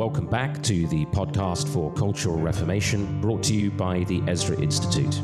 Welcome 0.00 0.28
back 0.28 0.62
to 0.62 0.86
the 0.86 1.04
podcast 1.04 1.68
for 1.68 1.92
Cultural 1.92 2.38
Reformation, 2.38 3.20
brought 3.20 3.42
to 3.42 3.54
you 3.54 3.70
by 3.70 4.04
the 4.04 4.22
Ezra 4.26 4.58
Institute. 4.58 5.20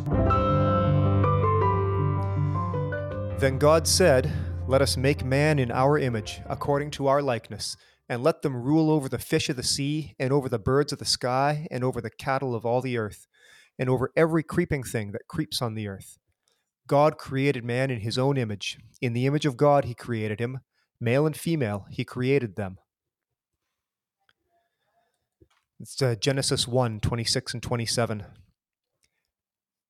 Then 3.41 3.57
God 3.57 3.89
said, 3.89 4.31
Let 4.69 4.83
us 4.83 4.99
make 4.99 5.25
man 5.25 5.59
in 5.59 5.71
our 5.71 5.97
image, 5.97 6.43
according 6.47 6.91
to 6.91 7.07
our 7.07 7.23
likeness, 7.23 7.75
and 8.07 8.23
let 8.23 8.43
them 8.43 8.55
rule 8.55 8.91
over 8.91 9.09
the 9.09 9.19
fish 9.19 9.49
of 9.49 9.57
the 9.57 9.63
sea, 9.63 10.15
and 10.19 10.31
over 10.31 10.47
the 10.47 10.59
birds 10.59 10.93
of 10.93 10.99
the 10.99 11.07
sky, 11.07 11.67
and 11.71 11.83
over 11.83 12.03
the 12.03 12.11
cattle 12.11 12.55
of 12.55 12.67
all 12.67 12.83
the 12.83 12.99
earth, 12.99 13.27
and 13.79 13.89
over 13.89 14.13
every 14.15 14.43
creeping 14.43 14.83
thing 14.83 15.13
that 15.13 15.27
creeps 15.27 15.63
on 15.63 15.75
the 15.75 15.89
earth. 15.89 16.19
God 16.87 17.17
created 17.17 17.65
man 17.65 17.91
in 17.91 18.01
his 18.01 18.19
own 18.19 18.37
image. 18.37 18.77
In 19.01 19.15
the 19.15 19.25
image 19.25 19.47
of 19.47 19.57
God 19.57 19.87
he 19.87 19.95
created 19.95 20.39
him. 20.39 20.61
Male 21.01 21.25
and 21.25 21.35
female 21.35 21.87
he 21.89 22.05
created 22.05 22.57
them. 22.57 22.77
It's 25.79 26.01
uh, 26.01 26.15
Genesis 26.19 26.67
1 26.67 27.01
26 27.01 27.55
and 27.55 27.63
27. 27.63 28.25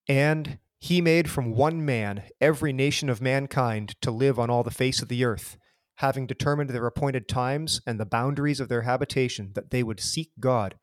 And 0.08 0.58
he 0.80 1.00
made 1.00 1.30
from 1.30 1.52
one 1.52 1.84
man 1.84 2.24
every 2.40 2.72
nation 2.72 3.08
of 3.08 3.20
mankind 3.20 3.94
to 4.02 4.10
live 4.10 4.38
on 4.38 4.50
all 4.50 4.64
the 4.64 4.70
face 4.70 5.00
of 5.00 5.08
the 5.08 5.24
earth, 5.24 5.56
having 5.96 6.26
determined 6.26 6.70
their 6.70 6.86
appointed 6.86 7.28
times 7.28 7.80
and 7.86 8.00
the 8.00 8.04
boundaries 8.04 8.58
of 8.58 8.68
their 8.68 8.82
habitation, 8.82 9.52
that 9.54 9.70
they 9.70 9.84
would 9.84 10.00
seek 10.00 10.32
God, 10.40 10.76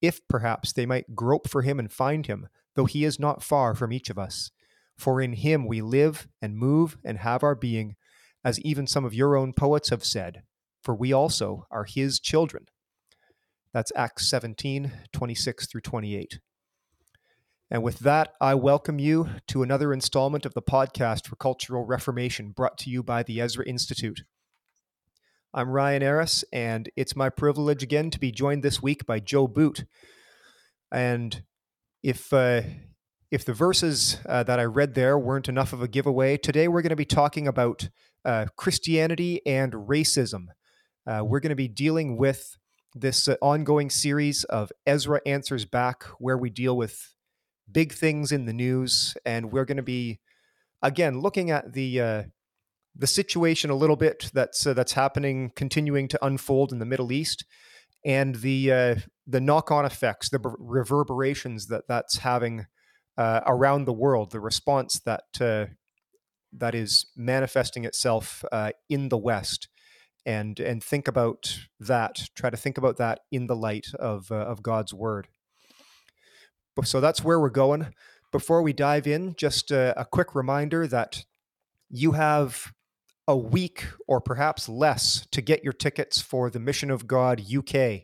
if 0.00 0.26
perhaps 0.26 0.72
they 0.72 0.86
might 0.86 1.14
grope 1.14 1.48
for 1.48 1.62
him 1.62 1.78
and 1.78 1.92
find 1.92 2.26
him, 2.26 2.48
though 2.74 2.86
he 2.86 3.04
is 3.04 3.20
not 3.20 3.42
far 3.42 3.74
from 3.74 3.92
each 3.92 4.08
of 4.08 4.18
us. 4.18 4.50
For 4.96 5.20
in 5.20 5.34
him 5.34 5.66
we 5.66 5.82
live 5.82 6.28
and 6.40 6.56
move 6.56 6.96
and 7.04 7.18
have 7.18 7.42
our 7.42 7.54
being, 7.54 7.96
as 8.42 8.58
even 8.60 8.86
some 8.86 9.04
of 9.04 9.14
your 9.14 9.36
own 9.36 9.52
poets 9.52 9.90
have 9.90 10.04
said, 10.04 10.44
for 10.82 10.94
we 10.94 11.12
also 11.12 11.66
are 11.70 11.84
his 11.84 12.18
children. 12.18 12.66
That's 13.76 13.92
Acts 13.94 14.26
17, 14.30 14.90
26 15.12 15.66
through 15.66 15.82
28. 15.82 16.40
And 17.70 17.82
with 17.82 17.98
that, 17.98 18.32
I 18.40 18.54
welcome 18.54 18.98
you 18.98 19.28
to 19.48 19.62
another 19.62 19.92
installment 19.92 20.46
of 20.46 20.54
the 20.54 20.62
podcast 20.62 21.26
for 21.26 21.36
Cultural 21.36 21.84
Reformation 21.84 22.52
brought 22.52 22.78
to 22.78 22.90
you 22.90 23.02
by 23.02 23.22
the 23.22 23.38
Ezra 23.38 23.66
Institute. 23.66 24.22
I'm 25.52 25.68
Ryan 25.68 26.00
Eras, 26.00 26.42
and 26.50 26.88
it's 26.96 27.14
my 27.14 27.28
privilege 27.28 27.82
again 27.82 28.10
to 28.12 28.18
be 28.18 28.32
joined 28.32 28.62
this 28.62 28.82
week 28.82 29.04
by 29.04 29.20
Joe 29.20 29.46
Boot. 29.46 29.84
And 30.90 31.42
if 32.02 32.32
uh, 32.32 32.62
if 33.30 33.44
the 33.44 33.52
verses 33.52 34.16
uh, 34.24 34.42
that 34.44 34.58
I 34.58 34.64
read 34.64 34.94
there 34.94 35.18
weren't 35.18 35.50
enough 35.50 35.74
of 35.74 35.82
a 35.82 35.88
giveaway, 35.88 36.38
today 36.38 36.66
we're 36.66 36.80
going 36.80 36.88
to 36.88 36.96
be 36.96 37.04
talking 37.04 37.46
about 37.46 37.90
uh, 38.24 38.46
Christianity 38.56 39.46
and 39.46 39.74
racism. 39.74 40.46
Uh, 41.06 41.22
we're 41.22 41.40
going 41.40 41.50
to 41.50 41.54
be 41.54 41.68
dealing 41.68 42.16
with 42.16 42.56
this 43.00 43.28
uh, 43.28 43.36
ongoing 43.40 43.90
series 43.90 44.44
of 44.44 44.72
Ezra 44.86 45.20
Answers 45.26 45.64
Back, 45.64 46.04
where 46.18 46.38
we 46.38 46.50
deal 46.50 46.76
with 46.76 47.14
big 47.70 47.92
things 47.92 48.32
in 48.32 48.46
the 48.46 48.52
news, 48.52 49.16
and 49.24 49.52
we're 49.52 49.64
going 49.64 49.76
to 49.76 49.82
be 49.82 50.20
again 50.82 51.20
looking 51.20 51.50
at 51.50 51.72
the 51.74 52.00
uh, 52.00 52.22
the 52.94 53.06
situation 53.06 53.70
a 53.70 53.74
little 53.74 53.96
bit 53.96 54.30
that's 54.32 54.66
uh, 54.66 54.72
that's 54.72 54.92
happening, 54.92 55.52
continuing 55.54 56.08
to 56.08 56.24
unfold 56.24 56.72
in 56.72 56.78
the 56.78 56.86
Middle 56.86 57.12
East, 57.12 57.44
and 58.04 58.36
the 58.36 58.72
uh, 58.72 58.94
the 59.26 59.40
knock 59.40 59.70
on 59.70 59.84
effects, 59.84 60.30
the 60.30 60.40
reverberations 60.58 61.66
that 61.66 61.84
that's 61.88 62.18
having 62.18 62.66
uh, 63.18 63.40
around 63.46 63.84
the 63.84 63.92
world, 63.92 64.32
the 64.32 64.40
response 64.40 65.00
that 65.04 65.24
that 66.58 66.74
is 66.74 67.06
manifesting 67.16 67.84
itself 67.84 68.42
in 68.88 69.10
the 69.10 69.18
West 69.18 69.68
and 70.26 70.58
and 70.60 70.82
think 70.82 71.08
about 71.08 71.60
that. 71.80 72.28
Try 72.34 72.50
to 72.50 72.56
think 72.56 72.76
about 72.76 72.98
that 72.98 73.20
in 73.30 73.46
the 73.46 73.56
light 73.56 73.86
of 73.98 74.30
uh, 74.30 74.34
of 74.34 74.62
God's 74.62 74.92
word. 74.92 75.28
So 76.84 77.00
that's 77.00 77.24
where 77.24 77.40
we're 77.40 77.48
going. 77.48 77.94
Before 78.32 78.60
we 78.60 78.74
dive 78.74 79.06
in, 79.06 79.34
just 79.36 79.70
a, 79.70 79.98
a 79.98 80.04
quick 80.04 80.34
reminder 80.34 80.86
that 80.86 81.24
you 81.88 82.12
have 82.12 82.72
a 83.26 83.36
week 83.36 83.86
or 84.06 84.20
perhaps 84.20 84.68
less 84.68 85.26
to 85.30 85.40
get 85.40 85.64
your 85.64 85.72
tickets 85.72 86.20
for 86.20 86.50
the 86.50 86.60
Mission 86.60 86.90
of 86.90 87.06
God 87.06 87.40
UK. 87.40 88.02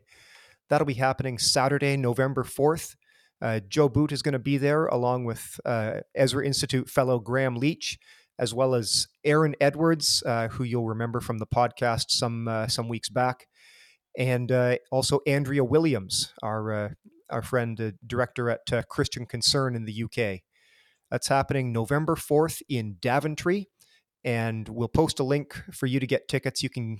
That'll 0.70 0.86
be 0.86 0.94
happening 0.94 1.38
Saturday, 1.38 1.96
November 1.96 2.44
4th. 2.44 2.96
Uh, 3.42 3.60
Joe 3.68 3.88
Boot 3.88 4.12
is 4.12 4.22
going 4.22 4.32
to 4.32 4.38
be 4.38 4.56
there 4.56 4.86
along 4.86 5.24
with 5.24 5.60
uh, 5.64 6.00
Ezra 6.14 6.46
Institute 6.46 6.88
fellow 6.88 7.18
Graham 7.18 7.56
Leach 7.56 7.98
as 8.42 8.52
well 8.52 8.74
as 8.74 9.06
Aaron 9.24 9.54
Edwards, 9.60 10.20
uh, 10.26 10.48
who 10.48 10.64
you'll 10.64 10.88
remember 10.88 11.20
from 11.20 11.38
the 11.38 11.46
podcast 11.46 12.06
some 12.08 12.48
uh, 12.48 12.66
some 12.66 12.88
weeks 12.88 13.08
back, 13.08 13.46
and 14.18 14.50
uh, 14.50 14.78
also 14.90 15.20
Andrea 15.28 15.62
Williams, 15.62 16.34
our 16.42 16.72
uh, 16.72 16.88
our 17.30 17.42
friend 17.42 17.80
uh, 17.80 17.92
director 18.04 18.50
at 18.50 18.72
uh, 18.72 18.82
Christian 18.90 19.26
Concern 19.26 19.76
in 19.76 19.84
the 19.84 20.02
UK. 20.02 20.40
That's 21.08 21.28
happening 21.28 21.72
November 21.72 22.16
fourth 22.16 22.60
in 22.68 22.96
Daventry, 23.00 23.68
and 24.24 24.68
we'll 24.68 24.88
post 24.88 25.20
a 25.20 25.24
link 25.24 25.62
for 25.72 25.86
you 25.86 26.00
to 26.00 26.06
get 26.06 26.26
tickets. 26.26 26.64
You 26.64 26.70
can 26.70 26.98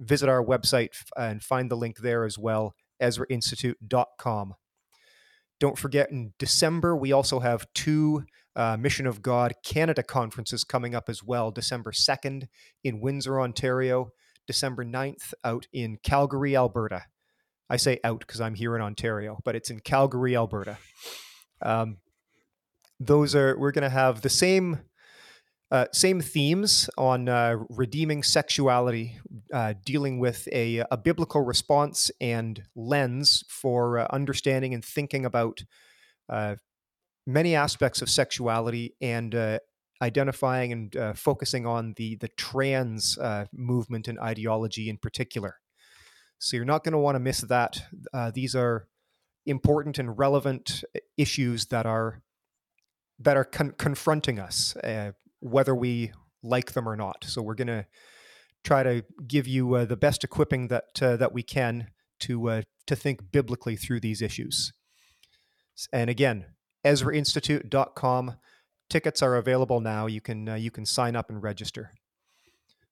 visit 0.00 0.28
our 0.28 0.44
website 0.44 0.88
and 1.16 1.44
find 1.44 1.70
the 1.70 1.76
link 1.76 1.98
there 1.98 2.24
as 2.24 2.38
well, 2.38 2.74
EzraInstitute.com. 3.00 4.54
Don't 5.60 5.78
forget, 5.78 6.10
in 6.10 6.32
December, 6.40 6.96
we 6.96 7.12
also 7.12 7.38
have 7.38 7.68
two 7.72 8.24
uh, 8.54 8.76
Mission 8.76 9.06
of 9.06 9.22
God 9.22 9.54
Canada 9.64 10.02
conferences 10.02 10.64
coming 10.64 10.94
up 10.94 11.08
as 11.08 11.22
well. 11.22 11.50
December 11.50 11.92
2nd 11.92 12.48
in 12.84 13.00
Windsor, 13.00 13.40
Ontario. 13.40 14.12
December 14.46 14.84
9th 14.84 15.34
out 15.44 15.66
in 15.72 15.98
Calgary, 16.02 16.56
Alberta. 16.56 17.04
I 17.70 17.76
say 17.76 18.00
out 18.04 18.20
because 18.20 18.40
I'm 18.40 18.54
here 18.54 18.76
in 18.76 18.82
Ontario, 18.82 19.38
but 19.44 19.54
it's 19.54 19.70
in 19.70 19.80
Calgary, 19.80 20.36
Alberta. 20.36 20.78
Um, 21.62 21.98
those 23.00 23.34
are 23.34 23.56
we're 23.58 23.72
going 23.72 23.82
to 23.82 23.88
have 23.88 24.22
the 24.22 24.28
same 24.28 24.80
uh, 25.70 25.86
same 25.90 26.20
themes 26.20 26.90
on 26.98 27.30
uh, 27.30 27.56
redeeming 27.70 28.22
sexuality, 28.22 29.16
uh, 29.54 29.72
dealing 29.86 30.18
with 30.18 30.46
a, 30.52 30.84
a 30.90 30.98
biblical 30.98 31.40
response 31.40 32.10
and 32.20 32.64
lens 32.76 33.42
for 33.48 34.00
uh, 34.00 34.06
understanding 34.10 34.74
and 34.74 34.84
thinking 34.84 35.24
about 35.24 35.64
uh, 36.28 36.56
many 37.26 37.54
aspects 37.54 38.02
of 38.02 38.10
sexuality 38.10 38.94
and 39.00 39.34
uh, 39.34 39.58
identifying 40.00 40.72
and 40.72 40.96
uh, 40.96 41.12
focusing 41.14 41.66
on 41.66 41.94
the 41.96 42.16
the 42.16 42.28
trans 42.28 43.16
uh, 43.18 43.46
movement 43.52 44.08
and 44.08 44.18
ideology 44.18 44.88
in 44.88 44.98
particular. 44.98 45.56
So 46.38 46.56
you're 46.56 46.64
not 46.64 46.82
going 46.82 46.92
to 46.92 46.98
want 46.98 47.14
to 47.14 47.20
miss 47.20 47.40
that. 47.42 47.82
Uh, 48.12 48.32
these 48.34 48.56
are 48.56 48.88
important 49.46 49.98
and 49.98 50.18
relevant 50.18 50.82
uh, 50.94 50.98
issues 51.16 51.66
that 51.66 51.86
are 51.86 52.22
that 53.20 53.36
are 53.36 53.44
con- 53.44 53.74
confronting 53.78 54.40
us, 54.40 54.74
uh, 54.76 55.12
whether 55.38 55.74
we 55.74 56.12
like 56.42 56.72
them 56.72 56.88
or 56.88 56.96
not. 56.96 57.24
So 57.24 57.40
we're 57.40 57.54
going 57.54 57.68
to 57.68 57.86
try 58.64 58.82
to 58.82 59.04
give 59.26 59.46
you 59.46 59.86
the 59.86 59.96
best 59.96 60.24
equipping 60.24 60.68
that 60.68 60.94
that 60.94 61.32
we 61.32 61.42
can 61.42 61.88
to 62.20 62.62
to 62.86 62.96
think 62.96 63.30
biblically 63.30 63.76
through 63.76 64.00
these 64.00 64.20
issues. 64.22 64.72
And 65.92 66.10
again, 66.10 66.46
EzraInstitute.com. 66.84 68.36
Tickets 68.88 69.22
are 69.22 69.36
available 69.36 69.80
now. 69.80 70.06
You 70.06 70.20
can 70.20 70.48
uh, 70.48 70.54
you 70.54 70.70
can 70.70 70.84
sign 70.84 71.16
up 71.16 71.30
and 71.30 71.42
register. 71.42 71.92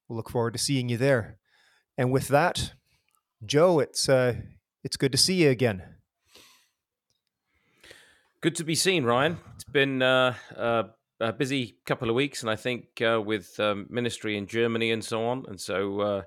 We'll 0.08 0.16
look 0.16 0.30
forward 0.30 0.54
to 0.54 0.58
seeing 0.58 0.88
you 0.88 0.96
there. 0.96 1.38
And 1.96 2.10
with 2.10 2.28
that, 2.28 2.72
Joe, 3.44 3.78
it's 3.78 4.08
uh, 4.08 4.34
it's 4.82 4.96
good 4.96 5.12
to 5.12 5.18
see 5.18 5.42
you 5.42 5.50
again. 5.50 5.82
Good 8.40 8.54
to 8.56 8.64
be 8.64 8.74
seen, 8.74 9.04
Ryan. 9.04 9.38
It's 9.54 9.64
been 9.64 10.00
uh, 10.00 10.34
uh, 10.56 10.84
a 11.20 11.32
busy 11.32 11.76
couple 11.84 12.08
of 12.08 12.16
weeks, 12.16 12.40
and 12.40 12.50
I 12.50 12.56
think 12.56 13.02
uh, 13.02 13.20
with 13.20 13.60
um, 13.60 13.86
ministry 13.90 14.38
in 14.38 14.46
Germany 14.46 14.92
and 14.92 15.04
so 15.04 15.26
on, 15.26 15.44
and 15.46 15.60
so 15.60 16.00
uh, 16.00 16.22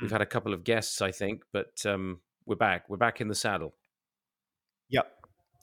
we've 0.00 0.08
hmm. 0.08 0.14
had 0.14 0.22
a 0.22 0.26
couple 0.26 0.54
of 0.54 0.64
guests, 0.64 1.02
I 1.02 1.10
think, 1.10 1.42
but 1.52 1.84
um, 1.84 2.20
we're 2.46 2.56
back. 2.56 2.88
We're 2.88 2.96
back 2.96 3.20
in 3.20 3.28
the 3.28 3.34
saddle. 3.34 3.74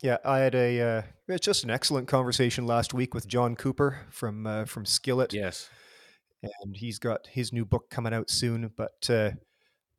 Yeah, 0.02 0.18
I 0.24 0.40
had 0.40 0.56
a 0.56 0.82
uh, 0.82 1.02
it's 1.28 1.46
just 1.46 1.64
an 1.64 1.70
excellent 1.70 2.08
conversation 2.08 2.66
last 2.66 2.94
week 2.94 3.14
with 3.14 3.28
John 3.28 3.56
Cooper 3.56 4.06
from 4.12 4.48
uh, 4.48 4.66
from 4.66 4.86
Skillet. 4.86 5.34
Yes, 5.34 5.70
and 6.42 6.76
he's 6.76 7.00
got 7.00 7.28
his 7.28 7.52
new 7.52 7.66
book 7.66 7.90
coming 7.90 8.14
out 8.14 8.30
soon. 8.30 8.72
But 8.78 9.10
uh, 9.10 9.32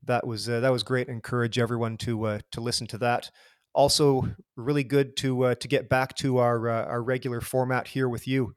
that 0.05 0.27
was 0.27 0.49
uh, 0.49 0.61
that 0.61 0.73
was 0.73 0.83
great. 0.83 1.09
Encourage 1.09 1.59
everyone 1.59 1.99
to 1.99 2.25
uh, 2.25 2.39
to 2.53 2.61
listen 2.63 2.87
to 2.89 2.99
that. 2.99 3.31
Also, 3.75 4.35
really 4.57 4.85
good 4.85 5.17
to 5.19 5.43
uh, 5.45 5.55
to 5.57 5.69
get 5.69 5.91
back 5.91 6.15
to 6.17 6.39
our 6.39 6.69
our 6.69 7.03
regular 7.03 7.43
format 7.43 7.89
here 7.89 8.09
with 8.09 8.27
you. 8.27 8.55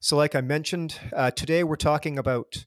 So, 0.00 0.16
like 0.16 0.34
I 0.34 0.40
mentioned, 0.40 0.98
today 1.36 1.62
we're 1.62 1.76
talking 1.76 2.18
about 2.18 2.64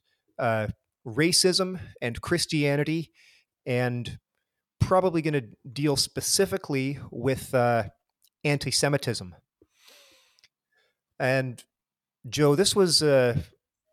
racism 1.06 1.80
and 2.00 2.20
Christianity, 2.20 3.10
and 3.66 4.18
probably 4.82 5.22
going 5.22 5.34
to 5.34 5.48
deal 5.72 5.96
specifically 5.96 6.98
with 7.10 7.54
uh, 7.54 7.84
anti 8.44 8.70
Semitism. 8.70 9.34
And 11.18 11.62
Joe, 12.28 12.54
this 12.54 12.74
was 12.74 13.02
uh, 13.02 13.40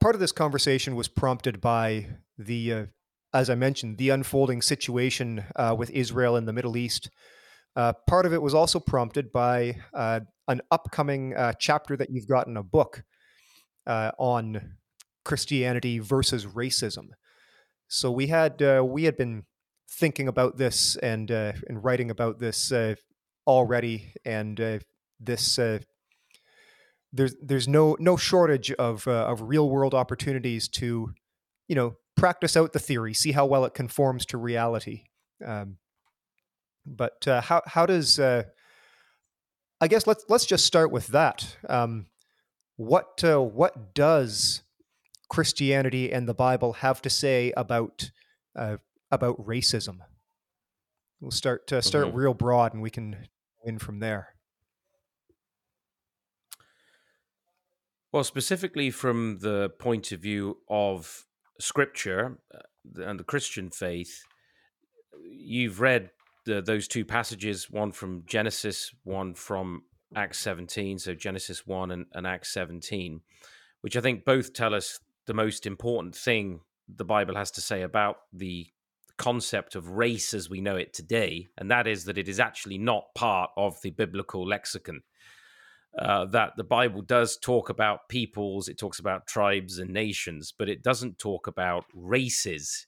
part 0.01 0.15
of 0.15 0.21
this 0.21 0.31
conversation 0.31 0.95
was 0.95 1.07
prompted 1.07 1.61
by 1.61 2.07
the 2.37 2.73
uh, 2.73 2.85
as 3.31 3.49
I 3.49 3.55
mentioned, 3.55 3.99
the 3.99 4.09
unfolding 4.09 4.61
situation 4.63 5.43
uh, 5.55 5.75
with 5.77 5.91
Israel 5.91 6.35
in 6.35 6.45
the 6.45 6.53
Middle 6.53 6.75
East. 6.75 7.11
Uh, 7.75 7.93
part 8.07 8.25
of 8.25 8.33
it 8.33 8.41
was 8.41 8.55
also 8.55 8.79
prompted 8.79 9.31
by 9.31 9.75
uh, 9.93 10.21
an 10.47 10.61
upcoming 10.71 11.35
chapter 11.59 11.95
that 11.95 12.09
you've 12.09 12.27
got 12.27 12.47
in 12.47 12.57
a 12.57 12.63
book 12.63 13.03
on 13.85 14.77
Christianity 15.23 15.99
versus 15.99 16.47
racism. 16.47 17.09
So 17.87 18.09
we 18.09 18.27
had 18.27 18.59
we 18.81 19.03
had 19.03 19.15
been 19.15 19.43
thinking 19.99 20.27
about 20.27 20.57
this 20.57 20.95
and 20.97 21.29
and 21.29 21.83
writing 21.83 22.09
about 22.09 22.39
this 22.39 22.71
already, 23.45 24.13
and 24.25 24.81
this 25.19 25.59
there's 27.11 27.35
there's 27.41 27.67
no 27.67 27.97
no 27.99 28.17
shortage 28.17 28.71
of 28.73 29.07
of 29.07 29.41
real 29.41 29.69
world 29.69 29.93
opportunities 29.93 30.67
to 30.67 31.11
you 31.67 31.75
know 31.75 31.95
practice 32.19 32.57
out 32.57 32.73
the 32.73 32.79
theory, 32.79 33.13
see 33.13 33.31
how 33.31 33.45
well 33.45 33.65
it 33.65 33.73
conforms 33.73 34.25
to 34.27 34.37
reality. 34.37 35.03
Um, 35.45 35.77
but 36.85 37.27
uh, 37.27 37.41
how 37.41 37.61
how 37.65 37.85
does 37.85 38.19
uh, 38.19 38.43
I 39.81 39.87
guess 39.87 40.05
let's 40.05 40.25
let's 40.27 40.45
just 40.45 40.65
start 40.65 40.91
with 40.91 41.07
that. 41.07 41.57
Um, 41.67 42.07
what 42.75 43.23
uh, 43.23 43.41
what 43.41 43.93
does 43.93 44.63
Christianity 45.29 46.11
and 46.11 46.27
the 46.27 46.33
Bible 46.33 46.73
have 46.73 47.01
to 47.03 47.09
say 47.09 47.53
about 47.55 48.11
uh, 48.57 48.77
about 49.11 49.45
racism? 49.45 49.99
We'll 51.19 51.31
start 51.31 51.71
uh, 51.71 51.81
start 51.81 52.07
mm-hmm. 52.07 52.17
real 52.17 52.33
broad, 52.33 52.73
and 52.73 52.81
we 52.81 52.89
can 52.89 53.27
win 53.63 53.79
from 53.79 53.99
there. 53.99 54.35
Well, 58.11 58.23
specifically 58.23 58.89
from 58.89 59.39
the 59.39 59.69
point 59.77 60.11
of 60.11 60.21
view 60.21 60.57
of 60.67 61.25
scripture 61.59 62.39
uh, 62.53 63.03
and 63.03 63.19
the 63.19 63.23
Christian 63.23 63.69
faith, 63.69 64.23
you've 65.23 65.79
read 65.79 66.09
the, 66.45 66.61
those 66.61 66.87
two 66.87 67.05
passages, 67.05 67.69
one 67.69 67.91
from 67.91 68.23
Genesis, 68.25 68.91
one 69.03 69.35
from 69.35 69.83
Acts 70.15 70.39
17. 70.39 70.99
So 70.99 71.13
Genesis 71.13 71.67
1 71.67 71.91
and, 71.91 72.05
and 72.13 72.25
Acts 72.25 72.51
17, 72.51 73.21
which 73.81 73.95
I 73.95 74.01
think 74.01 74.25
both 74.25 74.53
tell 74.53 74.73
us 74.73 74.99
the 75.27 75.33
most 75.33 75.65
important 75.65 76.15
thing 76.15 76.61
the 76.87 77.05
Bible 77.05 77.35
has 77.35 77.51
to 77.51 77.61
say 77.61 77.83
about 77.83 78.17
the 78.33 78.67
concept 79.19 79.75
of 79.75 79.89
race 79.89 80.33
as 80.33 80.49
we 80.49 80.61
know 80.61 80.77
it 80.77 80.93
today, 80.93 81.49
and 81.57 81.69
that 81.69 81.85
is 81.85 82.05
that 82.05 82.17
it 82.17 82.27
is 82.27 82.39
actually 82.39 82.79
not 82.79 83.13
part 83.13 83.51
of 83.55 83.79
the 83.83 83.91
biblical 83.91 84.47
lexicon. 84.47 85.01
Uh, 85.97 86.25
that 86.25 86.53
the 86.55 86.63
Bible 86.63 87.01
does 87.01 87.37
talk 87.37 87.69
about 87.69 88.09
peoples, 88.09 88.69
it 88.69 88.77
talks 88.77 88.99
about 88.99 89.27
tribes 89.27 89.77
and 89.77 89.91
nations, 89.91 90.53
but 90.57 90.69
it 90.69 90.81
doesn't 90.81 91.19
talk 91.19 91.47
about 91.47 91.83
races, 91.93 92.87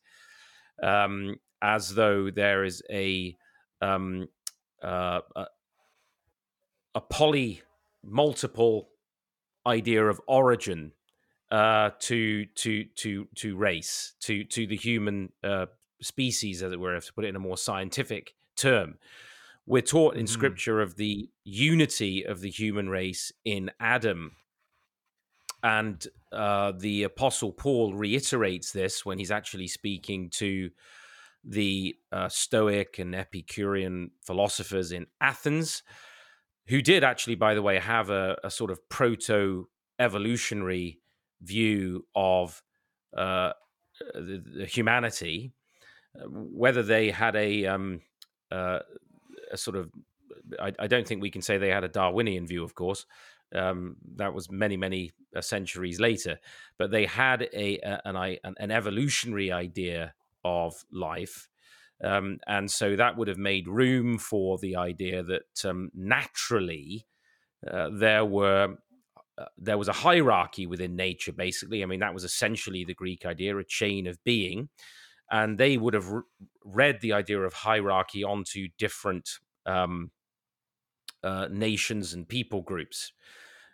um, 0.81 1.35
as 1.61 1.95
though 1.95 2.31
there 2.31 2.63
is 2.63 2.81
a 2.89 3.35
um, 3.81 4.27
uh, 4.81 5.19
a, 5.35 5.45
a 6.95 7.01
poly 7.01 7.61
multiple 8.03 8.89
idea 9.67 10.05
of 10.05 10.21
origin 10.27 10.93
uh, 11.51 11.89
to 11.99 12.45
to 12.55 12.85
to 12.95 13.27
to 13.35 13.57
race 13.57 14.13
to 14.21 14.45
to 14.45 14.65
the 14.65 14.77
human 14.77 15.33
uh, 15.43 15.65
species, 16.01 16.61
as 16.61 16.71
it 16.71 16.79
were, 16.79 16.95
if 16.95 17.05
to 17.07 17.13
put 17.13 17.25
it 17.25 17.29
in 17.29 17.35
a 17.35 17.39
more 17.39 17.57
scientific 17.57 18.33
term. 18.55 18.95
We're 19.65 19.81
taught 19.81 20.15
in 20.15 20.25
mm. 20.25 20.29
scripture 20.29 20.81
of 20.81 20.95
the 20.95 21.29
unity 21.43 22.25
of 22.25 22.41
the 22.41 22.49
human 22.49 22.89
race 22.89 23.31
in 23.45 23.71
Adam. 23.79 24.35
And 25.63 26.05
uh, 26.31 26.73
the 26.77 27.03
apostle 27.03 27.51
Paul 27.51 27.93
reiterates 27.93 28.71
this 28.71 29.05
when 29.05 29.19
he's 29.19 29.31
actually 29.31 29.67
speaking 29.67 30.29
to 30.31 30.71
the 31.43 31.95
uh, 32.11 32.29
Stoic 32.29 32.99
and 32.99 33.15
Epicurean 33.15 34.11
philosophers 34.25 34.91
in 34.91 35.07
Athens, 35.19 35.83
who 36.67 36.81
did 36.81 37.03
actually, 37.03 37.35
by 37.35 37.53
the 37.53 37.61
way, 37.61 37.79
have 37.79 38.09
a, 38.09 38.37
a 38.43 38.51
sort 38.51 38.71
of 38.71 38.87
proto 38.89 39.67
evolutionary 39.99 40.99
view 41.41 42.05
of 42.15 42.61
uh, 43.15 43.51
the, 44.13 44.43
the 44.57 44.65
humanity. 44.65 45.53
Whether 46.25 46.83
they 46.83 47.11
had 47.11 47.35
a 47.35 47.65
um, 47.65 48.01
uh, 48.51 48.79
a 49.51 49.57
sort 49.57 49.77
of 49.77 49.91
I, 50.59 50.73
I, 50.79 50.87
don't 50.87 51.07
think 51.07 51.21
we 51.21 51.31
can 51.31 51.41
say 51.41 51.57
they 51.57 51.69
had 51.69 51.83
a 51.83 51.89
Darwinian 51.89 52.47
view, 52.47 52.63
of 52.63 52.75
course. 52.75 53.05
Um, 53.53 53.97
that 54.15 54.33
was 54.33 54.49
many, 54.49 54.77
many 54.77 55.11
uh, 55.35 55.41
centuries 55.41 55.99
later. 55.99 56.39
But 56.77 56.91
they 56.91 57.05
had 57.05 57.43
a, 57.53 57.79
a 57.79 58.01
an, 58.05 58.55
an 58.57 58.71
evolutionary 58.71 59.51
idea 59.51 60.13
of 60.43 60.73
life. 60.91 61.47
Um, 62.03 62.39
and 62.47 62.69
so 62.71 62.95
that 62.95 63.17
would 63.17 63.27
have 63.27 63.37
made 63.37 63.67
room 63.67 64.17
for 64.17 64.57
the 64.57 64.75
idea 64.75 65.21
that 65.23 65.65
um, 65.65 65.91
naturally 65.93 67.05
uh, 67.69 67.89
there 67.93 68.25
were 68.25 68.75
uh, 69.37 69.45
there 69.57 69.77
was 69.77 69.87
a 69.87 69.93
hierarchy 69.93 70.65
within 70.65 70.95
nature. 70.95 71.31
Basically, 71.31 71.83
I 71.83 71.85
mean 71.85 71.99
that 71.99 72.13
was 72.13 72.23
essentially 72.23 72.83
the 72.83 72.95
Greek 72.95 73.25
idea, 73.25 73.55
a 73.57 73.63
chain 73.63 74.07
of 74.07 74.23
being, 74.23 74.69
and 75.31 75.57
they 75.57 75.77
would 75.77 75.93
have 75.93 76.09
re- 76.09 76.21
read 76.63 76.99
the 77.01 77.13
idea 77.13 77.39
of 77.39 77.53
hierarchy 77.53 78.23
onto 78.23 78.67
different 78.77 79.29
um, 79.65 80.11
uh, 81.23 81.47
nations 81.49 82.13
and 82.13 82.27
people 82.27 82.61
groups. 82.61 83.13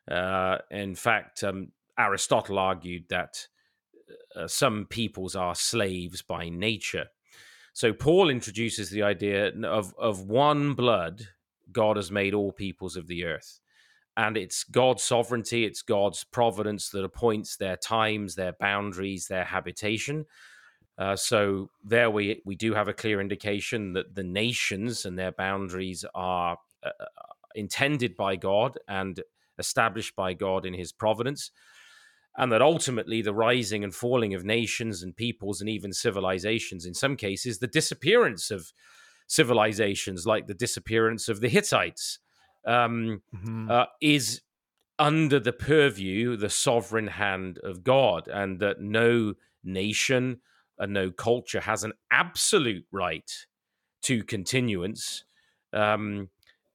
Uh, 0.10 0.60
in 0.70 0.96
fact, 0.96 1.44
um, 1.44 1.72
Aristotle 1.98 2.60
argued 2.60 3.06
that 3.10 3.48
uh, 4.36 4.48
some 4.48 4.86
peoples 4.86 5.36
are 5.36 5.56
slaves 5.56 6.22
by 6.22 6.48
nature. 6.48 7.08
So 7.74 7.92
Paul 7.92 8.30
introduces 8.30 8.90
the 8.90 9.04
idea 9.04 9.52
of 9.66 9.94
of 9.98 10.22
one 10.22 10.74
blood. 10.74 11.28
God 11.72 11.98
has 11.98 12.12
made 12.12 12.34
all 12.34 12.52
peoples 12.52 12.96
of 12.96 13.08
the 13.08 13.26
earth, 13.26 13.60
and 14.16 14.38
it's 14.38 14.64
God's 14.64 15.04
sovereignty, 15.04 15.66
it's 15.66 15.82
God's 15.82 16.24
providence 16.24 16.90
that 16.90 17.04
appoints 17.04 17.58
their 17.58 17.76
times, 17.76 18.36
their 18.36 18.54
boundaries, 18.54 19.28
their 19.28 19.44
habitation. 19.44 20.26
Uh, 20.98 21.16
so 21.16 21.70
there 21.84 22.10
we 22.10 22.42
we 22.46 22.56
do 22.56 22.74
have 22.74 22.88
a 22.88 22.94
clear 22.94 23.22
indication 23.22 23.94
that 23.94 24.16
the 24.16 24.24
nations 24.24 25.06
and 25.06 25.18
their 25.18 25.32
boundaries 25.32 26.04
are 26.16 26.58
uh, 26.84 26.90
uh, 27.00 27.06
intended 27.54 28.16
by 28.16 28.36
God 28.36 28.78
and 28.88 29.22
established 29.60 30.16
by 30.16 30.34
God 30.34 30.66
in 30.66 30.74
His 30.74 30.92
providence, 30.92 31.52
and 32.36 32.52
that 32.52 32.62
ultimately 32.62 33.22
the 33.22 33.34
rising 33.34 33.84
and 33.84 33.94
falling 33.94 34.34
of 34.34 34.44
nations 34.44 35.04
and 35.04 35.16
peoples 35.16 35.62
and 35.62 35.70
even 35.70 35.94
civilizations, 35.94 36.86
in 36.86 36.94
some 36.94 37.16
cases, 37.16 37.60
the 37.60 37.68
disappearance 37.68 38.50
of 38.50 38.72
civilizations, 39.28 40.26
like 40.26 40.48
the 40.48 40.54
disappearance 40.54 41.30
of 41.30 41.42
the 41.42 41.50
Hittites, 41.50 42.20
um, 42.66 43.22
mm-hmm. 43.36 43.70
uh, 43.70 43.86
is 44.02 44.42
under 45.00 45.40
the 45.40 45.54
purview, 45.54 46.36
the 46.36 46.50
sovereign 46.50 47.08
hand 47.08 47.60
of 47.64 47.84
God, 47.84 48.28
and 48.28 48.60
that 48.62 48.82
no 48.82 49.36
nation 49.64 50.42
and 50.80 50.94
no 50.94 51.12
culture 51.12 51.62
has 51.62 51.84
an 51.84 51.94
absolute 52.12 52.86
right 52.92 53.32
to 54.04 54.24
continuance, 54.24 55.24
um, 55.74 56.30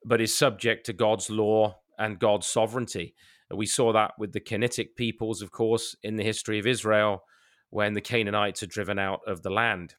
but 0.05 0.21
is 0.21 0.35
subject 0.35 0.85
to 0.85 0.93
God's 0.93 1.29
law 1.29 1.77
and 1.97 2.19
God's 2.19 2.47
sovereignty. 2.47 3.15
We 3.53 3.65
saw 3.65 3.93
that 3.93 4.13
with 4.17 4.33
the 4.33 4.39
Canaanitic 4.39 4.95
peoples, 4.95 5.41
of 5.41 5.51
course, 5.51 5.95
in 6.03 6.15
the 6.15 6.23
history 6.23 6.59
of 6.59 6.67
Israel, 6.67 7.23
when 7.69 7.93
the 7.93 8.01
Canaanites 8.01 8.63
are 8.63 8.67
driven 8.67 8.99
out 8.99 9.21
of 9.27 9.41
the 9.41 9.49
land. 9.49 9.95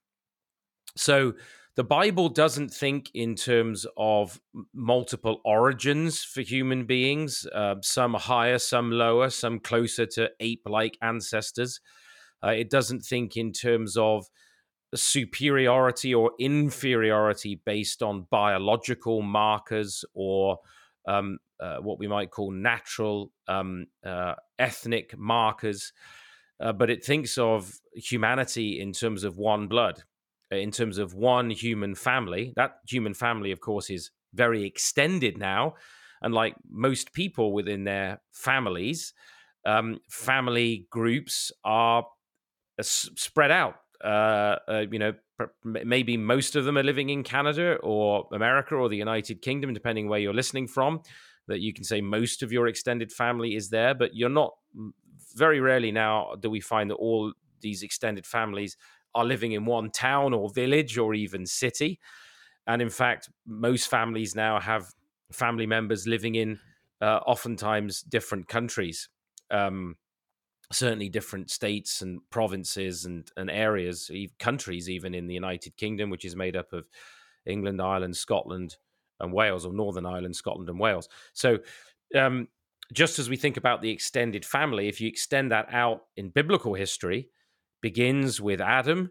So 0.96 1.34
the 1.76 1.84
Bible 1.84 2.28
doesn't 2.28 2.72
think 2.72 3.10
in 3.14 3.34
terms 3.34 3.84
of 3.96 4.40
multiple 4.72 5.40
origins 5.44 6.22
for 6.22 6.40
human 6.40 6.84
beings, 6.84 7.46
uh, 7.52 7.76
some 7.82 8.14
higher, 8.14 8.58
some 8.58 8.92
lower, 8.92 9.28
some 9.30 9.58
closer 9.58 10.06
to 10.06 10.30
ape 10.38 10.62
like 10.66 10.96
ancestors. 11.02 11.80
Uh, 12.42 12.50
it 12.50 12.70
doesn't 12.70 13.00
think 13.00 13.36
in 13.36 13.52
terms 13.52 13.96
of 13.96 14.26
superiority 14.94 16.14
or 16.14 16.32
inferiority 16.38 17.60
based 17.64 18.02
on 18.02 18.26
biological 18.30 19.22
markers 19.22 20.04
or 20.14 20.58
um, 21.06 21.38
uh, 21.60 21.78
what 21.78 21.98
we 21.98 22.06
might 22.06 22.30
call 22.30 22.50
natural 22.50 23.30
um, 23.48 23.86
uh, 24.04 24.34
ethnic 24.58 25.16
markers. 25.18 25.92
Uh, 26.60 26.72
but 26.72 26.90
it 26.90 27.04
thinks 27.04 27.36
of 27.36 27.74
humanity 27.94 28.80
in 28.80 28.92
terms 28.92 29.24
of 29.24 29.36
one 29.36 29.66
blood, 29.66 30.04
uh, 30.52 30.56
in 30.56 30.70
terms 30.70 30.98
of 30.98 31.14
one 31.14 31.50
human 31.50 31.94
family. 31.94 32.52
That 32.56 32.76
human 32.88 33.14
family, 33.14 33.50
of 33.50 33.60
course, 33.60 33.90
is 33.90 34.10
very 34.32 34.64
extended 34.64 35.36
now. 35.36 35.74
And 36.22 36.32
like 36.32 36.54
most 36.70 37.12
people 37.12 37.52
within 37.52 37.84
their 37.84 38.20
families, 38.32 39.12
um, 39.66 39.98
family 40.08 40.86
groups 40.90 41.50
are 41.64 42.06
spread 42.80 43.50
out. 43.50 43.76
Uh, 44.02 44.56
uh, 44.68 44.84
you 44.90 44.98
know, 44.98 45.14
maybe 45.64 46.16
most 46.16 46.56
of 46.56 46.64
them 46.64 46.76
are 46.76 46.82
living 46.82 47.10
in 47.10 47.22
Canada 47.22 47.76
or 47.82 48.28
America 48.32 48.74
or 48.74 48.88
the 48.88 48.96
United 48.96 49.40
Kingdom, 49.42 49.72
depending 49.72 50.08
where 50.08 50.18
you're 50.20 50.34
listening 50.34 50.66
from. 50.66 51.00
That 51.46 51.60
you 51.60 51.74
can 51.74 51.84
say 51.84 52.00
most 52.00 52.42
of 52.42 52.52
your 52.52 52.68
extended 52.68 53.12
family 53.12 53.54
is 53.54 53.70
there, 53.70 53.94
but 53.94 54.14
you're 54.14 54.28
not. 54.28 54.54
Very 55.36 55.58
rarely 55.58 55.90
now 55.90 56.34
do 56.38 56.48
we 56.48 56.60
find 56.60 56.90
that 56.90 56.94
all 56.94 57.32
these 57.60 57.82
extended 57.82 58.24
families 58.24 58.76
are 59.14 59.24
living 59.24 59.52
in 59.52 59.64
one 59.64 59.90
town 59.90 60.32
or 60.32 60.48
village 60.50 60.96
or 60.98 61.14
even 61.14 61.46
city. 61.46 61.98
And 62.66 62.80
in 62.80 62.90
fact, 62.90 63.28
most 63.46 63.88
families 63.88 64.34
now 64.34 64.60
have 64.60 64.86
family 65.32 65.66
members 65.66 66.06
living 66.06 66.34
in 66.34 66.58
uh, 67.00 67.20
oftentimes 67.26 68.02
different 68.02 68.48
countries, 68.48 69.08
um, 69.50 69.96
certainly 70.74 71.08
different 71.08 71.50
states 71.50 72.02
and 72.02 72.20
provinces 72.30 73.04
and, 73.04 73.30
and 73.36 73.50
areas, 73.50 74.10
countries, 74.38 74.90
even 74.90 75.14
in 75.14 75.26
the 75.26 75.34
United 75.34 75.76
Kingdom, 75.76 76.10
which 76.10 76.24
is 76.24 76.36
made 76.36 76.56
up 76.56 76.72
of 76.72 76.86
England, 77.46 77.80
Ireland, 77.80 78.16
Scotland, 78.16 78.76
and 79.20 79.32
Wales, 79.32 79.64
or 79.64 79.72
Northern 79.72 80.06
Ireland, 80.06 80.36
Scotland, 80.36 80.68
and 80.68 80.78
Wales. 80.78 81.08
So, 81.32 81.58
um, 82.14 82.48
just 82.92 83.18
as 83.18 83.30
we 83.30 83.36
think 83.36 83.56
about 83.56 83.80
the 83.80 83.90
extended 83.90 84.44
family, 84.44 84.88
if 84.88 85.00
you 85.00 85.08
extend 85.08 85.50
that 85.52 85.72
out 85.72 86.02
in 86.16 86.28
biblical 86.28 86.74
history, 86.74 87.30
begins 87.80 88.40
with 88.40 88.60
Adam 88.60 89.10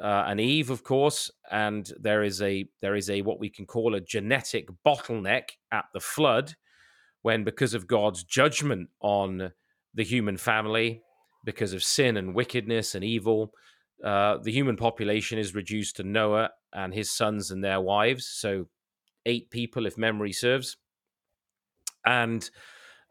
uh, 0.00 0.24
and 0.26 0.40
Eve, 0.40 0.70
of 0.70 0.84
course, 0.84 1.30
and 1.50 1.90
there 1.98 2.22
is 2.22 2.40
a 2.42 2.68
there 2.80 2.94
is 2.94 3.10
a 3.10 3.22
what 3.22 3.40
we 3.40 3.50
can 3.50 3.66
call 3.66 3.94
a 3.94 4.00
genetic 4.00 4.68
bottleneck 4.86 5.50
at 5.72 5.86
the 5.92 6.00
flood, 6.00 6.54
when 7.22 7.44
because 7.44 7.74
of 7.74 7.86
God's 7.86 8.22
judgment 8.24 8.88
on 9.00 9.52
the 9.94 10.04
human 10.04 10.36
family, 10.36 11.02
because 11.44 11.72
of 11.72 11.82
sin 11.82 12.16
and 12.16 12.34
wickedness 12.34 12.94
and 12.94 13.04
evil, 13.04 13.52
uh, 14.04 14.38
the 14.42 14.52
human 14.52 14.76
population 14.76 15.38
is 15.38 15.54
reduced 15.54 15.96
to 15.96 16.02
Noah 16.02 16.50
and 16.72 16.94
his 16.94 17.10
sons 17.10 17.50
and 17.50 17.64
their 17.64 17.80
wives, 17.80 18.26
so 18.26 18.66
eight 19.26 19.50
people, 19.50 19.86
if 19.86 19.98
memory 19.98 20.32
serves, 20.32 20.76
and 22.04 22.48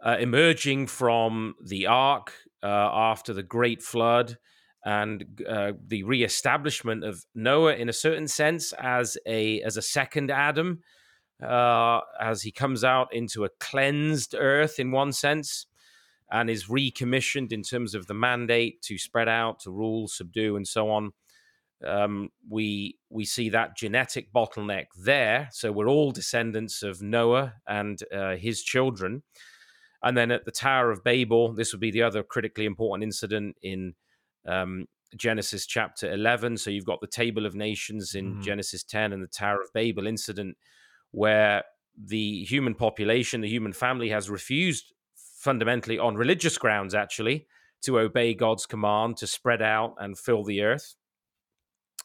uh, 0.04 0.18
emerging 0.20 0.88
from 0.88 1.56
the 1.64 1.88
ark 1.88 2.34
uh, 2.64 2.68
after 2.68 3.34
the 3.34 3.44
great 3.44 3.82
flood 3.82 4.38
and 4.86 5.42
uh, 5.48 5.74
the 5.86 6.04
reestablishment 6.04 7.04
of 7.04 7.26
Noah 7.36 7.74
in 7.74 7.90
a 7.90 7.94
certain 7.94 8.28
sense 8.28 8.74
as 8.80 9.18
a 9.26 9.62
as 9.62 9.76
a 9.76 9.82
second 9.82 10.32
Adam, 10.32 10.82
uh, 11.46 12.00
as 12.22 12.44
he 12.44 12.52
comes 12.52 12.84
out 12.84 13.14
into 13.14 13.44
a 13.44 13.50
cleansed 13.60 14.36
earth 14.38 14.80
in 14.80 14.92
one 14.92 15.12
sense, 15.12 15.66
and 16.32 16.50
is 16.50 16.70
recommissioned 16.70 17.54
in 17.54 17.64
terms 17.64 17.96
of 17.96 18.08
the 18.08 18.14
mandate 18.14 18.82
to 18.84 18.98
spread 18.98 19.30
out, 19.30 19.60
to 19.62 19.72
rule, 19.72 20.08
subdue, 20.08 20.56
and 20.56 20.68
so 20.68 20.90
on. 20.90 21.12
Um, 21.86 22.30
we 22.50 22.98
we 23.10 23.24
see 23.24 23.50
that 23.50 23.78
genetic 23.78 24.34
bottleneck 24.34 24.86
there. 24.98 25.50
So 25.52 25.72
we're 25.72 25.90
all 25.90 26.12
descendants 26.12 26.82
of 26.84 27.02
Noah 27.02 27.54
and 27.68 28.00
uh, 28.14 28.36
his 28.36 28.64
children. 28.64 29.24
And 30.04 30.18
then 30.18 30.32
at 30.32 30.46
the 30.46 30.52
Tower 30.52 30.92
of 30.92 31.04
Babel, 31.04 31.54
this 31.54 31.72
would 31.72 31.80
be 31.80 31.92
the 31.92 32.04
other 32.04 32.24
critically 32.24 32.66
important 32.66 33.04
incident 33.04 33.58
in 33.62 33.94
um, 34.48 34.86
Genesis 35.16 35.66
chapter 35.66 36.12
11. 36.12 36.58
So 36.58 36.70
you've 36.70 36.86
got 36.86 37.02
the 37.02 37.08
Table 37.08 37.46
of 37.46 37.56
Nations 37.56 38.16
in 38.16 38.36
mm. 38.36 38.44
Genesis 38.44 38.84
10 38.84 39.14
and 39.14 39.24
the 39.24 39.28
Tower 39.28 39.62
of 39.62 39.74
Babel 39.74 40.08
incident, 40.08 40.58
where 41.12 41.64
the 41.98 42.44
human 42.44 42.76
population, 42.76 43.42
the 43.42 43.50
human 43.50 43.74
family 43.74 44.10
has 44.10 44.30
refused 44.30 44.94
fundamentally 45.48 45.98
on 45.98 46.18
religious 46.18 46.58
grounds, 46.58 46.94
actually, 46.94 47.48
to 47.82 48.00
obey 48.00 48.34
God's 48.34 48.66
command 48.66 49.16
to 49.16 49.28
spread 49.28 49.62
out 49.62 49.96
and 49.98 50.20
fill 50.20 50.44
the 50.44 50.62
earth 50.62 50.96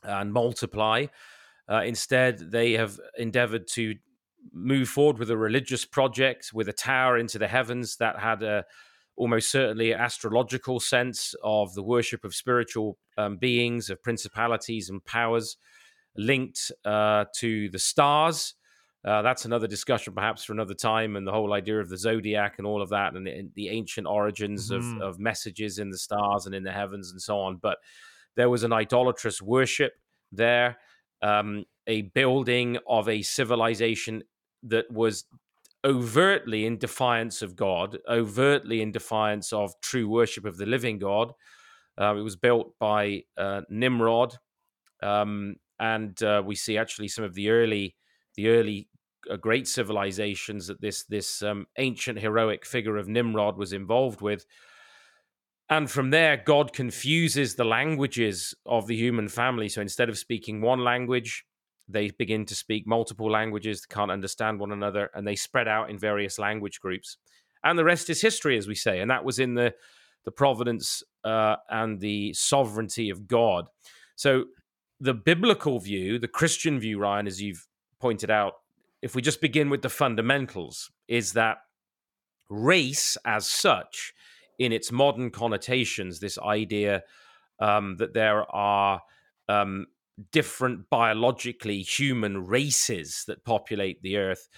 and 0.05 0.33
multiply. 0.33 1.07
Uh, 1.69 1.83
instead, 1.85 2.39
they 2.53 2.75
have 2.75 3.01
endeavored 3.19 3.67
to 3.67 3.97
move 4.53 4.89
forward 4.89 5.19
with 5.19 5.29
a 5.29 5.37
religious 5.37 5.85
project 5.85 6.53
with 6.55 6.69
a 6.69 6.73
tower 6.73 7.19
into 7.19 7.37
the 7.37 7.49
heavens 7.49 7.97
that 7.97 8.17
had 8.17 8.45
a 8.45 8.65
almost 9.17 9.51
certainly 9.51 9.93
astrological 9.93 10.79
sense 10.79 11.35
of 11.43 11.75
the 11.75 11.83
worship 11.83 12.25
of 12.25 12.37
spiritual 12.37 12.97
um, 13.19 13.39
beings, 13.39 13.91
of 13.91 14.01
principalities 14.05 14.89
and 14.89 15.05
powers 15.05 15.57
linked 16.17 16.71
uh, 16.85 17.25
to 17.35 17.69
the 17.71 17.79
stars. 17.81 18.55
Uh, 19.05 19.21
that's 19.21 19.45
another 19.45 19.67
discussion, 19.67 20.15
perhaps 20.15 20.45
for 20.45 20.53
another 20.53 20.75
time, 20.75 21.17
and 21.17 21.27
the 21.27 21.33
whole 21.33 21.53
idea 21.53 21.81
of 21.81 21.89
the 21.89 21.99
zodiac 21.99 22.55
and 22.59 22.67
all 22.67 22.81
of 22.81 22.89
that, 22.91 23.15
and 23.15 23.27
the, 23.27 23.49
the 23.57 23.69
ancient 23.69 24.07
origins 24.07 24.71
mm-hmm. 24.71 25.01
of, 25.01 25.15
of 25.15 25.19
messages 25.19 25.79
in 25.79 25.91
the 25.91 25.99
stars 25.99 26.47
and 26.47 26.55
in 26.55 26.63
the 26.63 26.71
heavens 26.71 27.11
and 27.11 27.21
so 27.21 27.39
on. 27.41 27.57
But 27.57 27.79
there 28.37 28.49
was 28.49 28.63
an 28.63 28.73
idolatrous 28.73 29.43
worship 29.43 29.95
there, 30.31 30.79
um, 31.21 31.65
a 31.87 32.03
building 32.03 32.79
of 32.89 33.09
a 33.09 33.23
civilization 33.23 34.23
that 34.63 34.91
was 34.91 35.25
overtly 35.85 36.65
in 36.65 36.79
defiance 36.79 37.43
of 37.43 37.57
God, 37.57 37.99
overtly 38.09 38.83
in 38.83 38.93
defiance 38.93 39.53
of 39.53 39.75
true 39.81 40.09
worship 40.09 40.45
of 40.45 40.57
the 40.57 40.67
living 40.67 40.99
God. 40.99 41.33
Uh, 42.01 42.15
it 42.17 42.23
was 42.23 42.37
built 42.37 42.75
by 42.79 43.25
uh, 43.37 43.63
Nimrod, 43.69 44.37
um, 45.03 45.57
and 45.81 46.23
uh, 46.23 46.41
we 46.45 46.55
see 46.55 46.79
actually 46.79 47.09
some 47.09 47.25
of 47.25 47.35
the 47.35 47.51
early, 47.51 47.97
the 48.37 48.49
early 48.49 48.89
great 49.41 49.69
civilizations 49.69 50.67
that 50.67 50.81
this 50.81 51.05
this 51.05 51.43
um, 51.43 51.67
ancient 51.79 52.19
heroic 52.19 52.65
figure 52.65 52.97
of 52.97 53.09
Nimrod 53.09 53.57
was 53.57 53.73
involved 53.73 54.21
with. 54.21 54.47
And 55.71 55.91
from 55.91 56.11
there, 56.11 56.37
God 56.37 56.73
confuses 56.73 57.55
the 57.55 57.65
languages 57.65 58.55
of 58.67 58.87
the 58.87 58.97
human 58.97 59.29
family. 59.29 59.69
So 59.69 59.81
instead 59.81 60.09
of 60.09 60.19
speaking 60.19 60.61
one 60.61 60.85
language, 60.85 61.47
they 61.89 62.11
begin 62.11 62.45
to 62.47 62.55
speak 62.55 62.87
multiple 62.87 63.31
languages, 63.31 63.87
can't 63.87 64.11
understand 64.11 64.61
one 64.61 64.73
another, 64.73 65.11
and 65.15 65.27
they 65.27 65.37
spread 65.37 65.69
out 65.69 65.89
in 65.89 65.99
various 65.99 66.39
language 66.39 66.81
groups. 66.81 67.17
And 67.65 67.79
the 67.79 67.85
rest 67.85 68.11
is 68.11 68.21
history, 68.21 68.59
as 68.59 68.67
we 68.67 68.75
say. 68.75 69.01
And 69.01 69.11
that 69.11 69.25
was 69.25 69.39
in 69.39 69.55
the 69.55 69.75
the 70.25 70.31
providence 70.31 71.03
uh, 71.25 71.57
and 71.69 72.01
the 72.01 72.33
sovereignty 72.35 73.11
of 73.11 73.27
God. 73.27 73.67
So 74.15 74.45
the 75.01 75.15
biblical 75.15 75.81
view, 75.81 76.19
the 76.19 76.29
Christian 76.29 76.79
view, 76.79 77.01
Ryan, 77.01 77.27
as 77.27 77.43
you've 77.43 77.67
pointed 78.01 78.31
out, 78.31 78.55
if 79.03 79.15
we 79.15 79.23
just 79.23 79.41
begin 79.41 79.69
with 79.69 79.83
the 79.83 79.89
fundamentals, 79.89 80.91
is 81.09 81.33
that 81.33 81.59
race 82.49 83.17
as 83.25 83.47
such, 83.47 84.13
in 84.59 84.73
its 84.73 84.93
modern 84.93 85.31
connotations, 85.31 86.21
this 86.21 86.39
idea 86.39 87.03
um, 87.59 87.97
that 87.97 88.15
there 88.15 88.45
are 88.55 89.03
um, 89.49 89.87
different 90.31 90.89
biologically 90.89 91.83
human 91.83 92.47
races 92.47 93.25
that 93.27 93.45
populate 93.45 94.03
the 94.03 94.17
earth. 94.17 94.49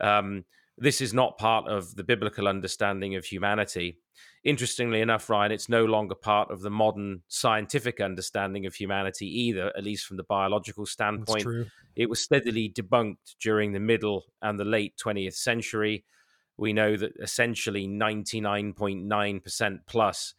Um, 0.00 0.44
this 0.76 1.00
is 1.00 1.14
not 1.14 1.38
part 1.38 1.68
of 1.68 1.94
the 1.94 2.04
biblical 2.04 2.48
understanding 2.48 3.14
of 3.14 3.24
humanity. 3.24 3.98
Interestingly 4.44 5.00
enough, 5.00 5.28
Ryan, 5.28 5.52
it's 5.52 5.68
no 5.68 5.84
longer 5.84 6.14
part 6.14 6.50
of 6.50 6.60
the 6.60 6.70
modern 6.70 7.22
scientific 7.28 8.00
understanding 8.00 8.64
of 8.66 8.74
humanity 8.74 9.26
either, 9.26 9.72
at 9.76 9.82
least 9.82 10.06
from 10.06 10.16
the 10.16 10.22
biological 10.22 10.86
standpoint. 10.86 11.42
It 11.96 12.08
was 12.08 12.20
steadily 12.20 12.68
debunked 12.68 13.34
during 13.40 13.72
the 13.72 13.80
middle 13.80 14.26
and 14.42 14.58
the 14.60 14.64
late 14.64 14.94
20th 15.04 15.34
century. 15.34 16.04
We 16.56 16.72
know 16.72 16.96
that 16.96 17.12
essentially 17.20 17.88
99.9% 17.88 19.78
plus 19.86 20.34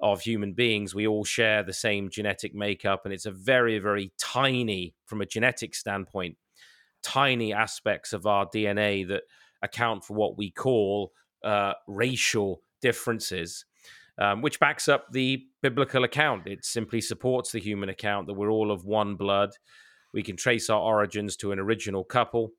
of 0.00 0.20
human 0.20 0.52
beings, 0.52 0.94
we 0.94 1.06
all 1.06 1.24
share 1.24 1.62
the 1.62 1.72
same 1.72 2.10
genetic 2.10 2.54
makeup, 2.54 3.02
and 3.04 3.14
it's 3.14 3.26
a 3.26 3.30
very, 3.30 3.78
very 3.78 4.12
tiny, 4.18 4.94
from 5.06 5.20
a 5.20 5.26
genetic 5.26 5.76
standpoint, 5.76 6.36
tiny 7.02 7.52
aspects 7.52 8.12
of 8.12 8.26
our 8.26 8.46
DNA 8.46 9.06
that 9.06 9.22
account 9.62 10.04
for 10.04 10.14
what 10.14 10.36
we 10.36 10.50
call 10.50 11.12
uh, 11.44 11.74
racial 11.86 12.62
differences, 12.82 13.64
um, 14.18 14.42
which 14.42 14.60
backs 14.60 14.88
up 14.88 15.06
the 15.12 15.46
biblical 15.62 16.04
account. 16.04 16.46
It 16.46 16.64
simply 16.64 17.00
supports 17.00 17.52
the 17.52 17.60
human 17.60 17.88
account 17.88 18.26
that 18.26 18.34
we're 18.34 18.50
all 18.50 18.70
of 18.70 18.84
one 18.84 19.14
blood. 19.14 19.50
We 20.12 20.22
can 20.22 20.36
trace 20.36 20.68
our 20.68 20.80
origins 20.80 21.36
to 21.38 21.52
an 21.52 21.58
original 21.58 22.04
couple, 22.04 22.52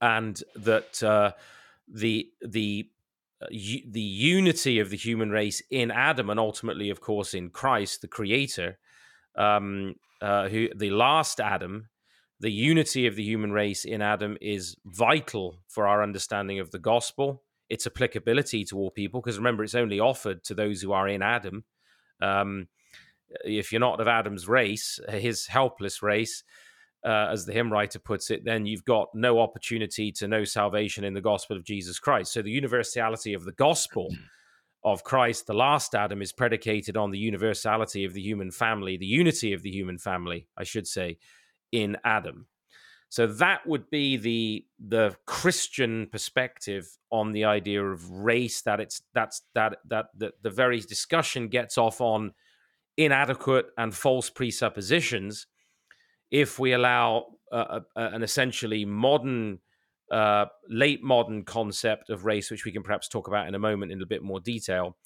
and 0.00 0.42
that 0.56 1.02
uh, 1.02 1.32
the 1.86 2.30
the 2.40 2.88
uh, 3.42 3.46
the 3.50 4.00
unity 4.00 4.78
of 4.78 4.88
the 4.88 4.96
human 4.96 5.30
race 5.30 5.62
in 5.70 5.90
Adam, 5.90 6.30
and 6.30 6.40
ultimately, 6.40 6.88
of 6.88 7.00
course, 7.00 7.34
in 7.34 7.50
Christ, 7.50 8.00
the 8.00 8.08
Creator, 8.08 8.78
um, 9.36 9.96
uh, 10.22 10.48
who 10.48 10.68
the 10.74 10.90
last 10.90 11.40
Adam, 11.40 11.88
the 12.40 12.50
unity 12.50 13.06
of 13.06 13.16
the 13.16 13.22
human 13.22 13.52
race 13.52 13.84
in 13.84 14.02
Adam 14.02 14.38
is 14.40 14.76
vital 14.86 15.60
for 15.68 15.86
our 15.86 16.02
understanding 16.02 16.58
of 16.58 16.70
the 16.70 16.78
gospel, 16.78 17.43
its 17.74 17.86
applicability 17.86 18.64
to 18.64 18.78
all 18.78 18.90
people. 18.90 19.20
Because 19.20 19.38
remember, 19.38 19.64
it's 19.64 19.74
only 19.74 20.00
offered 20.00 20.44
to 20.44 20.54
those 20.54 20.80
who 20.80 20.92
are 20.92 21.08
in 21.08 21.22
Adam. 21.22 21.64
Um, 22.22 22.68
if 23.44 23.72
you're 23.72 23.80
not 23.80 24.00
of 24.00 24.08
Adam's 24.08 24.46
race, 24.48 25.00
his 25.08 25.46
helpless 25.46 26.02
race, 26.02 26.44
uh, 27.04 27.28
as 27.30 27.44
the 27.44 27.52
hymn 27.52 27.72
writer 27.72 27.98
puts 27.98 28.30
it, 28.30 28.44
then 28.44 28.64
you've 28.64 28.84
got 28.84 29.08
no 29.12 29.40
opportunity 29.40 30.10
to 30.12 30.28
know 30.28 30.44
salvation 30.44 31.04
in 31.04 31.14
the 31.14 31.20
gospel 31.20 31.56
of 31.56 31.64
Jesus 31.64 31.98
Christ. 31.98 32.32
So 32.32 32.42
the 32.42 32.50
universality 32.50 33.34
of 33.34 33.44
the 33.44 33.52
gospel 33.52 34.08
of 34.84 35.02
Christ, 35.02 35.46
the 35.46 35.54
last 35.54 35.94
Adam, 35.94 36.22
is 36.22 36.32
predicated 36.32 36.96
on 36.96 37.10
the 37.10 37.18
universality 37.18 38.04
of 38.04 38.14
the 38.14 38.22
human 38.22 38.50
family, 38.50 38.96
the 38.96 39.04
unity 39.06 39.52
of 39.52 39.62
the 39.62 39.70
human 39.70 39.98
family, 39.98 40.46
I 40.56 40.64
should 40.64 40.86
say, 40.86 41.18
in 41.72 41.96
Adam. 42.04 42.46
So 43.14 43.28
that 43.28 43.64
would 43.64 43.90
be 43.90 44.16
the 44.16 44.66
the 44.84 45.14
Christian 45.24 46.08
perspective 46.10 46.88
on 47.12 47.30
the 47.30 47.44
idea 47.44 47.80
of 47.80 48.10
race. 48.10 48.62
That 48.62 48.80
it's 48.80 49.02
that's 49.14 49.42
that 49.54 49.76
that, 49.88 50.06
that 50.18 50.32
the 50.42 50.50
very 50.50 50.80
discussion 50.80 51.46
gets 51.46 51.78
off 51.78 52.00
on 52.00 52.32
inadequate 52.96 53.66
and 53.78 53.94
false 53.94 54.30
presuppositions 54.30 55.46
if 56.32 56.58
we 56.58 56.72
allow 56.72 57.26
uh, 57.52 57.82
an 57.94 58.24
essentially 58.24 58.84
modern, 58.84 59.60
uh, 60.10 60.46
late 60.68 61.04
modern 61.04 61.44
concept 61.44 62.10
of 62.10 62.24
race, 62.24 62.50
which 62.50 62.64
we 62.64 62.72
can 62.72 62.82
perhaps 62.82 63.06
talk 63.06 63.28
about 63.28 63.46
in 63.46 63.54
a 63.54 63.60
moment 63.60 63.92
in 63.92 64.02
a 64.02 64.06
bit 64.06 64.24
more 64.24 64.40
detail, 64.40 64.96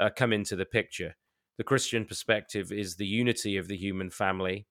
uh, 0.00 0.10
come 0.10 0.32
into 0.32 0.56
the 0.56 0.66
picture. 0.66 1.14
The 1.58 1.64
Christian 1.64 2.06
perspective 2.06 2.72
is 2.72 2.96
the 2.96 3.06
unity 3.06 3.56
of 3.56 3.68
the 3.68 3.76
human 3.76 4.10
family. 4.10 4.66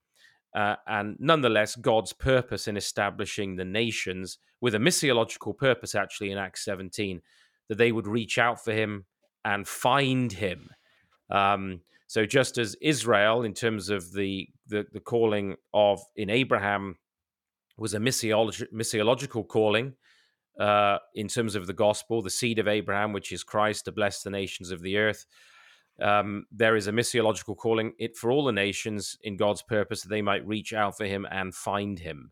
Uh, 0.56 0.76
and 0.88 1.16
nonetheless, 1.20 1.76
God's 1.76 2.14
purpose 2.14 2.68
in 2.68 2.76
establishing 2.76 3.56
the 3.56 3.66
nations 3.66 4.38
with 4.60 4.76
a 4.76 4.80
missiological 4.80 5.58
purpose, 5.58 5.96
actually, 5.96 6.32
in 6.32 6.38
Acts 6.38 6.66
17, 6.66 7.22
that 7.70 7.78
they 7.78 7.92
would 7.92 8.08
reach 8.08 8.38
out 8.38 8.64
for 8.64 8.74
him 8.74 9.06
and 9.46 9.68
find 9.68 10.34
him. 10.34 10.70
Um, 11.30 11.82
so, 12.08 12.26
just 12.26 12.58
as 12.58 12.76
Israel, 12.82 13.44
in 13.44 13.54
terms 13.54 13.90
of 13.90 14.12
the, 14.12 14.50
the, 14.68 14.86
the 14.92 15.00
calling 15.00 15.56
of 15.74 16.02
in 16.16 16.30
Abraham, 16.30 16.98
was 17.78 17.94
a 17.94 18.00
missiologi- 18.00 18.72
missiological 18.74 19.48
calling 19.48 19.94
uh, 20.60 20.98
in 21.16 21.28
terms 21.28 21.56
of 21.56 21.68
the 21.68 21.74
gospel, 21.74 22.22
the 22.22 22.30
seed 22.30 22.60
of 22.60 22.68
Abraham, 22.68 23.14
which 23.14 23.32
is 23.32 23.44
Christ, 23.44 23.86
to 23.86 23.92
bless 23.92 24.22
the 24.22 24.30
nations 24.30 24.72
of 24.72 24.82
the 24.82 24.98
earth. 24.98 25.26
Um, 26.02 26.46
there 26.52 26.76
is 26.76 26.88
a 26.88 26.92
missiological 26.92 27.56
calling 27.56 27.94
it 28.00 28.18
for 28.18 28.32
all 28.32 28.46
the 28.46 28.52
nations 28.52 29.18
in 29.22 29.38
God's 29.38 29.62
purpose 29.62 30.02
that 30.02 30.10
they 30.10 30.22
might 30.22 30.46
reach 30.48 30.74
out 30.74 30.98
for 30.98 31.06
Him 31.06 31.28
and 31.30 31.54
find 31.54 32.00
Him. 32.00 32.32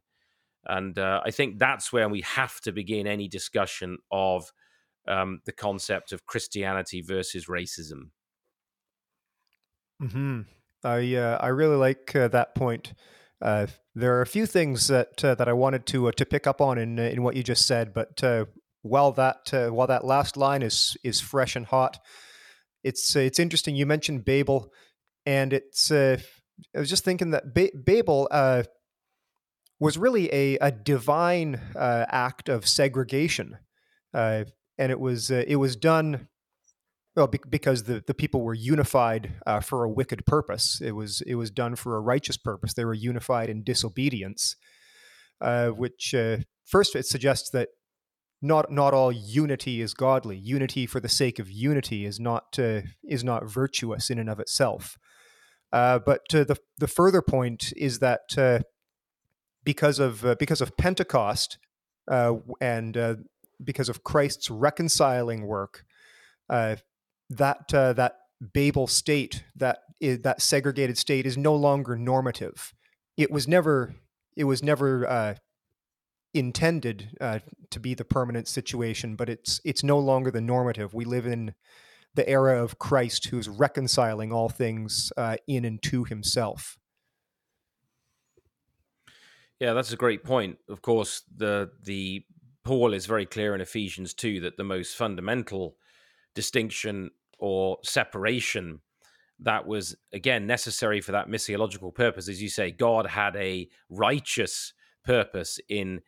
And 0.65 0.97
uh, 0.97 1.21
I 1.23 1.31
think 1.31 1.59
that's 1.59 1.93
where 1.93 2.09
we 2.09 2.21
have 2.21 2.59
to 2.61 2.71
begin 2.71 3.07
any 3.07 3.27
discussion 3.27 3.97
of 4.11 4.51
um, 5.07 5.41
the 5.45 5.51
concept 5.51 6.11
of 6.11 6.25
Christianity 6.25 7.01
versus 7.01 7.45
racism. 7.45 8.09
Hmm. 9.99 10.41
I 10.83 11.15
uh, 11.15 11.37
I 11.41 11.47
really 11.47 11.75
like 11.75 12.15
uh, 12.15 12.27
that 12.29 12.55
point. 12.55 12.93
Uh, 13.41 13.67
there 13.95 14.15
are 14.17 14.21
a 14.21 14.27
few 14.27 14.45
things 14.45 14.87
that 14.87 15.23
uh, 15.23 15.35
that 15.35 15.47
I 15.47 15.53
wanted 15.53 15.85
to 15.87 16.07
uh, 16.07 16.11
to 16.13 16.25
pick 16.25 16.47
up 16.47 16.61
on 16.61 16.77
in 16.77 16.97
in 16.99 17.23
what 17.23 17.35
you 17.35 17.43
just 17.43 17.67
said, 17.67 17.93
but 17.93 18.21
while 18.81 19.11
that 19.13 19.49
while 19.71 19.87
that 19.87 20.05
last 20.05 20.37
line 20.37 20.61
is 20.61 20.95
is 21.03 21.19
fresh 21.19 21.55
and 21.55 21.65
hot, 21.65 21.99
it's 22.83 23.15
it's 23.15 23.39
interesting. 23.39 23.75
You 23.75 23.85
mentioned 23.85 24.25
Babel, 24.25 24.71
and 25.25 25.53
it's 25.53 25.91
I 25.91 26.17
was 26.75 26.89
just 26.89 27.03
thinking 27.03 27.31
that 27.31 27.53
ba- 27.53 27.71
Babel 27.73 28.27
was 29.79 29.97
really 29.97 30.33
a, 30.33 30.57
a 30.57 30.71
divine 30.71 31.61
act 31.75 32.49
of 32.49 32.67
segregation, 32.67 33.57
and 34.13 34.45
it 34.77 34.99
was 34.99 35.31
it 35.31 35.59
was 35.59 35.75
done 35.75 36.27
well, 37.15 37.27
be- 37.27 37.39
because 37.49 37.83
the, 37.83 38.01
the 38.05 38.13
people 38.13 38.41
were 38.41 38.53
unified 38.53 39.33
uh, 39.45 39.59
for 39.59 39.83
a 39.83 39.89
wicked 39.89 40.25
purpose. 40.25 40.79
It 40.81 40.91
was 40.91 41.21
it 41.27 41.35
was 41.35 41.51
done 41.51 41.75
for 41.75 41.97
a 41.97 42.01
righteous 42.01 42.37
purpose. 42.37 42.73
They 42.73 42.85
were 42.85 42.93
unified 42.93 43.49
in 43.49 43.63
disobedience, 43.63 44.55
uh, 45.41 45.69
which 45.69 46.13
uh, 46.13 46.37
first 46.65 46.95
it 46.95 47.05
suggests 47.05 47.49
that 47.51 47.69
not 48.41 48.71
not 48.71 48.93
all 48.93 49.11
unity 49.11 49.81
is 49.81 49.93
godly. 49.93 50.37
Unity 50.37 50.85
for 50.85 50.99
the 50.99 51.09
sake 51.09 51.39
of 51.39 51.49
unity 51.49 52.05
is 52.05 52.19
not 52.19 52.57
uh, 52.57 52.81
is 53.03 53.23
not 53.23 53.45
virtuous 53.45 54.09
in 54.09 54.19
and 54.19 54.29
of 54.29 54.39
itself. 54.39 54.97
Uh, 55.71 55.99
but 55.99 56.21
uh, 56.33 56.43
the 56.43 56.57
the 56.77 56.87
further 56.87 57.21
point 57.21 57.73
is 57.75 57.99
that 57.99 58.63
because 59.63 59.99
of 59.99 60.25
because 60.39 60.61
of 60.61 60.77
Pentecost 60.77 61.57
and 62.07 62.97
because 63.63 63.89
of 63.89 64.03
Christ's 64.03 64.49
reconciling 64.49 65.45
work, 65.45 65.83
uh, 66.49 66.77
that 67.29 67.73
uh, 67.73 67.93
that 67.93 68.15
Babel 68.41 68.87
state, 68.87 69.43
that 69.55 69.79
is, 69.99 70.21
that 70.21 70.41
segregated 70.41 70.97
state, 70.97 71.25
is 71.25 71.37
no 71.37 71.55
longer 71.55 71.95
normative. 71.95 72.73
It 73.17 73.31
was 73.31 73.47
never 73.47 73.95
it 74.35 74.45
was 74.45 74.63
never 74.63 75.07
uh, 75.07 75.35
intended 76.33 77.17
uh, 77.19 77.39
to 77.71 77.79
be 77.79 77.93
the 77.93 78.05
permanent 78.05 78.47
situation, 78.47 79.15
but 79.15 79.29
it's 79.29 79.59
it's 79.63 79.83
no 79.83 79.97
longer 79.99 80.31
the 80.31 80.41
normative. 80.41 80.93
We 80.93 81.05
live 81.05 81.25
in 81.25 81.53
the 82.15 82.27
era 82.27 82.63
of 82.63 82.79
Christ, 82.79 83.27
who's 83.27 83.47
reconciling 83.47 84.31
all 84.31 84.49
things 84.49 85.11
uh, 85.17 85.37
in 85.47 85.65
and 85.65 85.81
to 85.83 86.03
Himself. 86.03 86.77
Yeah, 89.59 89.73
that's 89.73 89.91
a 89.91 89.97
great 89.97 90.23
point. 90.23 90.57
Of 90.67 90.81
course, 90.81 91.23
the 91.35 91.71
the 91.83 92.23
Paul 92.63 92.93
is 92.93 93.05
very 93.05 93.25
clear 93.25 93.55
in 93.55 93.61
Ephesians 93.61 94.13
two 94.13 94.39
that 94.41 94.57
the 94.57 94.63
most 94.63 94.95
fundamental 94.95 95.75
distinction 96.35 97.09
or 97.39 97.77
separation 97.83 98.81
that 99.39 99.65
was 99.65 99.95
again 100.13 100.45
necessary 100.45 101.01
for 101.01 101.13
that 101.13 101.27
missiological 101.27 101.93
purpose 101.95 102.27
as 102.27 102.41
you 102.41 102.49
say 102.49 102.71
god 102.71 103.07
had 103.07 103.35
a 103.37 103.67
righteous 103.89 104.73
purpose 105.03 105.59
in 105.69 106.01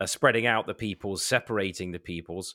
uh, 0.00 0.06
spreading 0.06 0.46
out 0.46 0.66
the 0.66 0.74
peoples 0.74 1.24
separating 1.24 1.92
the 1.92 1.98
peoples 1.98 2.54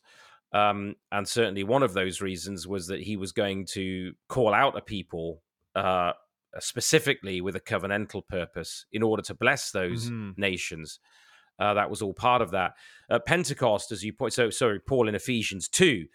um, 0.53 0.95
and 1.12 1.27
certainly 1.27 1.63
one 1.63 1.84
of 1.84 1.93
those 1.93 2.21
reasons 2.21 2.67
was 2.67 2.88
that 2.88 3.01
he 3.01 3.17
was 3.17 3.32
going 3.32 3.65
to 3.65 4.13
call 4.29 4.53
out 4.53 4.77
a 4.77 4.82
people 4.82 5.41
uh, 5.75 6.13
specifically 6.60 7.41
with 7.41 7.56
a 7.56 7.60
covenantal 7.60 8.27
purpose 8.27 8.86
in 8.91 9.01
order 9.01 9.23
to 9.23 9.34
bless 9.34 9.71
those 9.71 10.06
mm-hmm. 10.06 10.32
nations 10.39 10.99
uh, 11.60 11.73
that 11.73 11.89
was 11.89 12.01
all 12.01 12.13
part 12.13 12.41
of 12.41 12.51
that 12.51 12.73
pentecost 13.25 13.91
as 13.91 14.03
you 14.03 14.13
point 14.13 14.34
so 14.34 14.49
sorry 14.49 14.79
paul 14.79 15.08
in 15.08 15.15
ephesians 15.15 15.67
2 15.69 16.06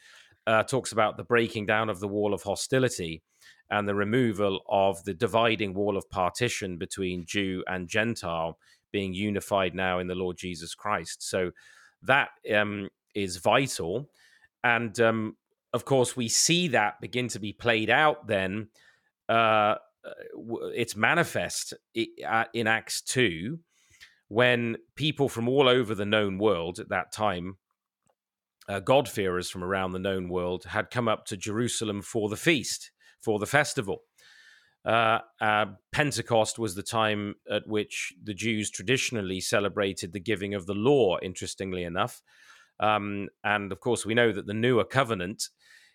uh, 0.47 0.63
talks 0.63 0.93
about 0.93 1.17
the 1.19 1.25
breaking 1.25 1.67
down 1.67 1.91
of 1.91 2.01
the 2.01 2.09
wall 2.09 2.33
of 2.33 2.43
hostility 2.43 3.23
and 3.71 3.87
the 3.87 3.95
removal 3.95 4.61
of 4.69 5.05
the 5.05 5.15
dividing 5.15 5.75
wall 5.75 5.97
of 5.97 6.09
partition 6.09 6.79
between 6.79 7.27
Jew 7.27 7.63
and 7.67 7.89
Gentile 7.89 8.59
being 8.93 9.15
unified 9.15 9.75
now 9.75 9.99
in 9.99 10.07
the 10.07 10.15
Lord 10.15 10.37
Jesus 10.37 10.75
Christ. 10.75 11.29
So 11.29 11.51
that 12.03 12.31
um, 12.55 12.89
is 13.15 13.37
vital. 13.39 14.09
And 14.65 14.99
um, 15.01 15.37
of 15.73 15.85
course, 15.85 16.17
we 16.17 16.29
see 16.29 16.69
that 16.69 17.01
begin 17.01 17.29
to 17.29 17.39
be 17.39 17.53
played 17.53 17.91
out 17.91 18.27
then. 18.27 18.69
Uh, 19.29 19.77
it's 20.75 20.97
manifest 20.97 21.75
in 21.95 22.67
Acts 22.67 23.03
2 23.03 23.59
when 24.29 24.77
people 24.95 25.29
from 25.29 25.49
all 25.49 25.69
over 25.69 25.95
the 25.95 26.07
known 26.07 26.39
world 26.39 26.79
at 26.79 26.89
that 26.91 27.13
time 27.13 27.57
uh, 28.69 28.81
God-fearers 28.81 29.49
from 29.49 29.65
around 29.65 29.93
the 29.93 29.99
known 29.99 30.29
world 30.29 30.65
had 30.65 30.91
come 30.91 31.09
up 31.09 31.25
to 31.27 31.37
Jerusalem 31.37 32.03
for 32.03 32.29
the 32.29 32.37
feast, 32.37 32.91
for 33.23 33.39
the 33.39 33.47
festival. 33.47 34.03
Uh, 34.89 35.21
uh, 35.43 35.67
Pentecost 35.93 36.59
was 36.59 36.75
the 36.75 36.83
time 36.83 37.35
at 37.51 37.67
which 37.67 38.15
the 38.25 38.33
Jews 38.33 38.71
traditionally 38.71 39.39
celebrated 39.39 40.15
the 40.15 40.21
giving 40.21 40.55
of 40.55 40.65
the 40.65 40.75
law, 40.75 41.19
interestingly 41.21 41.85
enough. 41.85 42.23
Um, 42.81 43.29
and 43.45 43.71
of 43.71 43.81
course, 43.81 44.07
we 44.07 44.15
know 44.15 44.33
that 44.33 44.47
the 44.47 44.55
newer 44.55 44.85
covenant 44.85 45.51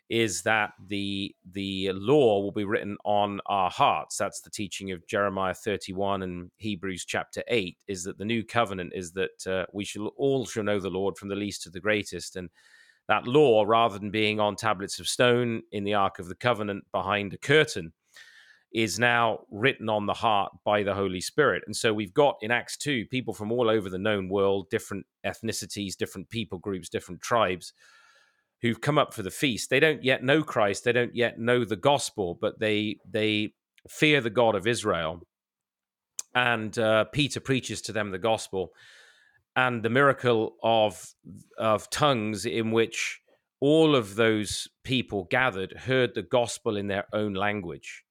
is 0.10 0.44
that 0.44 0.74
the 0.90 1.34
the 1.54 1.92
law 1.94 2.40
will 2.42 2.52
be 2.52 2.66
written 2.66 2.98
on 3.04 3.40
our 3.48 3.72
hearts. 3.72 4.18
That's 4.18 4.42
the 4.42 4.52
teaching 4.52 4.92
of 4.92 5.08
Jeremiah 5.08 5.56
31 5.56 6.22
and 6.22 6.52
Hebrews 6.58 7.04
chapter 7.06 7.42
8. 7.48 7.76
Is 7.88 8.04
that 8.04 8.20
the 8.20 8.26
new 8.26 8.44
covenant 8.44 8.94
is 8.94 9.14
that 9.14 9.48
uh, 9.48 9.66
we 9.74 9.86
shall 9.86 10.08
all 10.18 10.46
shall 10.46 10.64
know 10.64 10.80
the 10.80 10.90
Lord 10.92 11.18
from 11.18 11.30
the 11.30 11.36
least 11.36 11.64
to 11.64 11.72
the 11.72 11.80
greatest, 11.80 12.36
and 12.36 12.52
that 13.08 13.28
law, 13.28 13.64
rather 13.64 13.98
than 13.98 14.12
being 14.12 14.40
on 14.40 14.56
tablets 14.56 15.00
of 15.00 15.08
stone 15.08 15.64
in 15.72 15.84
the 15.84 15.96
Ark 15.96 16.20
of 16.20 16.28
the 16.28 16.36
Covenant 16.36 16.84
behind 16.92 17.34
a 17.34 17.38
curtain, 17.38 17.92
is 18.74 18.98
now 18.98 19.40
written 19.52 19.88
on 19.88 20.08
the 20.08 20.14
heart 20.14 20.52
by 20.66 20.82
the 20.82 20.96
Holy 20.96 21.22
Spirit. 21.22 21.64
And 21.68 21.76
so 21.76 21.94
we've 21.94 22.14
got 22.14 22.38
in 22.42 22.52
Acts 22.52 22.76
2 22.78 23.06
people 23.06 23.34
from 23.34 23.52
all 23.52 23.70
over 23.70 23.90
the 23.90 24.00
known 24.00 24.30
world, 24.30 24.70
different 24.70 25.06
ethnicities, 25.26 25.96
different 25.96 26.30
people 26.30 26.58
groups, 26.58 26.90
different 26.90 27.22
tribes 27.22 27.74
who've 28.62 28.82
come 28.82 28.98
up 28.98 29.14
for 29.14 29.22
the 29.22 29.30
feast. 29.30 29.70
They 29.70 29.80
don't 29.80 30.04
yet 30.04 30.24
know 30.24 30.42
Christ, 30.42 30.86
they 30.86 30.92
don't 30.92 31.16
yet 31.16 31.38
know 31.38 31.66
the 31.66 31.76
gospel, 31.76 32.38
but 32.40 32.60
they 32.60 32.98
they 33.08 33.54
fear 33.88 34.22
the 34.22 34.30
God 34.30 34.56
of 34.56 34.66
Israel. 34.66 35.22
And 36.34 36.78
uh, 36.80 37.04
Peter 37.06 37.40
preaches 37.40 37.82
to 37.84 37.92
them 37.92 38.10
the 38.10 38.18
gospel 38.18 38.72
and 39.56 39.84
the 39.84 39.90
miracle 39.90 40.56
of 40.64 41.14
of 41.60 41.90
tongues 41.92 42.46
in 42.46 42.72
which 42.72 43.20
all 43.60 43.96
of 43.96 44.16
those 44.16 44.68
people 44.84 45.26
gathered 45.30 45.74
heard 45.74 46.16
the 46.16 46.24
gospel 46.24 46.76
in 46.76 46.88
their 46.88 47.06
own 47.14 47.34
language. 47.34 48.04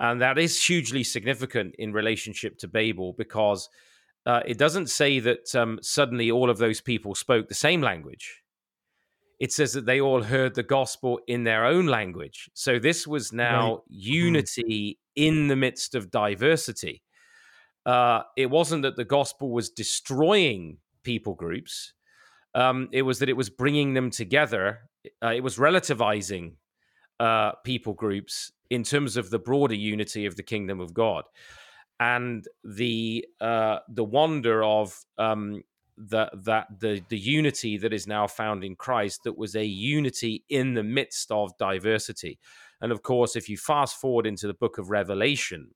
And 0.00 0.20
that 0.20 0.38
is 0.38 0.62
hugely 0.62 1.04
significant 1.04 1.74
in 1.78 1.92
relationship 1.92 2.58
to 2.58 2.68
Babel 2.68 3.14
because 3.16 3.68
uh, 4.26 4.40
it 4.44 4.58
doesn't 4.58 4.88
say 4.88 5.20
that 5.20 5.54
um, 5.54 5.78
suddenly 5.82 6.30
all 6.30 6.50
of 6.50 6.58
those 6.58 6.80
people 6.80 7.14
spoke 7.14 7.48
the 7.48 7.54
same 7.54 7.80
language 7.80 8.44
it 9.40 9.52
says 9.52 9.72
that 9.72 9.86
they 9.86 10.00
all 10.00 10.22
heard 10.22 10.54
the 10.54 10.62
gospel 10.62 11.20
in 11.26 11.44
their 11.44 11.64
own 11.64 11.86
language. 11.86 12.48
So 12.54 12.78
this 12.78 13.06
was 13.06 13.32
now 13.32 13.60
right. 13.60 13.76
Mm-hmm. 13.76 13.82
unity 13.88 14.98
mm. 14.98 15.22
in 15.26 15.48
the 15.48 15.56
midst 15.56 15.94
of 15.94 16.10
diversity. 16.10 17.02
Uh, 17.84 18.22
it 18.36 18.50
wasn't 18.50 18.82
that 18.82 18.96
the 18.96 19.04
gospel 19.04 19.50
was 19.50 19.68
destroying 19.70 20.78
people 21.02 21.34
groups. 21.34 21.92
Um, 22.54 22.88
it 22.92 23.02
was 23.02 23.18
that 23.18 23.28
it 23.28 23.36
was 23.36 23.50
bringing 23.50 23.94
them 23.94 24.10
together. 24.10 24.88
Uh, 25.22 25.32
it 25.34 25.42
was 25.42 25.58
relativizing 25.58 26.54
uh, 27.20 27.52
people 27.64 27.92
groups 27.92 28.52
in 28.70 28.82
terms 28.82 29.16
of 29.16 29.30
the 29.30 29.38
broader 29.38 29.74
unity 29.74 30.26
of 30.26 30.36
the 30.36 30.42
kingdom 30.42 30.80
of 30.80 30.94
God, 30.94 31.24
and 32.00 32.46
the 32.64 33.26
uh, 33.40 33.78
the 33.88 34.04
wonder 34.04 34.62
of 34.64 34.98
um, 35.18 35.62
that 35.96 36.32
that 36.44 36.66
the 36.80 37.02
the 37.08 37.18
unity 37.18 37.78
that 37.78 37.92
is 37.92 38.06
now 38.06 38.26
found 38.26 38.64
in 38.64 38.76
Christ 38.76 39.20
that 39.24 39.38
was 39.38 39.54
a 39.54 39.64
unity 39.64 40.44
in 40.48 40.74
the 40.74 40.82
midst 40.82 41.30
of 41.30 41.56
diversity. 41.58 42.38
And 42.80 42.92
of 42.92 43.02
course, 43.02 43.36
if 43.36 43.48
you 43.48 43.56
fast 43.56 43.96
forward 44.00 44.26
into 44.26 44.46
the 44.46 44.54
book 44.54 44.78
of 44.78 44.90
Revelation, 44.90 45.70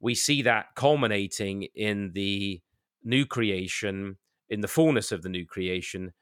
we 0.00 0.14
see 0.14 0.42
that 0.42 0.74
culminating 0.76 1.68
in 1.74 2.12
the 2.12 2.60
new 3.02 3.26
creation, 3.26 4.16
in 4.48 4.60
the 4.60 4.68
fullness 4.68 5.12
of 5.12 5.22
the 5.22 5.28
new 5.28 5.44
creation, 5.44 6.12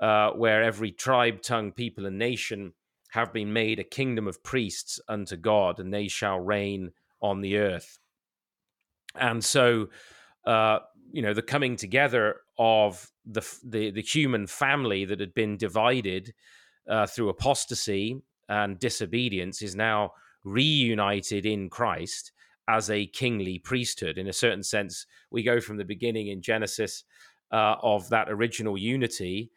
uh, 0.00 0.30
where 0.30 0.62
every 0.62 0.92
tribe, 0.92 1.42
tongue, 1.42 1.72
people, 1.72 2.06
and 2.06 2.18
nation 2.18 2.72
have 3.08 3.32
been 3.32 3.52
made 3.52 3.78
a 3.78 3.84
kingdom 3.84 4.28
of 4.28 4.42
priests 4.42 5.00
unto 5.08 5.36
God, 5.36 5.80
and 5.80 5.92
they 5.92 6.08
shall 6.08 6.38
reign 6.38 6.92
on 7.20 7.40
the 7.40 7.56
earth. 7.58 7.98
And 9.14 9.44
so, 9.44 9.88
uh, 10.44 10.80
you 11.12 11.22
know, 11.22 11.34
the 11.34 11.42
coming 11.42 11.76
together 11.76 12.36
of 12.58 13.10
the 13.24 13.42
the, 13.64 13.90
the 13.90 14.02
human 14.02 14.46
family 14.46 15.04
that 15.04 15.20
had 15.20 15.34
been 15.34 15.56
divided 15.56 16.34
uh, 16.88 17.06
through 17.06 17.28
apostasy 17.28 18.22
and 18.48 18.78
disobedience 18.78 19.62
is 19.62 19.74
now 19.74 20.12
reunited 20.44 21.44
in 21.44 21.68
Christ 21.68 22.32
as 22.68 22.90
a 22.90 23.06
kingly 23.06 23.58
priesthood. 23.58 24.18
In 24.18 24.28
a 24.28 24.32
certain 24.32 24.62
sense, 24.62 25.06
we 25.30 25.42
go 25.42 25.60
from 25.60 25.78
the 25.78 25.84
beginning 25.84 26.28
in 26.28 26.42
Genesis 26.42 27.04
uh, 27.50 27.76
of 27.82 28.08
that 28.10 28.30
original 28.30 28.76
unity 28.76 29.50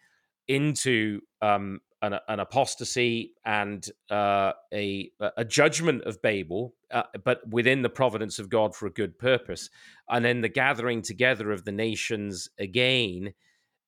into 0.48 1.22
um, 1.42 1.82
an, 2.02 2.16
an, 2.28 2.40
apostasy 2.40 3.34
and 3.46 3.88
uh, 4.10 4.54
a, 4.74 5.12
a 5.38 5.46
judgment 5.46 6.04
of 6.04 6.22
Babel, 6.22 6.74
uh, 6.92 7.04
but 7.24 7.48
within 7.50 7.82
the 7.82 7.90
providence 7.90 8.40
of 8.40 8.50
God 8.50 8.76
for 8.76 8.88
a 8.88 8.92
good 8.92 9.18
purpose. 9.18 9.70
And 10.10 10.26
then 10.26 10.42
the 10.42 10.50
gathering 10.50 11.02
together 11.02 11.52
of 11.52 11.64
the 11.64 11.72
nations 11.72 12.50
again 12.60 13.34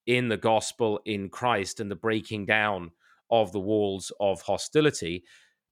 in 0.06 0.28
the 0.28 0.38
gospel 0.38 1.00
in 1.06 1.30
Christ 1.30 1.80
and 1.80 1.90
the 1.90 1.96
breaking 1.96 2.46
down 2.46 2.92
of 3.32 3.52
the 3.52 3.60
walls 3.60 4.12
of 4.20 4.42
hostility. 4.42 5.24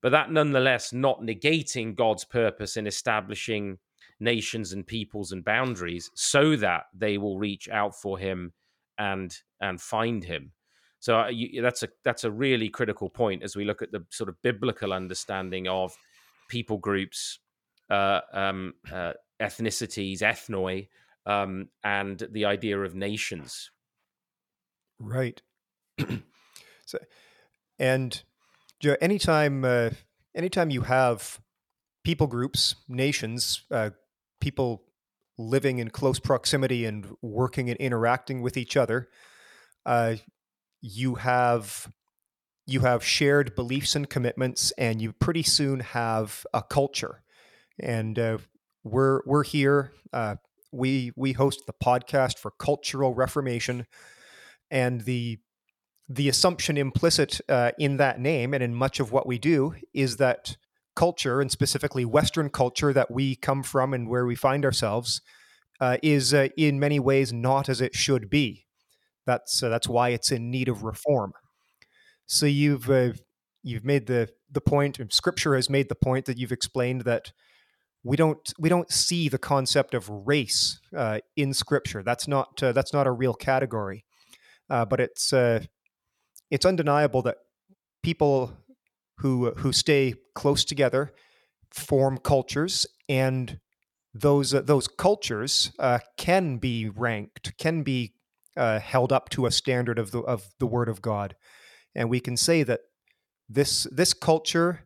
But 0.01 0.11
that 0.11 0.31
nonetheless 0.31 0.93
not 0.93 1.21
negating 1.21 1.95
God's 1.95 2.25
purpose 2.25 2.75
in 2.75 2.87
establishing 2.87 3.77
nations 4.19 4.73
and 4.73 4.85
peoples 4.85 5.31
and 5.31 5.43
boundaries 5.43 6.09
so 6.15 6.55
that 6.55 6.83
they 6.93 7.17
will 7.17 7.37
reach 7.37 7.69
out 7.69 7.95
for 7.95 8.17
him 8.17 8.53
and 8.97 9.35
and 9.59 9.81
find 9.81 10.23
him. 10.23 10.51
So 11.01 11.19
uh, 11.19 11.27
you, 11.29 11.63
that's 11.63 11.81
a 11.81 11.89
that's 12.05 12.23
a 12.23 12.31
really 12.31 12.69
critical 12.69 13.09
point 13.09 13.41
as 13.41 13.55
we 13.55 13.65
look 13.65 13.81
at 13.81 13.91
the 13.91 14.05
sort 14.11 14.29
of 14.29 14.39
biblical 14.43 14.93
understanding 14.93 15.67
of 15.67 15.97
people 16.47 16.77
groups, 16.77 17.39
uh, 17.89 18.21
um, 18.31 18.75
uh, 18.91 19.13
ethnicities, 19.41 20.21
ethnoi, 20.21 20.87
um, 21.25 21.69
and 21.83 22.27
the 22.31 22.45
idea 22.45 22.79
of 22.79 22.93
nations. 22.93 23.71
Right. 24.99 25.41
so, 26.85 26.99
and 27.79 28.21
know, 28.91 28.97
anytime 29.01 29.65
uh, 29.65 29.89
anytime 30.35 30.69
you 30.69 30.81
have 30.81 31.39
people 32.03 32.27
groups, 32.27 32.75
nations, 32.87 33.63
uh, 33.71 33.89
people 34.39 34.83
living 35.39 35.79
in 35.79 35.89
close 35.89 36.19
proximity 36.19 36.85
and 36.85 37.15
working 37.23 37.71
and 37.71 37.79
interacting 37.79 38.43
with 38.43 38.55
each 38.55 38.77
other, 38.77 39.09
uh, 39.87 40.15
you 40.81 41.15
have 41.15 41.91
you 42.67 42.81
have 42.81 43.03
shared 43.03 43.55
beliefs 43.55 43.95
and 43.95 44.09
commitments, 44.09 44.71
and 44.77 45.01
you 45.01 45.11
pretty 45.13 45.43
soon 45.43 45.79
have 45.79 46.45
a 46.53 46.61
culture. 46.61 47.21
And 47.79 48.17
uh, 48.17 48.37
we're 48.83 49.21
we're 49.25 49.43
here. 49.43 49.93
Uh, 50.13 50.35
we 50.71 51.11
we 51.15 51.33
host 51.33 51.65
the 51.67 51.73
podcast 51.73 52.37
for 52.37 52.51
cultural 52.51 53.13
reformation, 53.13 53.87
and 54.69 55.01
the 55.01 55.39
the 56.09 56.29
assumption 56.29 56.77
implicit 56.77 57.39
uh, 57.47 57.71
in 57.79 57.97
that 57.97 58.19
name 58.19 58.53
and 58.53 58.61
in 58.61 58.75
much 58.75 58.99
of 58.99 59.11
what 59.11 59.25
we 59.25 59.39
do 59.39 59.75
is 59.93 60.17
that 60.17 60.57
culture, 60.95 61.39
and 61.39 61.51
specifically 61.51 62.03
Western 62.03 62.49
culture 62.49 62.91
that 62.91 63.09
we 63.09 63.35
come 63.35 63.63
from 63.63 63.93
and 63.93 64.09
where 64.09 64.25
we 64.25 64.35
find 64.35 64.65
ourselves, 64.65 65.21
uh, 65.79 65.97
is 66.03 66.33
uh, 66.33 66.49
in 66.57 66.79
many 66.79 66.99
ways 66.99 67.31
not 67.31 67.69
as 67.69 67.79
it 67.81 67.95
should 67.95 68.29
be. 68.29 68.65
That's 69.25 69.61
uh, 69.61 69.69
that's 69.69 69.87
why 69.87 70.09
it's 70.09 70.31
in 70.31 70.49
need 70.49 70.69
of 70.69 70.83
reform. 70.83 71.33
So 72.25 72.45
you've 72.45 72.89
uh, 72.89 73.13
you've 73.63 73.85
made 73.85 74.07
the 74.07 74.29
the 74.51 74.61
point. 74.61 74.99
Scripture 75.11 75.55
has 75.55 75.69
made 75.69 75.89
the 75.89 75.95
point 75.95 76.25
that 76.25 76.37
you've 76.37 76.51
explained 76.51 77.01
that 77.01 77.31
we 78.03 78.17
don't 78.17 78.53
we 78.59 78.69
don't 78.69 78.91
see 78.91 79.29
the 79.29 79.37
concept 79.37 79.93
of 79.93 80.09
race 80.09 80.79
uh, 80.95 81.19
in 81.35 81.53
Scripture. 81.53 82.03
That's 82.03 82.27
not 82.27 82.61
uh, 82.63 82.71
that's 82.71 82.93
not 82.93 83.07
a 83.07 83.11
real 83.11 83.33
category, 83.33 84.05
uh, 84.69 84.85
but 84.85 84.99
it's 84.99 85.33
uh, 85.33 85.63
it's 86.49 86.65
undeniable 86.65 87.21
that 87.23 87.37
people 88.01 88.57
who 89.17 89.51
who 89.51 89.71
stay 89.71 90.15
close 90.33 90.65
together 90.65 91.13
form 91.71 92.17
cultures 92.17 92.85
and 93.07 93.59
those 94.13 94.53
uh, 94.53 94.61
those 94.61 94.87
cultures 94.87 95.71
uh, 95.79 95.99
can 96.17 96.57
be 96.57 96.89
ranked, 96.89 97.57
can 97.57 97.83
be 97.83 98.13
uh, 98.57 98.79
held 98.79 99.11
up 99.11 99.29
to 99.29 99.45
a 99.45 99.51
standard 99.51 99.99
of 99.99 100.11
the 100.11 100.19
of 100.19 100.53
the 100.59 100.67
Word 100.67 100.89
of 100.89 101.01
God, 101.01 101.35
and 101.95 102.09
we 102.09 102.19
can 102.19 102.37
say 102.37 102.63
that 102.63 102.81
this 103.49 103.83
this 103.91 104.13
culture 104.13 104.85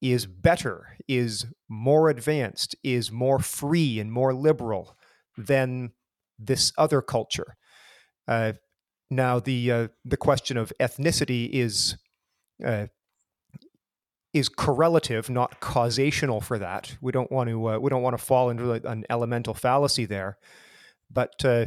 is 0.00 0.26
better, 0.26 0.96
is 1.08 1.46
more 1.68 2.10
advanced, 2.10 2.76
is 2.84 3.10
more 3.10 3.38
free 3.38 3.98
and 3.98 4.12
more 4.12 4.34
liberal 4.34 4.96
than 5.36 5.92
this 6.38 6.72
other 6.76 7.00
culture. 7.00 7.56
Uh, 8.28 8.52
now, 9.10 9.38
the 9.38 9.70
uh, 9.70 9.88
the 10.04 10.16
question 10.16 10.56
of 10.56 10.72
ethnicity 10.80 11.48
is 11.50 11.96
uh, 12.64 12.86
is 14.32 14.48
correlative, 14.48 15.30
not 15.30 15.60
causational 15.60 16.42
for 16.42 16.58
that. 16.58 16.96
We 17.00 17.12
don't 17.12 17.30
want 17.30 17.48
to 17.48 17.68
uh, 17.70 17.78
we 17.78 17.90
don't 17.90 18.02
want 18.02 18.18
to 18.18 18.24
fall 18.24 18.50
into 18.50 18.72
an 18.72 19.04
elemental 19.08 19.54
fallacy 19.54 20.04
there, 20.04 20.38
but 21.10 21.44
uh, 21.44 21.66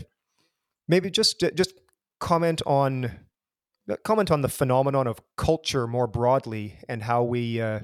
maybe 0.88 1.10
just 1.10 1.44
just 1.56 1.74
comment 2.20 2.62
on 2.66 3.12
uh, 3.90 3.96
comment 4.04 4.32
on 4.32 4.42
the 4.42 4.50
phenomenon 4.50 5.08
of 5.08 5.20
culture 5.36 5.88
more 5.88 6.08
broadly 6.08 6.76
and 6.90 7.04
how 7.04 7.24
we 7.24 7.62
uh, 7.62 7.80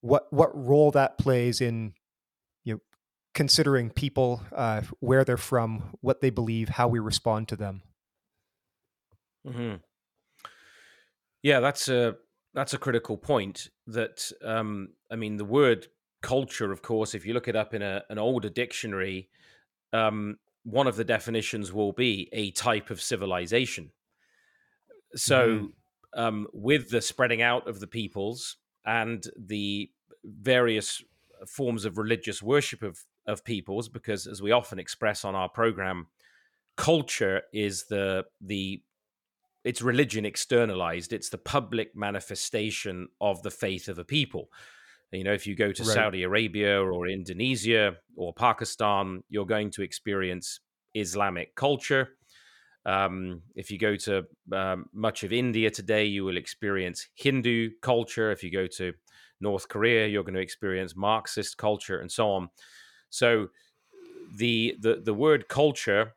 what 0.00 0.32
what 0.32 0.50
role 0.54 0.90
that 0.90 1.18
plays 1.18 1.60
in 1.60 1.92
you 2.64 2.74
know 2.74 2.80
considering 3.34 3.90
people 3.90 4.42
uh, 4.54 4.82
where 5.00 5.24
they're 5.24 5.36
from 5.36 5.96
what 6.00 6.20
they 6.20 6.30
believe 6.30 6.68
how 6.70 6.88
we 6.88 6.98
respond 6.98 7.48
to 7.48 7.56
them 7.56 7.82
mm-hmm. 9.46 9.76
yeah 11.42 11.60
that's 11.60 11.88
a 11.88 12.16
that's 12.54 12.74
a 12.74 12.78
critical 12.78 13.16
point 13.16 13.68
that 13.86 14.30
um, 14.44 14.90
i 15.10 15.16
mean 15.16 15.36
the 15.36 15.44
word 15.44 15.86
culture 16.20 16.72
of 16.72 16.82
course 16.82 17.14
if 17.14 17.24
you 17.24 17.32
look 17.32 17.48
it 17.48 17.56
up 17.56 17.74
in 17.74 17.82
a, 17.82 18.02
an 18.10 18.18
older 18.18 18.48
dictionary 18.48 19.28
um, 19.92 20.36
one 20.68 20.86
of 20.86 20.96
the 20.96 21.04
definitions 21.04 21.72
will 21.72 21.92
be 21.92 22.28
a 22.32 22.50
type 22.50 22.90
of 22.90 23.00
civilization. 23.00 23.90
So, 25.14 25.48
mm-hmm. 25.48 26.20
um, 26.20 26.46
with 26.52 26.90
the 26.90 27.00
spreading 27.00 27.40
out 27.40 27.66
of 27.66 27.80
the 27.80 27.86
peoples 27.86 28.56
and 28.84 29.24
the 29.36 29.90
various 30.24 31.02
forms 31.46 31.84
of 31.84 31.96
religious 31.96 32.42
worship 32.42 32.82
of, 32.82 32.98
of 33.26 33.44
peoples, 33.44 33.88
because 33.88 34.26
as 34.26 34.42
we 34.42 34.52
often 34.52 34.78
express 34.78 35.24
on 35.24 35.34
our 35.34 35.48
program, 35.48 36.08
culture 36.76 37.42
is 37.52 37.86
the 37.86 38.24
the 38.40 38.82
it's 39.64 39.82
religion 39.82 40.24
externalized. 40.24 41.12
It's 41.12 41.30
the 41.30 41.38
public 41.38 41.96
manifestation 41.96 43.08
of 43.20 43.42
the 43.42 43.50
faith 43.50 43.88
of 43.88 43.98
a 43.98 44.04
people. 44.04 44.50
You 45.12 45.24
know, 45.24 45.32
if 45.32 45.46
you 45.46 45.56
go 45.56 45.72
to 45.72 45.82
right. 45.82 45.94
Saudi 45.94 46.22
Arabia 46.22 46.80
or 46.80 47.08
Indonesia 47.08 47.96
or 48.16 48.34
Pakistan, 48.34 49.22
you're 49.30 49.46
going 49.46 49.70
to 49.72 49.82
experience 49.82 50.60
Islamic 50.94 51.54
culture. 51.54 52.10
Um, 52.84 53.42
if 53.54 53.70
you 53.70 53.78
go 53.78 53.96
to 53.96 54.24
um, 54.52 54.86
much 54.92 55.24
of 55.24 55.32
India 55.32 55.70
today, 55.70 56.04
you 56.04 56.24
will 56.24 56.36
experience 56.36 57.08
Hindu 57.14 57.70
culture. 57.82 58.30
If 58.30 58.42
you 58.42 58.50
go 58.50 58.66
to 58.78 58.92
North 59.40 59.68
Korea, 59.68 60.06
you're 60.06 60.24
going 60.24 60.34
to 60.34 60.40
experience 60.40 60.96
Marxist 60.96 61.56
culture 61.56 62.00
and 62.00 62.10
so 62.10 62.30
on. 62.30 62.48
So 63.10 63.48
the 64.36 64.76
the, 64.80 65.00
the 65.04 65.14
word 65.14 65.48
culture, 65.48 66.14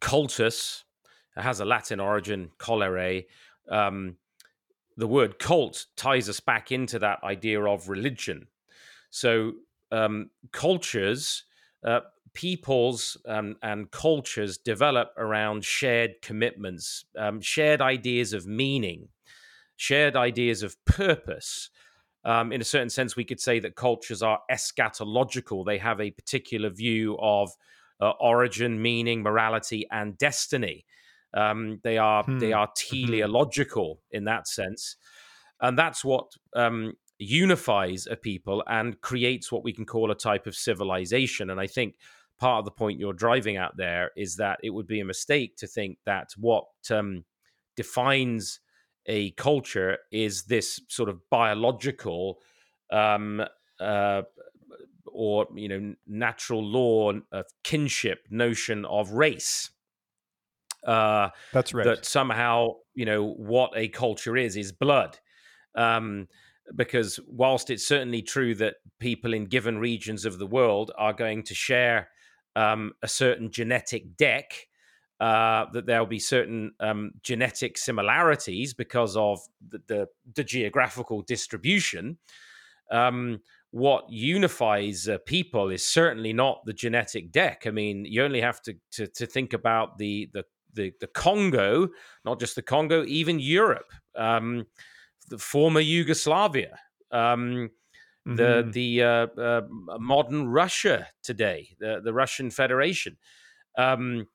cultus, 0.00 0.84
has 1.36 1.60
a 1.60 1.64
Latin 1.64 2.00
origin, 2.00 2.50
colere. 2.58 3.26
Um, 3.70 4.16
the 4.98 5.06
word 5.06 5.38
cult 5.38 5.86
ties 5.96 6.28
us 6.28 6.40
back 6.40 6.72
into 6.72 6.98
that 6.98 7.22
idea 7.22 7.62
of 7.62 7.88
religion. 7.88 8.48
So 9.10 9.52
um, 9.92 10.30
cultures, 10.52 11.44
uh, 11.86 12.00
peoples 12.34 13.16
um, 13.26 13.56
and 13.62 13.90
cultures 13.92 14.58
develop 14.58 15.12
around 15.16 15.64
shared 15.64 16.20
commitments, 16.20 17.04
um, 17.16 17.40
shared 17.40 17.80
ideas 17.80 18.32
of 18.32 18.48
meaning, 18.48 19.08
shared 19.76 20.16
ideas 20.16 20.64
of 20.64 20.76
purpose. 20.84 21.70
Um, 22.24 22.52
in 22.52 22.60
a 22.60 22.64
certain 22.64 22.90
sense, 22.90 23.14
we 23.14 23.24
could 23.24 23.40
say 23.40 23.60
that 23.60 23.76
cultures 23.76 24.20
are 24.20 24.40
eschatological. 24.50 25.64
They 25.64 25.78
have 25.78 26.00
a 26.00 26.10
particular 26.10 26.70
view 26.70 27.16
of 27.20 27.52
uh, 28.00 28.10
origin, 28.20 28.82
meaning, 28.82 29.22
morality, 29.22 29.86
and 29.92 30.18
destiny. 30.18 30.84
Um, 31.34 31.80
they 31.82 31.98
are 31.98 32.24
hmm. 32.24 32.38
they 32.38 32.52
are 32.52 32.68
mm-hmm. 32.68 33.06
teleological 33.06 34.00
in 34.10 34.24
that 34.24 34.48
sense, 34.48 34.96
and 35.60 35.78
that's 35.78 36.04
what 36.04 36.26
um, 36.54 36.94
unifies 37.18 38.06
a 38.10 38.16
people 38.16 38.62
and 38.66 39.00
creates 39.00 39.50
what 39.50 39.64
we 39.64 39.72
can 39.72 39.84
call 39.84 40.10
a 40.10 40.14
type 40.14 40.46
of 40.46 40.54
civilization. 40.54 41.50
And 41.50 41.60
I 41.60 41.66
think 41.66 41.96
part 42.38 42.60
of 42.60 42.64
the 42.64 42.70
point 42.70 43.00
you're 43.00 43.12
driving 43.12 43.56
at 43.56 43.76
there 43.76 44.10
is 44.16 44.36
that 44.36 44.60
it 44.62 44.70
would 44.70 44.86
be 44.86 45.00
a 45.00 45.04
mistake 45.04 45.56
to 45.56 45.66
think 45.66 45.98
that 46.06 46.30
what 46.36 46.66
um, 46.90 47.24
defines 47.76 48.60
a 49.06 49.30
culture 49.32 49.98
is 50.12 50.44
this 50.44 50.80
sort 50.88 51.08
of 51.08 51.20
biological 51.30 52.38
um, 52.92 53.44
uh, 53.80 54.22
or 55.06 55.46
you 55.54 55.68
know 55.68 55.94
natural 56.06 56.62
law 56.62 57.12
of 57.32 57.46
kinship 57.64 58.26
notion 58.30 58.84
of 58.84 59.12
race. 59.12 59.70
Uh, 60.86 61.30
That's 61.52 61.74
right. 61.74 61.84
That 61.84 62.04
somehow 62.04 62.76
you 62.94 63.04
know 63.04 63.24
what 63.24 63.72
a 63.76 63.88
culture 63.88 64.36
is 64.36 64.56
is 64.56 64.72
blood. 64.72 65.18
Um, 65.74 66.28
because 66.74 67.18
whilst 67.26 67.70
it's 67.70 67.86
certainly 67.86 68.22
true 68.22 68.54
that 68.56 68.76
people 68.98 69.32
in 69.32 69.46
given 69.46 69.78
regions 69.78 70.24
of 70.24 70.38
the 70.38 70.46
world 70.46 70.92
are 70.98 71.12
going 71.12 71.42
to 71.44 71.54
share 71.54 72.08
um, 72.56 72.92
a 73.02 73.08
certain 73.08 73.50
genetic 73.50 74.16
deck, 74.16 74.52
uh, 75.20 75.66
that 75.72 75.86
there'll 75.86 76.06
be 76.06 76.18
certain 76.18 76.72
um, 76.80 77.12
genetic 77.22 77.78
similarities 77.78 78.74
because 78.74 79.16
of 79.16 79.40
the, 79.68 79.80
the, 79.86 80.08
the 80.34 80.44
geographical 80.44 81.22
distribution. 81.22 82.18
Um, 82.90 83.40
what 83.70 84.10
unifies 84.10 85.08
uh, 85.08 85.18
people 85.26 85.70
is 85.70 85.84
certainly 85.84 86.32
not 86.32 86.64
the 86.64 86.72
genetic 86.72 87.32
deck. 87.32 87.64
I 87.66 87.70
mean, 87.70 88.04
you 88.04 88.22
only 88.22 88.40
have 88.40 88.62
to 88.62 88.76
to, 88.92 89.06
to 89.08 89.26
think 89.26 89.52
about 89.52 89.98
the, 89.98 90.30
the 90.32 90.44
the 90.78 90.92
the 91.00 91.06
Congo, 91.08 91.88
not 92.24 92.40
just 92.40 92.54
the 92.54 92.62
Congo, 92.62 93.04
even 93.04 93.38
Europe. 93.38 93.92
Um, 94.16 94.66
the 95.28 95.38
former 95.38 95.80
Yugoslavia, 95.80 96.78
um, 97.10 97.70
mm-hmm. 98.26 98.36
the 98.36 98.68
the 98.72 99.02
uh, 99.02 99.26
uh, 99.40 99.62
modern 99.98 100.48
Russia 100.48 101.08
today, 101.22 101.76
the 101.78 102.00
the 102.02 102.12
Russian 102.12 102.50
Federation, 102.50 103.16
um, 103.76 104.26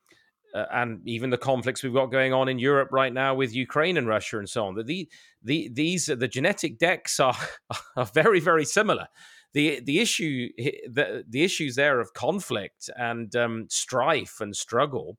uh, 0.53 0.65
and 0.71 1.01
even 1.08 1.29
the 1.29 1.38
conflicts 1.38 1.84
we've 1.84 1.93
got 1.93 2.12
going 2.12 2.34
on 2.34 2.47
in 2.47 2.60
Europe 2.60 2.89
right 2.91 3.13
now 3.13 3.34
with 3.34 3.56
Ukraine 3.56 3.97
and 3.97 4.08
Russia 4.08 4.38
and 4.38 4.49
so 4.49 4.65
on. 4.65 4.75
The, 4.75 5.10
the 5.43 5.69
these 5.73 6.06
the 6.06 6.27
genetic 6.27 6.77
decks 6.77 7.19
are 7.19 7.38
are 7.95 8.06
very 8.06 8.39
very 8.39 8.65
similar. 8.65 9.08
The 9.53 9.82
the 9.82 9.99
issue 9.99 10.49
the 10.58 11.23
the 11.27 11.43
issues 11.43 11.75
there 11.75 11.99
of 11.99 12.13
conflict 12.13 12.89
and 12.95 13.36
um, 13.36 13.67
strife 13.69 14.38
and 14.41 14.56
struggle 14.56 15.17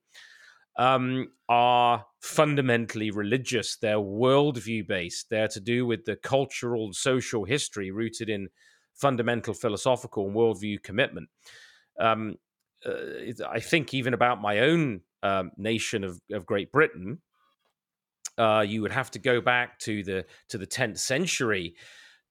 um, 0.77 1.29
are 1.49 2.05
fundamentally 2.21 3.11
religious. 3.11 3.77
They're 3.77 3.97
worldview 3.97 4.87
based. 4.87 5.31
They're 5.31 5.49
to 5.49 5.61
do 5.61 5.87
with 5.87 6.05
the 6.05 6.17
cultural 6.17 6.93
social 6.93 7.45
history 7.45 7.91
rooted 7.91 8.29
in 8.29 8.49
fundamental 8.95 9.55
philosophical 9.55 10.27
and 10.27 10.37
worldview 10.37 10.83
commitment. 10.83 11.29
Um, 11.99 12.37
uh, 12.85 13.47
I 13.49 13.61
think 13.61 13.95
even 13.95 14.15
about 14.15 14.41
my 14.41 14.61
own 14.61 15.01
um, 15.23 15.53
nation 15.57 16.05
of, 16.05 16.21
of, 16.33 16.45
Great 16.45 16.71
Britain, 16.71 17.19
uh, 18.37 18.65
you 18.67 18.83
would 18.83 18.93
have 18.93 19.11
to 19.13 19.19
go 19.19 19.41
back 19.41 19.79
to 19.81 20.03
the 20.03 20.27
to 20.49 20.59
the 20.59 20.67
tenth 20.67 20.99
century 20.99 21.77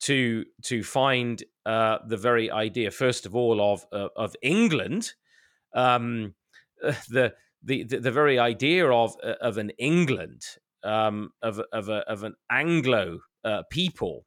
to 0.01 0.45
to 0.63 0.83
find 0.83 1.43
uh, 1.65 1.99
the 2.07 2.17
very 2.17 2.51
idea, 2.51 2.91
first 2.91 3.25
of 3.25 3.35
all, 3.35 3.61
of 3.61 3.85
uh, 3.91 4.09
of 4.15 4.35
England. 4.41 5.13
Um, 5.73 6.35
the 7.09 7.33
the, 7.63 7.83
the, 7.83 7.99
the 7.99 8.11
very 8.11 8.39
idea 8.39 8.89
of 8.89 9.15
uh, 9.23 9.33
of 9.41 9.57
an 9.57 9.71
England 9.77 10.43
um, 10.83 11.31
of 11.41 11.61
of 11.71 11.89
a, 11.89 11.99
of 12.09 12.23
an 12.23 12.35
Anglo 12.51 13.19
uh, 13.43 13.63
people, 13.69 14.25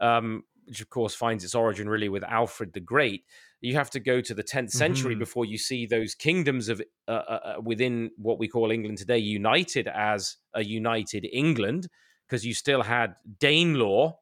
um, 0.00 0.42
which 0.66 0.80
of 0.80 0.88
course 0.90 1.14
finds 1.14 1.44
its 1.44 1.54
origin 1.54 1.88
really 1.88 2.08
with 2.08 2.24
Alfred 2.24 2.72
the 2.72 2.80
Great. 2.80 3.24
You 3.60 3.74
have 3.76 3.90
to 3.90 4.00
go 4.00 4.20
to 4.20 4.34
the 4.34 4.42
10th 4.42 4.72
century 4.72 5.14
mm-hmm. 5.14 5.20
before 5.20 5.46
you 5.46 5.56
see 5.56 5.86
those 5.86 6.14
kingdoms 6.14 6.68
of 6.68 6.82
uh, 7.08 7.10
uh, 7.10 7.14
uh, 7.14 7.54
within 7.62 8.10
what 8.18 8.38
we 8.38 8.46
call 8.46 8.70
England 8.70 8.98
today 8.98 9.16
united 9.16 9.88
as 9.88 10.36
a 10.54 10.62
united 10.62 11.26
England, 11.32 11.88
because 12.26 12.44
you 12.44 12.54
still 12.54 12.82
had 12.82 13.14
Danelaw 13.38 14.14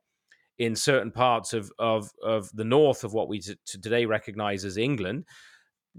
in 0.58 0.76
certain 0.76 1.10
parts 1.10 1.52
of 1.52 1.72
of 1.78 2.10
of 2.22 2.50
the 2.54 2.64
north 2.64 3.04
of 3.04 3.12
what 3.12 3.28
we 3.28 3.40
t- 3.40 3.56
today 3.66 4.04
recognize 4.04 4.64
as 4.64 4.76
England 4.76 5.24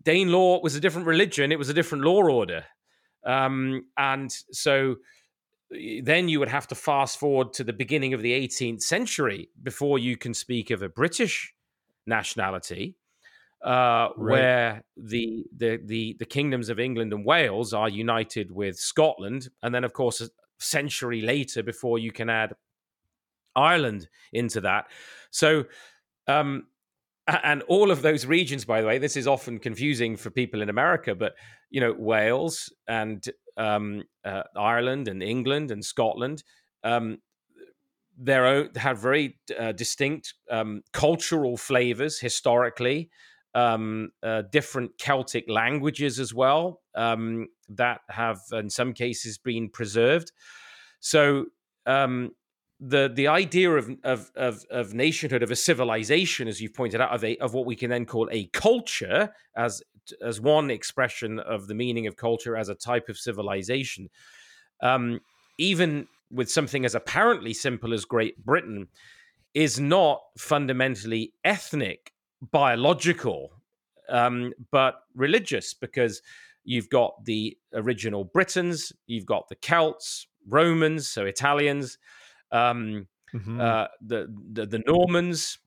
Danelaw 0.02 0.64
was 0.64 0.76
a 0.76 0.80
different 0.80 1.08
religion, 1.08 1.52
it 1.52 1.60
was 1.60 1.70
a 1.70 1.74
different 1.74 2.04
law 2.04 2.24
order. 2.24 2.66
Um, 3.26 3.86
and 3.98 4.32
so 4.52 4.98
then 6.02 6.30
you 6.30 6.40
would 6.40 6.50
have 6.50 6.68
to 6.68 6.76
fast 6.76 7.20
forward 7.20 7.54
to 7.54 7.64
the 7.64 7.74
beginning 7.74 8.14
of 8.14 8.22
the 8.22 8.32
18th 8.32 8.82
century 8.82 9.50
before 9.62 9.98
you 9.98 10.18
can 10.18 10.34
speak 10.34 10.72
of 10.72 10.82
a 10.82 10.90
British 10.90 11.54
nationality. 12.06 12.96
Uh, 13.64 14.10
right. 14.18 14.32
where 14.32 14.84
the, 14.98 15.46
the 15.56 15.80
the 15.86 16.18
the 16.20 16.26
kingdoms 16.26 16.68
of 16.68 16.82
England 16.82 17.14
and 17.14 17.26
Wales 17.26 17.74
are 17.74 17.88
united 17.88 18.52
with 18.52 18.78
Scotland, 18.78 19.48
and 19.62 19.74
then 19.74 19.86
of 19.86 19.94
course 19.94 20.20
a 20.20 20.28
century 20.60 21.22
later 21.22 21.64
before 21.64 21.98
you 21.98 22.12
can 22.12 22.30
add 22.30 22.56
Ireland 23.56 24.10
into 24.34 24.60
that. 24.62 24.88
So 25.32 25.64
um, 26.28 26.68
and 27.28 27.62
all 27.64 27.92
of 27.92 28.02
those 28.02 28.26
regions 28.26 28.66
by 28.66 28.82
the 28.82 28.88
way 28.88 28.98
this 28.98 29.16
is 29.16 29.28
often 29.28 29.60
confusing 29.60 30.16
for 30.18 30.30
people 30.30 30.62
in 30.62 30.70
america 30.70 31.16
but 31.16 31.34
you 31.70 31.80
know 31.80 31.94
wales 31.98 32.72
and 32.88 33.30
um, 33.58 34.04
uh, 34.26 34.44
ireland 34.58 35.08
and 35.08 35.24
england 35.24 35.72
and 35.72 35.84
scotland 35.84 36.44
um, 36.84 37.18
their 38.18 38.46
own 38.46 38.70
have 38.76 39.00
very 39.00 39.40
uh, 39.58 39.72
distinct 39.72 40.34
um, 40.52 40.82
cultural 40.92 41.58
flavors 41.58 42.20
historically 42.20 43.10
um, 43.56 44.12
uh, 44.24 44.44
different 44.52 44.98
celtic 44.98 45.46
languages 45.48 46.20
as 46.20 46.34
well 46.34 46.82
um, 46.96 47.48
that 47.70 48.02
have 48.10 48.40
in 48.52 48.70
some 48.70 48.94
cases 48.94 49.38
been 49.38 49.70
preserved. 49.70 50.32
So 51.00 51.46
um, 51.86 52.32
the 52.86 53.10
the 53.14 53.28
idea 53.28 53.72
of, 53.72 53.90
of 54.04 54.30
of 54.36 54.66
of 54.70 54.94
nationhood 54.94 55.42
of 55.42 55.52
a 55.52 55.56
civilization, 55.56 56.48
as 56.48 56.60
you've 56.60 56.74
pointed 56.74 57.00
out, 57.00 57.12
of 57.12 57.24
a 57.24 57.38
of 57.38 57.54
what 57.54 57.66
we 57.66 57.76
can 57.76 57.90
then 57.90 58.06
call 58.06 58.28
a 58.32 58.46
culture, 58.48 59.34
as 59.56 59.82
as 60.22 60.42
one 60.42 60.70
expression 60.70 61.40
of 61.40 61.68
the 61.68 61.74
meaning 61.74 62.08
of 62.08 62.18
culture 62.18 62.58
as 62.58 62.68
a 62.68 62.76
type 62.76 63.08
of 63.08 63.18
civilization, 63.18 64.10
um, 64.82 65.22
even 65.58 66.08
with 66.30 66.52
something 66.52 66.84
as 66.84 66.94
apparently 66.94 67.54
simple 67.54 67.94
as 67.94 68.04
Great 68.04 68.44
Britain, 68.44 68.88
is 69.54 69.80
not 69.80 70.22
fundamentally 70.38 71.32
ethnic, 71.46 72.12
biological, 72.52 73.54
um, 74.10 74.52
but 74.72 74.96
religious, 75.16 75.74
because 75.74 76.22
you've 76.66 76.90
got 76.90 77.24
the 77.24 77.58
original 77.74 78.26
Britons, 78.26 78.92
you've 79.08 79.26
got 79.26 79.48
the 79.48 79.56
Celts, 79.56 80.28
Romans, 80.50 81.08
so 81.08 81.26
Italians 81.26 81.98
um, 82.54 83.08
mm-hmm. 83.34 83.60
uh, 83.60 83.88
the, 84.02 84.34
the, 84.52 84.66
the 84.66 84.80
Normans, 84.88 85.58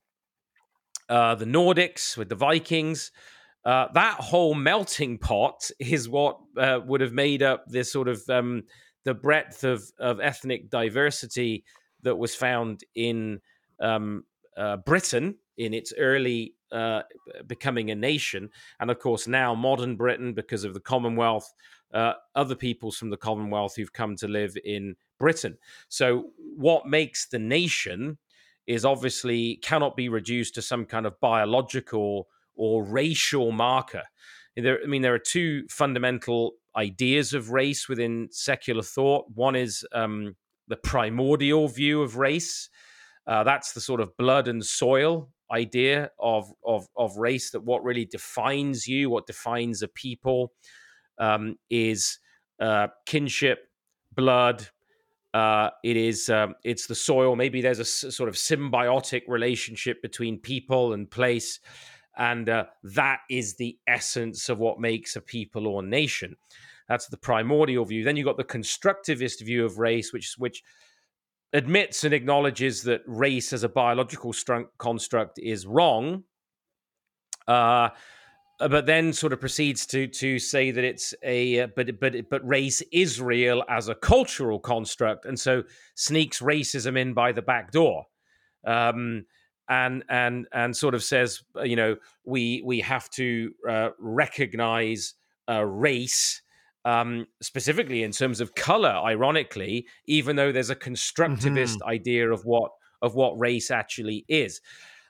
uh, 1.09 1.35
the 1.35 1.45
Nordics 1.45 2.17
with 2.17 2.29
the 2.29 2.35
Vikings. 2.35 3.11
Uh, 3.65 3.87
that 3.93 4.15
whole 4.19 4.55
melting 4.55 5.17
pot 5.17 5.69
is 5.79 6.09
what 6.09 6.39
uh, 6.57 6.79
would 6.85 7.01
have 7.01 7.13
made 7.13 7.43
up 7.43 7.65
this 7.67 7.91
sort 7.91 8.07
of 8.07 8.21
um, 8.29 8.63
the 9.03 9.13
breadth 9.13 9.63
of, 9.63 9.83
of 9.99 10.19
ethnic 10.19 10.69
diversity 10.69 11.63
that 12.03 12.15
was 12.15 12.33
found 12.33 12.81
in 12.95 13.39
um, 13.79 14.23
uh, 14.57 14.77
Britain 14.77 15.35
in 15.57 15.73
its 15.73 15.93
early 15.97 16.53
uh, 16.71 17.01
becoming 17.47 17.91
a 17.91 17.95
nation, 17.95 18.49
and 18.79 18.91
of 18.91 18.99
course 18.99 19.27
now 19.27 19.55
modern 19.55 19.95
Britain 19.95 20.33
because 20.33 20.63
of 20.63 20.73
the 20.73 20.79
Commonwealth, 20.79 21.53
uh, 21.93 22.13
other 22.35 22.55
peoples 22.55 22.97
from 22.97 23.09
the 23.09 23.17
Commonwealth 23.17 23.75
who've 23.75 23.93
come 23.93 24.15
to 24.17 24.27
live 24.27 24.55
in 24.63 24.95
Britain. 25.19 25.57
So, 25.89 26.31
what 26.55 26.87
makes 26.87 27.27
the 27.27 27.39
nation 27.39 28.17
is 28.67 28.83
obviously 28.83 29.55
cannot 29.63 29.95
be 29.95 30.09
reduced 30.09 30.53
to 30.55 30.61
some 30.61 30.85
kind 30.85 31.05
of 31.05 31.19
biological 31.21 32.27
or 32.55 32.83
racial 32.83 33.51
marker. 33.51 34.03
There, 34.55 34.79
I 34.83 34.87
mean, 34.87 35.01
there 35.01 35.13
are 35.13 35.19
two 35.19 35.65
fundamental 35.69 36.53
ideas 36.75 37.33
of 37.33 37.51
race 37.51 37.87
within 37.87 38.27
secular 38.31 38.81
thought. 38.81 39.25
One 39.33 39.55
is 39.55 39.85
um, 39.93 40.35
the 40.67 40.75
primordial 40.75 41.67
view 41.67 42.01
of 42.01 42.17
race. 42.17 42.69
Uh, 43.25 43.43
that's 43.43 43.73
the 43.73 43.81
sort 43.81 44.01
of 44.01 44.15
blood 44.17 44.47
and 44.47 44.65
soil 44.65 45.29
idea 45.51 46.11
of, 46.19 46.51
of 46.65 46.87
of 46.97 47.17
race. 47.17 47.51
That 47.51 47.63
what 47.63 47.83
really 47.83 48.05
defines 48.05 48.87
you, 48.87 49.09
what 49.09 49.27
defines 49.27 49.81
a 49.81 49.87
people, 49.87 50.53
um, 51.19 51.55
is 51.69 52.19
uh, 52.59 52.87
kinship, 53.05 53.67
blood, 54.15 54.67
Uh, 55.37 55.69
it 55.83 55.97
is 55.97 56.29
um, 56.29 56.55
it's 56.63 56.87
the 56.87 56.95
soil. 56.95 57.35
Maybe 57.35 57.61
there's 57.61 57.77
a 57.77 57.81
s- 57.81 58.05
sort 58.09 58.27
of 58.27 58.35
symbiotic 58.35 59.21
relationship 59.27 60.01
between 60.01 60.39
people 60.39 60.93
and 60.93 61.11
place, 61.11 61.59
and 62.17 62.49
uh, 62.49 62.65
that 62.95 63.19
is 63.29 63.55
the 63.55 63.77
essence 63.87 64.49
of 64.49 64.57
what 64.57 64.79
makes 64.79 65.15
a 65.15 65.21
people 65.21 65.67
or 65.67 65.83
nation. 65.83 66.35
That's 66.89 67.07
the 67.07 67.17
primordial 67.17 67.85
view. 67.85 68.03
Then 68.03 68.15
you've 68.15 68.25
got 68.25 68.37
the 68.37 68.57
constructivist 68.57 69.45
view 69.45 69.63
of 69.63 69.77
race, 69.77 70.11
which 70.11 70.33
which 70.39 70.63
admits 71.53 72.03
and 72.03 72.15
acknowledges 72.15 72.81
that 72.83 73.01
race 73.05 73.53
as 73.53 73.63
a 73.63 73.69
biological 73.69 74.33
stru- 74.33 74.69
construct 74.79 75.37
is 75.37 75.67
wrong. 75.67 76.23
Uh, 77.47 77.89
but 78.59 78.85
then 78.85 79.13
sort 79.13 79.33
of 79.33 79.39
proceeds 79.39 79.85
to 79.87 80.07
to 80.07 80.39
say 80.39 80.71
that 80.71 80.83
it's 80.83 81.13
a 81.23 81.61
uh, 81.61 81.67
but 81.75 81.99
but 81.99 82.29
but 82.29 82.47
race 82.47 82.81
is 82.91 83.21
real 83.21 83.63
as 83.69 83.87
a 83.87 83.95
cultural 83.95 84.59
construct, 84.59 85.25
and 85.25 85.39
so 85.39 85.63
sneaks 85.95 86.39
racism 86.39 86.97
in 86.97 87.13
by 87.13 87.31
the 87.31 87.41
back 87.41 87.71
door. 87.71 88.05
Um, 88.65 89.25
and 89.69 90.03
and 90.09 90.47
and 90.53 90.75
sort 90.75 90.95
of 90.95 91.03
says, 91.03 91.43
uh, 91.55 91.63
you 91.63 91.75
know, 91.75 91.97
we 92.25 92.63
we 92.65 92.79
have 92.79 93.09
to 93.11 93.51
uh, 93.69 93.89
recognize 93.99 95.13
uh, 95.49 95.63
race 95.63 96.41
um, 96.85 97.27
specifically 97.41 98.03
in 98.03 98.11
terms 98.11 98.39
of 98.41 98.55
color. 98.55 98.89
Ironically, 98.89 99.85
even 100.05 100.35
though 100.35 100.51
there's 100.51 100.69
a 100.69 100.75
constructivist 100.75 101.77
mm-hmm. 101.77 101.89
idea 101.89 102.31
of 102.31 102.45
what 102.45 102.71
of 103.01 103.13
what 103.13 103.39
race 103.39 103.69
actually 103.69 104.25
is, 104.27 104.61
uh, 104.61 104.63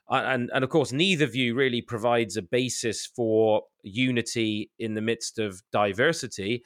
and 0.10 0.50
and 0.54 0.64
of 0.64 0.70
course, 0.70 0.92
neither 0.92 1.26
view 1.26 1.56
really 1.56 1.82
provides 1.82 2.38
a 2.38 2.42
basis 2.42 3.06
for 3.06 3.64
unity 3.84 4.72
in 4.80 4.94
the 4.94 5.02
midst 5.02 5.40
of 5.40 5.62
diversity, 5.72 6.64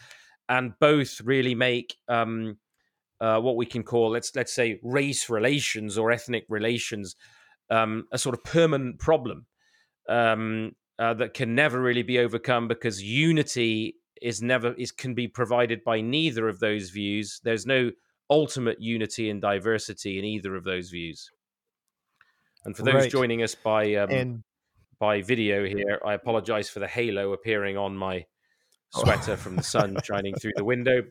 and 0.49 0.73
both 0.79 1.21
really 1.21 1.55
make. 1.55 1.95
Um, 2.07 2.57
uh, 3.19 3.39
what 3.39 3.55
we 3.55 3.67
can 3.67 3.83
call 3.83 4.09
let's 4.09 4.35
let's 4.35 4.51
say 4.51 4.79
race 4.81 5.29
relations 5.29 5.95
or 5.95 6.11
ethnic 6.11 6.43
relations 6.49 7.15
um, 7.69 8.05
a 8.11 8.17
sort 8.17 8.33
of 8.33 8.43
permanent 8.43 8.97
problem 8.99 9.45
um, 10.09 10.71
uh, 10.99 11.13
that 11.13 11.33
can 11.33 11.55
never 11.55 11.81
really 11.81 12.03
be 12.03 12.19
overcome 12.19 12.67
because 12.67 13.01
unity 13.01 13.95
is 14.21 14.41
never 14.41 14.73
is 14.73 14.91
can 14.91 15.13
be 15.13 15.27
provided 15.27 15.83
by 15.83 16.01
neither 16.01 16.47
of 16.47 16.59
those 16.59 16.89
views. 16.89 17.39
There's 17.43 17.65
no 17.65 17.91
ultimate 18.29 18.79
unity 18.79 19.29
and 19.29 19.41
diversity 19.41 20.19
in 20.19 20.25
either 20.25 20.55
of 20.55 20.63
those 20.63 20.89
views. 20.89 21.29
And 22.63 22.75
for 22.75 22.83
those 22.83 22.93
right. 22.93 23.11
joining 23.11 23.43
us 23.43 23.55
by 23.55 23.95
um, 23.95 24.09
and... 24.09 24.43
by 24.99 25.21
video 25.21 25.65
here, 25.65 25.99
I 26.05 26.13
apologize 26.13 26.69
for 26.69 26.79
the 26.79 26.87
halo 26.87 27.33
appearing 27.33 27.77
on 27.77 27.95
my 27.95 28.25
oh. 28.95 29.03
sweater 29.03 29.37
from 29.37 29.55
the 29.55 29.63
sun 29.63 29.97
shining 30.03 30.35
through 30.35 30.53
the 30.55 30.65
window. 30.65 31.03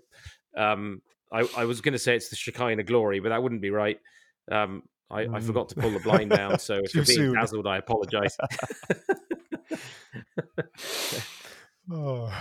Um, 0.57 1.03
I, 1.33 1.49
I, 1.57 1.65
was 1.65 1.81
going 1.81 1.93
to 1.93 1.99
say 1.99 2.17
it's 2.17 2.29
the 2.29 2.37
Shekinah 2.37 2.85
glory, 2.85 3.21
but 3.21 3.29
that 3.29 3.43
wouldn't 3.43 3.63
be 3.63 3.71
right. 3.71 3.99
Um, 4.51 4.83
I, 5.11 5.25
mm. 5.25 5.37
I, 5.37 5.41
forgot 5.41 5.69
to 5.71 5.75
pull 5.77 5.91
the 5.91 6.01
blind 6.01 6.31
down, 6.31 6.59
so 6.59 6.75
if 6.83 6.95
you're 6.95 7.05
being 7.05 7.19
soon. 7.19 7.35
dazzled, 7.35 7.67
I 7.67 7.79
apologize. 7.79 8.37
oh, 11.93 12.33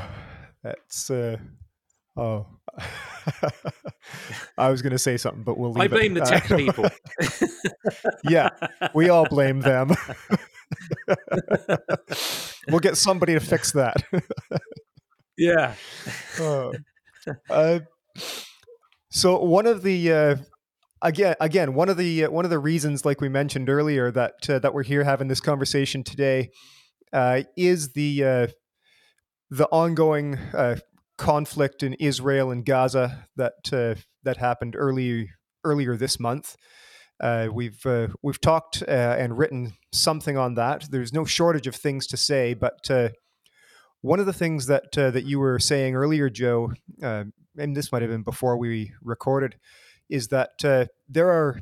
that's 0.64 1.10
uh, 1.10 1.38
oh. 2.20 2.48
I 4.58 4.70
was 4.70 4.82
going 4.82 4.92
to 4.92 5.00
say 5.00 5.18
something, 5.18 5.44
but 5.44 5.58
we'll 5.58 5.72
leave 5.72 5.84
I 5.84 5.88
blame 5.88 6.18
it. 6.18 6.22
the 6.22 6.26
tech 6.26 6.44
people. 6.58 6.86
yeah, 8.24 8.50
we 8.94 9.10
all 9.10 9.28
blame 9.28 9.60
them. 9.62 9.92
we'll 12.70 12.80
get 12.80 12.98
somebody 12.98 13.34
to 13.34 13.40
fix 13.40 13.72
that. 13.74 13.98
yeah. 15.38 15.76
Oh. 16.40 16.74
Uh, 17.50 17.80
so 19.12 19.40
one 19.44 19.66
of 19.66 19.82
the 19.82 20.12
uh, 20.12 20.36
again 21.02 21.36
again 21.40 21.74
one 21.74 21.90
of 21.90 21.98
the 21.98 22.26
uh, 22.26 22.32
one 22.32 22.46
of 22.46 22.52
the 22.52 22.60
reasons 22.60 23.06
like 23.06 23.22
we 23.22 23.30
mentioned 23.30 23.70
earlier 23.70 24.12
that 24.12 24.50
uh, 24.50 24.60
that 24.60 24.74
we're 24.74 24.84
here 24.84 25.04
having 25.04 25.28
this 25.28 25.40
conversation 25.40 26.04
today 26.04 26.50
uh, 27.14 27.42
is 27.58 27.94
the 27.94 28.24
uh, 28.24 28.48
the 29.50 29.68
ongoing 29.68 30.36
uh, 30.54 30.78
conflict 31.20 31.84
in 31.84 31.94
Israel 31.96 32.50
and 32.50 32.66
Gaza 32.66 33.28
that 33.36 33.72
uh, 33.72 33.96
that 34.24 34.38
happened 34.38 34.76
early 34.76 35.30
earlier 35.64 35.96
this 35.96 36.20
month. 36.20 36.56
we've 37.54 37.86
we've 38.24 38.42
talked 38.42 38.82
and 38.88 39.38
written 39.38 39.74
something 39.94 40.38
on 40.38 40.56
that. 40.56 40.88
There's 40.90 41.14
no 41.14 41.26
shortage 41.26 41.68
of 41.68 41.76
things 41.76 42.08
to 42.08 42.18
say, 42.18 42.56
but 42.56 42.90
one 44.02 44.20
of 44.20 44.26
the 44.26 44.34
things 44.34 44.66
that 44.68 44.92
that 44.94 45.26
you 45.26 45.40
were 45.40 45.60
saying 45.60 45.96
earlier, 45.96 46.30
Joe, 46.30 46.72
and 47.02 47.76
this 47.76 47.92
might 47.92 48.02
have 48.02 48.12
been 48.12 48.24
before 48.24 48.58
we 48.58 48.94
recorded, 49.04 49.58
is 50.10 50.30
that 50.30 50.64
uh, 50.64 50.86
there 51.08 51.30
are 51.30 51.62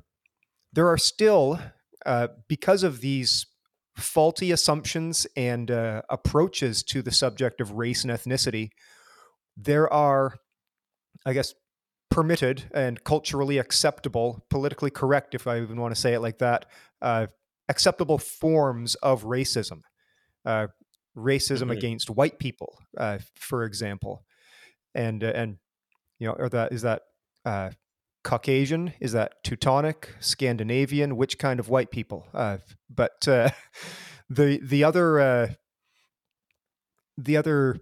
there 0.72 0.88
are 0.88 0.98
still 0.98 1.60
uh, 2.06 2.28
because 2.48 2.84
of 2.84 3.02
these 3.02 3.46
faulty 3.96 4.52
assumptions 4.52 5.26
and 5.36 5.72
uh, 5.72 6.04
approaches 6.10 6.84
to 6.84 7.02
the 7.02 7.12
subject 7.12 7.60
of 7.60 7.72
race 7.72 8.04
and 8.04 8.14
ethnicity, 8.14 8.70
there 9.58 9.92
are, 9.92 10.36
I 11.26 11.34
guess, 11.34 11.54
permitted 12.10 12.64
and 12.74 13.04
culturally 13.04 13.58
acceptable, 13.58 14.46
politically 14.50 14.92
correct, 14.92 15.36
if 15.36 15.48
I 15.48 15.60
even 15.60 15.82
want 15.82 15.94
to 15.94 16.00
say 16.00 16.14
it 16.14 16.20
like 16.20 16.38
that, 16.38 16.66
uh, 17.02 17.28
acceptable 17.68 18.18
forms 18.18 18.96
of 18.96 19.24
racism. 19.24 19.82
Uh, 20.46 20.68
racism 21.18 21.64
mm-hmm. 21.64 21.72
against 21.72 22.10
white 22.10 22.40
people, 22.40 22.80
uh, 22.98 23.18
for 23.36 23.64
example, 23.64 24.24
and 24.96 25.24
and 25.24 25.58
you 26.20 26.28
know, 26.28 26.34
or 26.34 26.48
that 26.48 26.72
is 26.72 26.84
that 26.84 27.02
Caucasian? 28.28 28.92
Is 29.00 29.14
that 29.14 29.42
Teutonic, 29.42 30.14
Scandinavian? 30.20 31.16
Which 31.16 31.40
kind 31.40 31.62
of 31.62 31.70
white 31.70 31.92
people? 31.92 32.28
Uh, 32.34 32.58
but 32.90 33.26
uh, 33.26 33.52
the 34.30 34.60
the 34.62 34.84
other 34.84 35.18
uh, 35.18 35.48
the 37.18 37.38
other 37.38 37.78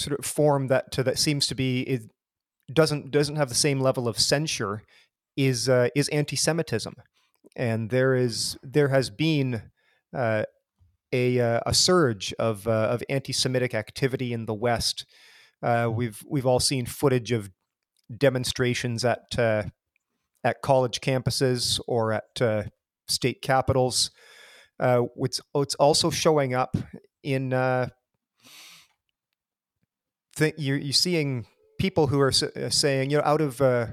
sort 0.00 0.18
of 0.18 0.24
form 0.24 0.68
that 0.68 0.92
that 0.92 1.18
seems 1.18 1.46
to 1.46 1.54
be 1.54 1.82
it 1.82 2.02
doesn't 2.72 3.10
doesn't 3.10 3.36
have 3.36 3.48
the 3.48 3.54
same 3.54 3.80
level 3.80 4.08
of 4.08 4.18
censure 4.18 4.82
is 5.36 5.68
uh, 5.68 5.88
is 5.94 6.08
anti-Semitism, 6.08 6.94
and 7.56 7.90
there 7.90 8.14
is 8.14 8.56
there 8.62 8.88
has 8.88 9.10
been 9.10 9.62
uh, 10.16 10.44
a 11.12 11.40
uh, 11.40 11.60
a 11.66 11.74
surge 11.74 12.32
of 12.38 12.66
of 12.66 13.02
anti-Semitic 13.08 13.74
activity 13.74 14.32
in 14.32 14.46
the 14.46 14.54
West. 14.54 15.04
we've 15.62 16.22
we've 16.28 16.46
all 16.46 16.60
seen 16.60 16.86
footage 16.86 17.32
of 17.32 17.50
demonstrations 18.16 19.04
at 19.04 19.38
uh, 19.38 19.64
at 20.44 20.62
college 20.62 21.00
campuses 21.00 21.80
or 21.86 22.12
at 22.12 22.40
uh, 22.40 22.64
state 23.08 23.42
capitals. 23.42 24.10
Uh, 24.78 25.04
it's 25.16 25.40
it's 25.54 25.74
also 25.76 26.10
showing 26.10 26.54
up 26.54 26.76
in 27.22 27.52
you're, 30.56 30.78
you're 30.78 30.92
seeing 30.92 31.46
people 31.78 32.08
who 32.08 32.20
are 32.20 32.28
uh, 32.28 32.68
saying 32.68 33.10
you 33.10 33.16
know 33.16 33.22
out 33.24 33.40
of 33.40 33.60
uh, 33.60 33.86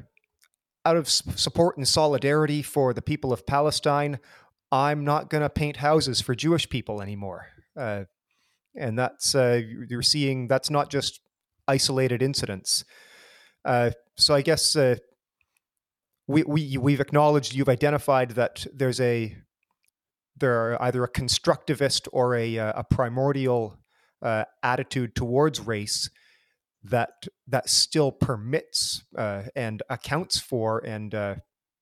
out 0.85 0.97
of 0.97 1.09
support 1.09 1.77
and 1.77 1.87
solidarity 1.87 2.61
for 2.61 2.93
the 2.93 3.01
people 3.01 3.33
of 3.33 3.45
Palestine, 3.45 4.19
I'm 4.71 5.03
not 5.03 5.29
going 5.29 5.41
to 5.41 5.49
paint 5.49 5.77
houses 5.77 6.21
for 6.21 6.35
Jewish 6.35 6.69
people 6.69 7.01
anymore. 7.01 7.47
Uh, 7.77 8.05
and 8.75 8.97
that's 8.97 9.35
uh, 9.35 9.61
you're 9.89 10.01
seeing 10.01 10.47
that's 10.47 10.69
not 10.69 10.89
just 10.89 11.19
isolated 11.67 12.21
incidents. 12.21 12.85
Uh, 13.65 13.91
so 14.17 14.33
I 14.33 14.41
guess 14.41 14.75
uh, 14.75 14.95
we 16.27 16.43
we 16.43 16.77
we've 16.77 17.01
acknowledged 17.01 17.53
you've 17.53 17.69
identified 17.69 18.31
that 18.31 18.65
there's 18.73 19.01
a 19.01 19.35
there 20.37 20.53
are 20.53 20.83
either 20.83 21.03
a 21.03 21.11
constructivist 21.11 22.07
or 22.11 22.35
a 22.35 22.57
a 22.57 22.85
primordial 22.89 23.77
attitude 24.63 25.15
towards 25.15 25.59
race 25.59 26.09
that 26.89 27.27
that 27.47 27.69
still 27.69 28.11
permits 28.11 29.03
uh, 29.17 29.43
and 29.55 29.83
accounts 29.89 30.39
for 30.39 30.79
and 30.79 31.13
uh, 31.13 31.35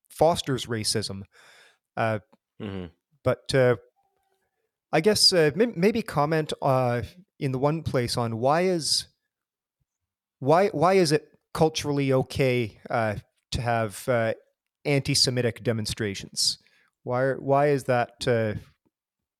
fosters 0.09 0.65
racism. 0.65 1.23
Uh, 1.97 2.19
mm-hmm. 2.61 2.85
But 3.23 3.53
I 4.91 5.01
guess 5.01 5.33
maybe 5.33 6.01
comment 6.01 6.53
in 7.39 7.51
the 7.51 7.59
one 7.59 7.83
place 7.83 8.17
on 8.17 8.37
why 8.37 8.61
is 8.61 9.07
why 10.39 10.67
why 10.69 10.93
is 10.93 11.11
it 11.11 11.27
culturally 11.53 12.13
okay 12.13 12.79
uh, 12.89 13.15
to 13.51 13.61
have 13.61 14.07
uh, 14.07 14.33
anti-Semitic 14.83 15.63
demonstrations? 15.63 16.59
Why 17.03 17.31
why 17.33 17.69
is 17.69 17.85
that 17.85 18.27
uh, 18.27 18.53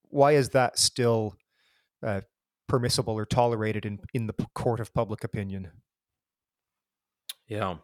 why 0.08 0.32
is 0.32 0.50
that 0.50 0.78
still 0.78 1.36
uh, 2.04 2.22
permissible 2.68 3.14
or 3.14 3.26
tolerated 3.26 3.86
in 3.86 4.00
in 4.14 4.26
the 4.26 4.34
court 4.54 4.80
of 4.80 4.94
public 4.94 5.24
opinion? 5.24 5.70
Yeah. 7.48 7.76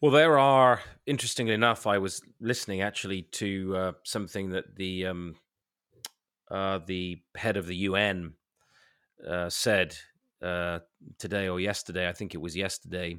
Well, 0.00 0.12
there 0.12 0.38
are. 0.38 0.80
Interestingly 1.06 1.54
enough, 1.54 1.86
I 1.86 1.98
was 1.98 2.22
listening 2.40 2.82
actually 2.82 3.22
to 3.22 3.76
uh, 3.76 3.92
something 4.04 4.50
that 4.50 4.76
the 4.76 5.06
um, 5.06 5.34
uh, 6.50 6.78
the 6.86 7.20
head 7.36 7.56
of 7.56 7.66
the 7.66 7.76
UN 7.76 8.34
uh, 9.26 9.48
said 9.48 9.96
uh, 10.42 10.80
today 11.18 11.48
or 11.48 11.58
yesterday. 11.60 12.08
I 12.08 12.12
think 12.12 12.34
it 12.34 12.40
was 12.40 12.56
yesterday 12.56 13.16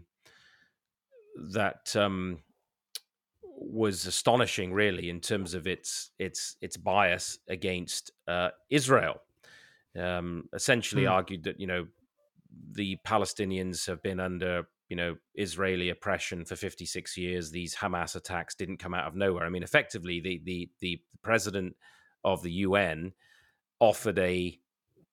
that 1.54 1.96
um, 1.96 2.40
was 3.42 4.06
astonishing, 4.06 4.74
really, 4.74 5.10
in 5.10 5.20
terms 5.20 5.54
of 5.54 5.68
its 5.68 6.12
its 6.18 6.56
its 6.62 6.78
bias 6.78 7.40
against 7.50 8.12
uh, 8.28 8.50
Israel. 8.70 9.22
Um, 9.98 10.44
essentially, 10.54 11.04
mm. 11.04 11.12
argued 11.12 11.44
that 11.44 11.60
you 11.60 11.68
know 11.68 11.88
the 12.72 12.98
Palestinians 13.06 13.88
have 13.88 14.02
been 14.02 14.20
under 14.20 14.64
you 14.90 14.96
know 14.96 15.16
Israeli 15.36 15.90
oppression 15.90 16.46
for 16.46 16.56
56 16.56 17.18
years. 17.18 17.52
These 17.52 17.76
Hamas 17.76 18.16
attacks 18.16 18.56
didn't 18.56 18.78
come 18.78 18.94
out 18.94 19.08
of 19.08 19.16
nowhere. 19.16 19.46
I 19.46 19.50
mean, 19.50 19.64
effectively, 19.64 20.20
the 20.20 20.42
the 20.46 20.70
the 20.80 21.02
president 21.22 21.76
of 22.24 22.44
the 22.44 22.52
UN 22.52 23.14
offered 23.80 24.20
a 24.20 24.60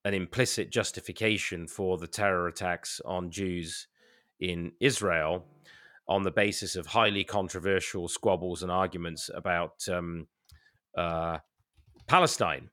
an 0.05 0.15
implicit 0.15 0.71
justification 0.71 1.67
for 1.67 1.99
the 1.99 2.07
terror 2.07 2.47
attacks 2.47 3.01
on 3.05 3.31
Jews 3.31 3.89
in 4.39 4.73
Israel 4.81 5.45
on 6.09 6.23
the 6.23 6.31
basis 6.31 6.77
of 6.77 6.87
highly 6.87 7.25
controversial 7.25 8.07
squabbles 8.07 8.63
and 8.63 8.71
arguments 8.71 9.29
about 9.35 9.89
um, 9.89 10.29
uh, 10.97 11.39
Palestine. 12.07 12.71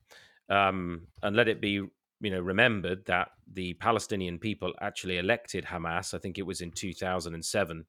Um, 0.49 1.07
and 1.21 1.35
let 1.35 1.47
it 1.47 1.61
be 1.61 1.81
you 2.23 2.31
know 2.31 2.39
remembered 2.39 3.05
that 3.05 3.29
the 3.51 3.73
Palestinian 3.75 4.39
people 4.39 4.73
actually 4.81 5.17
elected 5.17 5.65
Hamas. 5.65 6.13
I 6.13 6.17
think 6.17 6.37
it 6.37 6.45
was 6.45 6.61
in 6.61 6.71
2007. 6.71 7.85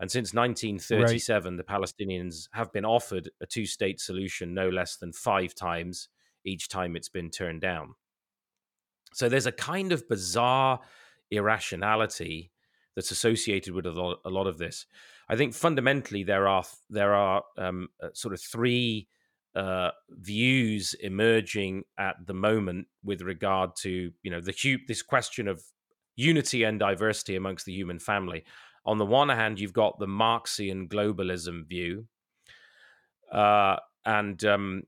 And 0.00 0.10
since 0.10 0.34
1937, 0.34 1.52
right. 1.52 1.56
the 1.56 1.72
Palestinians 1.72 2.48
have 2.52 2.72
been 2.72 2.84
offered 2.84 3.30
a 3.40 3.46
two 3.46 3.66
state 3.66 4.00
solution 4.00 4.54
no 4.54 4.68
less 4.68 4.96
than 4.96 5.12
five 5.12 5.54
times, 5.54 6.08
each 6.44 6.68
time 6.68 6.96
it's 6.96 7.08
been 7.08 7.30
turned 7.30 7.60
down. 7.60 7.94
So 9.12 9.28
there's 9.28 9.46
a 9.46 9.52
kind 9.52 9.92
of 9.92 10.08
bizarre 10.08 10.80
irrationality 11.30 12.50
that's 12.96 13.10
associated 13.10 13.74
with 13.74 13.86
a 13.86 13.90
lot, 13.90 14.18
a 14.24 14.30
lot 14.30 14.46
of 14.46 14.58
this. 14.58 14.86
I 15.28 15.36
think 15.36 15.54
fundamentally 15.54 16.24
there 16.24 16.48
are 16.48 16.64
there 16.90 17.14
are 17.14 17.42
um, 17.56 17.88
uh, 18.02 18.08
sort 18.12 18.34
of 18.34 18.40
three 18.40 19.08
uh, 19.54 19.90
views 20.10 20.94
emerging 21.00 21.84
at 21.98 22.16
the 22.26 22.34
moment 22.34 22.86
with 23.04 23.20
regard 23.22 23.70
to 23.76 24.10
you 24.22 24.30
know 24.30 24.40
the 24.40 24.78
this 24.88 25.02
question 25.02 25.48
of 25.48 25.62
unity 26.16 26.62
and 26.64 26.78
diversity 26.78 27.36
amongst 27.36 27.66
the 27.66 27.72
human 27.72 27.98
family. 27.98 28.44
On 28.84 28.98
the 28.98 29.06
one 29.06 29.28
hand, 29.28 29.60
you've 29.60 29.72
got 29.72 29.98
the 29.98 30.06
Marxian 30.06 30.88
globalism 30.88 31.66
view, 31.68 32.06
uh, 33.30 33.76
and 34.04 34.44
um, 34.44 34.82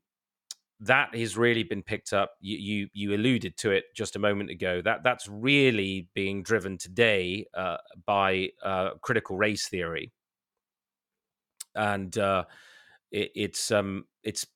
that 0.80 1.14
has 1.14 1.36
really 1.36 1.62
been 1.62 1.82
picked 1.82 2.12
up. 2.12 2.32
You, 2.40 2.58
you, 2.58 2.88
you 2.92 3.14
alluded 3.14 3.56
to 3.58 3.70
it 3.70 3.84
just 3.94 4.16
a 4.16 4.18
moment 4.18 4.50
ago. 4.50 4.82
That 4.82 5.04
that's 5.04 5.28
really 5.28 6.08
being 6.14 6.42
driven 6.42 6.78
today 6.78 7.46
uh, 7.54 7.76
by 8.06 8.50
uh, 8.64 8.90
critical 9.00 9.36
race 9.36 9.68
theory, 9.68 10.12
and 11.74 12.16
uh, 12.18 12.44
it, 13.12 13.30
it's 13.34 13.70
um 13.70 14.06
it's 14.22 14.46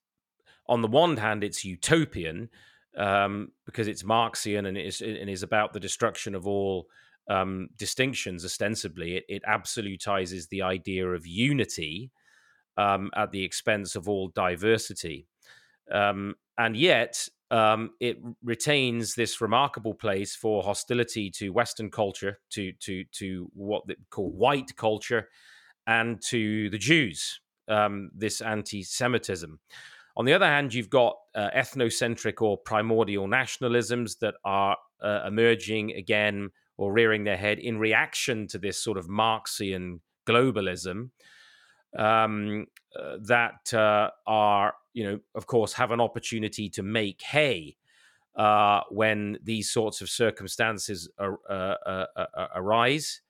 on 0.69 0.83
the 0.83 0.89
one 0.89 1.16
hand 1.16 1.45
it's 1.45 1.64
utopian 1.64 2.49
um, 2.97 3.53
because 3.64 3.89
it's 3.89 4.03
Marxian 4.03 4.66
and 4.66 4.77
it 4.77 4.87
is 4.87 5.01
is 5.01 5.43
about 5.43 5.73
the 5.73 5.81
destruction 5.81 6.35
of 6.35 6.47
all 6.47 6.89
um, 7.29 7.69
distinctions. 7.77 8.45
Ostensibly, 8.45 9.16
it, 9.16 9.25
it 9.29 9.43
absolutizes 9.45 10.49
the 10.49 10.62
idea 10.62 11.07
of 11.07 11.27
unity 11.27 12.11
um, 12.77 13.11
at 13.16 13.31
the 13.31 13.45
expense 13.45 13.95
of 13.97 14.09
all 14.09 14.29
diversity. 14.29 15.27
Um, 15.93 16.35
and 16.57 16.77
yet, 16.77 17.29
um, 17.51 17.91
it 18.01 18.19
retains 18.43 19.14
this 19.14 19.41
remarkable 19.41 19.95
place 19.95 20.35
for 20.35 20.62
hostility 20.62 21.31
to 21.31 21.51
Western 21.51 21.91
culture, 21.91 22.41
to 22.51 22.73
to 22.81 23.05
to 23.05 23.51
what 23.55 23.87
they 23.87 23.97
call 24.11 24.31
white 24.31 24.77
culture, 24.77 25.29
and 25.87 26.21
to 26.23 26.69
the 26.71 26.79
Jews. 26.79 27.41
Um, 27.69 28.11
this 28.14 28.41
anti-Semitism. 28.41 29.61
On 30.19 30.25
the 30.25 30.35
other 30.35 30.47
hand, 30.47 30.75
you've 30.75 30.91
got 30.91 31.16
uh, 31.35 31.49
ethnocentric 31.57 32.43
or 32.43 32.59
primordial 32.59 33.29
nationalisms 33.29 34.19
that 34.19 34.35
are 34.45 34.77
uh, 35.01 35.23
emerging 35.27 35.93
again 35.93 36.51
or 36.77 36.93
rearing 36.93 37.25
their 37.25 37.37
head 37.37 37.61
in 37.61 37.79
reaction 37.79 38.49
to 38.49 38.59
this 38.59 38.83
sort 38.83 38.99
of 38.99 39.09
Marxian 39.09 40.01
globalism 40.27 41.11
um, 41.97 42.66
uh, 42.99 43.16
that 43.23 43.73
uh, 43.73 44.11
are 44.27 44.75
you 44.93 45.05
know, 45.05 45.21
of 45.37 45.47
course, 45.47 45.75
have 45.75 45.93
an 45.93 46.01
opportunity 46.01 46.69
to 46.69 46.83
make 46.83 47.23
hay 47.23 47.77
uh, 48.35 48.81
when 48.91 49.39
these 49.45 49.71
sorts 49.71 50.01
of 50.01 50.11
circumstances 50.11 51.09
uh, 51.21 51.31
uh, 51.49 51.77
uh, 51.87 52.07
uh 52.16 52.47
arise, 52.57 53.21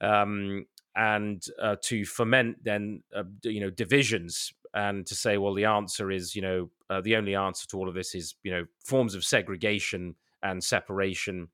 um, 0.00 0.64
and 0.96 1.46
to 1.82 2.04
foment 2.06 2.56
then 2.64 3.02
you 3.42 3.60
know 3.60 3.70
divisions 3.70 4.54
and 4.74 5.06
to 5.06 5.14
say, 5.14 5.36
well, 5.38 5.54
the 5.54 5.64
answer 5.64 6.10
is 6.10 6.34
you 6.34 6.42
know 6.42 6.70
the 7.02 7.16
only 7.16 7.34
answer 7.34 7.66
to 7.68 7.78
all 7.78 7.88
of 7.88 7.94
this 7.94 8.14
is 8.14 8.34
you 8.42 8.50
know 8.50 8.64
forms 8.84 9.14
of 9.14 9.24
segregation 9.24 10.14
and 10.42 10.62
separation, 10.62 11.48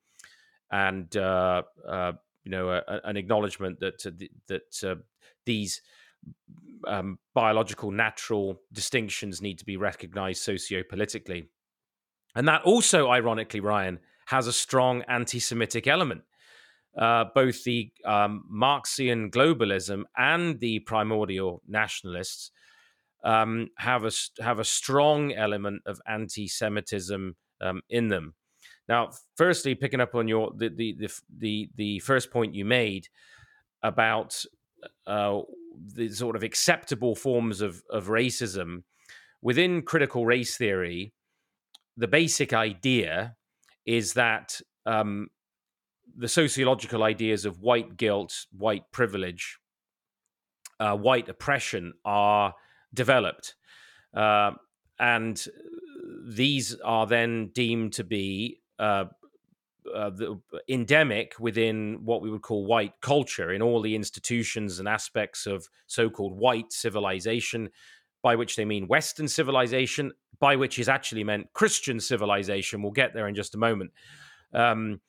and 0.71 1.09
you 1.15 2.51
know 2.51 2.81
an 3.05 3.17
acknowledgement 3.17 3.81
that 3.81 4.03
that 4.49 5.03
these 5.45 5.81
um, 6.87 7.19
biological, 7.35 7.91
natural 7.91 8.61
distinctions 8.73 9.43
need 9.43 9.59
to 9.59 9.65
be 9.65 9.77
recognized 9.77 10.47
sociopolitically. 10.47 11.49
And 12.35 12.47
that 12.47 12.63
also, 12.63 13.09
ironically, 13.11 13.61
Ryan, 13.61 13.99
has 14.27 14.47
a 14.47 14.53
strong 14.53 15.03
anti 15.09 15.41
Semitic 15.41 15.87
element. 15.87 16.23
Uh, 16.97 17.27
both 17.35 17.65
the 17.65 17.91
um, 18.05 18.45
Marxian 18.49 19.31
globalism 19.31 20.03
and 20.17 20.59
the 20.59 20.81
primordial 20.81 21.63
nationalists 21.69 22.51
um, 23.25 23.69
have 23.79 24.05
a 24.05 24.11
have 24.41 24.59
a 24.59 24.65
strong 24.65 25.33
element 25.33 25.83
of 25.87 26.01
anti-Semitism 26.07 27.37
um, 27.61 27.83
in 27.89 28.09
them. 28.09 28.35
Now, 28.89 29.11
firstly, 29.37 29.75
picking 29.75 30.01
up 30.01 30.15
on 30.15 30.29
your 30.29 30.53
the 30.57 30.69
the 30.69 30.97
the 30.99 31.21
the, 31.39 31.71
the 31.77 31.99
first 32.01 32.31
point 32.31 32.55
you 32.55 32.65
made 32.65 33.09
about 33.83 34.45
uh, 35.07 35.41
the 35.95 36.09
sort 36.11 36.37
of 36.37 36.43
acceptable 36.43 37.15
forms 37.15 37.61
of, 37.61 37.83
of 37.91 38.07
racism 38.07 38.83
within 39.43 39.83
critical 39.83 40.27
race 40.27 40.57
theory 40.57 41.13
the 41.97 42.09
basic 42.09 42.53
idea 42.53 43.35
is 43.85 44.15
that 44.15 44.61
um, 44.87 45.29
the 46.17 46.29
sociological 46.29 47.03
ideas 47.03 47.45
of 47.45 47.61
white 47.61 47.97
guilt 47.97 48.47
white 48.57 48.91
privilege 48.93 49.59
uh, 50.81 50.97
white 50.97 51.29
oppression 51.29 51.93
are 52.05 52.55
developed. 52.95 53.55
Uh, 54.15 54.53
and 54.99 55.47
these 56.27 56.77
are 56.85 57.07
then 57.07 57.49
deemed 57.49 57.93
to 57.95 58.05
be 58.05 58.61
uh, 58.79 59.05
uh, 59.95 60.11
the, 60.11 60.41
endemic 60.69 61.35
within 61.39 62.01
what 62.05 62.21
we 62.21 62.31
would 62.31 62.43
call 62.43 62.67
white 62.67 62.93
culture 63.01 63.53
in 63.53 63.63
all 63.63 63.81
the 63.81 63.95
institutions 63.95 64.79
and 64.79 64.89
aspects 64.89 65.47
of 65.47 65.69
so-called 65.87 66.37
white 66.37 66.73
civilization 66.73 67.71
by 68.23 68.35
which 68.35 68.57
they 68.57 68.65
mean 68.65 68.89
western 68.89 69.29
civilization 69.29 70.13
by 70.41 70.57
which 70.57 70.79
is 70.79 70.89
actually 70.89 71.25
meant 71.25 71.53
christian 71.53 72.01
civilization. 72.01 72.83
We'll 72.83 72.93
get 72.93 73.15
there 73.15 73.29
in 73.29 73.35
just 73.35 73.55
a 73.55 73.59
moment. 73.59 73.93
Um, 74.53 75.01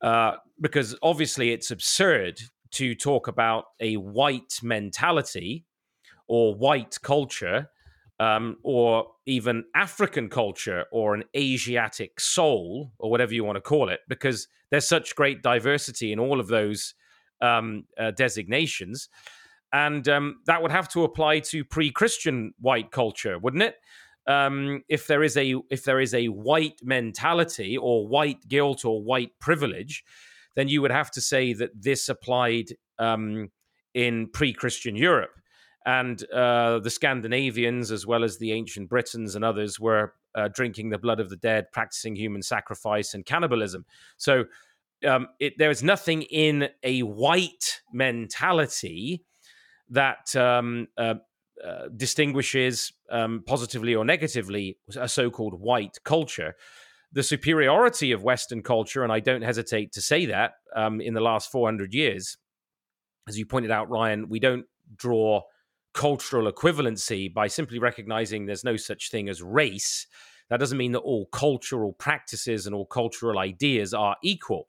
uh, 0.00 0.36
because 0.60 0.96
obviously 1.02 1.52
it's 1.52 1.70
absurd 1.70 2.40
to 2.72 2.94
talk 2.94 3.28
about 3.28 3.66
a 3.80 3.96
white 3.96 4.58
mentality 4.62 5.64
or 6.28 6.54
white 6.54 6.98
culture 7.02 7.68
um, 8.20 8.56
or 8.62 9.08
even 9.26 9.64
African 9.74 10.28
culture 10.28 10.84
or 10.92 11.14
an 11.14 11.24
Asiatic 11.36 12.20
soul 12.20 12.92
or 12.98 13.10
whatever 13.10 13.34
you 13.34 13.44
want 13.44 13.56
to 13.56 13.60
call 13.60 13.88
it, 13.88 14.00
because 14.08 14.48
there's 14.70 14.86
such 14.86 15.16
great 15.16 15.42
diversity 15.42 16.12
in 16.12 16.20
all 16.20 16.38
of 16.38 16.46
those 16.46 16.94
um, 17.40 17.84
uh, 17.98 18.12
designations. 18.12 19.08
And 19.72 20.06
um, 20.08 20.40
that 20.46 20.62
would 20.62 20.70
have 20.70 20.88
to 20.90 21.02
apply 21.02 21.40
to 21.40 21.64
pre-Christian 21.64 22.54
white 22.60 22.90
culture, 22.90 23.38
wouldn't 23.38 23.62
it? 23.62 23.76
Um, 24.28 24.84
if 24.88 25.08
there 25.08 25.24
is 25.24 25.36
a 25.36 25.56
if 25.68 25.82
there 25.82 25.98
is 25.98 26.14
a 26.14 26.28
white 26.28 26.78
mentality 26.80 27.76
or 27.76 28.06
white 28.06 28.46
guilt 28.46 28.84
or 28.84 29.02
white 29.02 29.32
privilege, 29.40 30.04
then 30.54 30.68
you 30.68 30.80
would 30.80 30.92
have 30.92 31.10
to 31.12 31.20
say 31.20 31.54
that 31.54 31.70
this 31.74 32.08
applied 32.08 32.66
um, 33.00 33.50
in 33.94 34.28
pre-Christian 34.28 34.94
Europe 34.94 35.32
and 35.86 36.22
uh, 36.30 36.78
the 36.78 36.90
Scandinavians, 36.90 37.90
as 37.90 38.06
well 38.06 38.24
as 38.24 38.38
the 38.38 38.52
ancient 38.52 38.88
Britons 38.88 39.34
and 39.34 39.44
others, 39.44 39.80
were 39.80 40.14
uh, 40.34 40.48
drinking 40.48 40.90
the 40.90 40.98
blood 40.98 41.20
of 41.20 41.30
the 41.30 41.36
dead, 41.36 41.70
practicing 41.72 42.16
human 42.16 42.42
sacrifice 42.42 43.14
and 43.14 43.26
cannibalism. 43.26 43.84
So 44.16 44.44
um, 45.06 45.28
it, 45.40 45.54
there 45.58 45.70
is 45.70 45.82
nothing 45.82 46.22
in 46.22 46.68
a 46.82 47.00
white 47.00 47.82
mentality 47.92 49.24
that 49.90 50.34
um, 50.36 50.88
uh, 50.96 51.14
uh 51.62 51.88
distinguishes 51.94 52.92
um, 53.10 53.42
positively 53.46 53.94
or 53.94 54.04
negatively 54.04 54.78
a 54.96 55.08
so-called 55.08 55.60
white 55.60 55.98
culture. 56.04 56.54
The 57.12 57.22
superiority 57.22 58.12
of 58.12 58.22
Western 58.22 58.62
culture, 58.62 59.02
and 59.02 59.12
I 59.12 59.20
don't 59.20 59.42
hesitate 59.42 59.92
to 59.92 60.00
say 60.00 60.26
that, 60.26 60.52
um, 60.74 61.00
in 61.00 61.12
the 61.12 61.20
last 61.20 61.52
400 61.52 61.92
years 61.92 62.38
as 63.28 63.38
you 63.38 63.46
pointed 63.46 63.70
out, 63.70 63.88
Ryan, 63.90 64.28
we 64.28 64.40
don't 64.40 64.66
draw 64.96 65.42
cultural 65.94 66.50
equivalency 66.50 67.32
by 67.32 67.46
simply 67.46 67.78
recognizing 67.78 68.46
there's 68.46 68.64
no 68.64 68.76
such 68.76 69.10
thing 69.10 69.28
as 69.28 69.42
race. 69.42 70.06
That 70.48 70.60
doesn't 70.60 70.78
mean 70.78 70.92
that 70.92 71.00
all 71.00 71.26
cultural 71.26 71.92
practices 71.92 72.66
and 72.66 72.74
all 72.74 72.86
cultural 72.86 73.38
ideas 73.38 73.94
are 73.94 74.16
equal. 74.22 74.68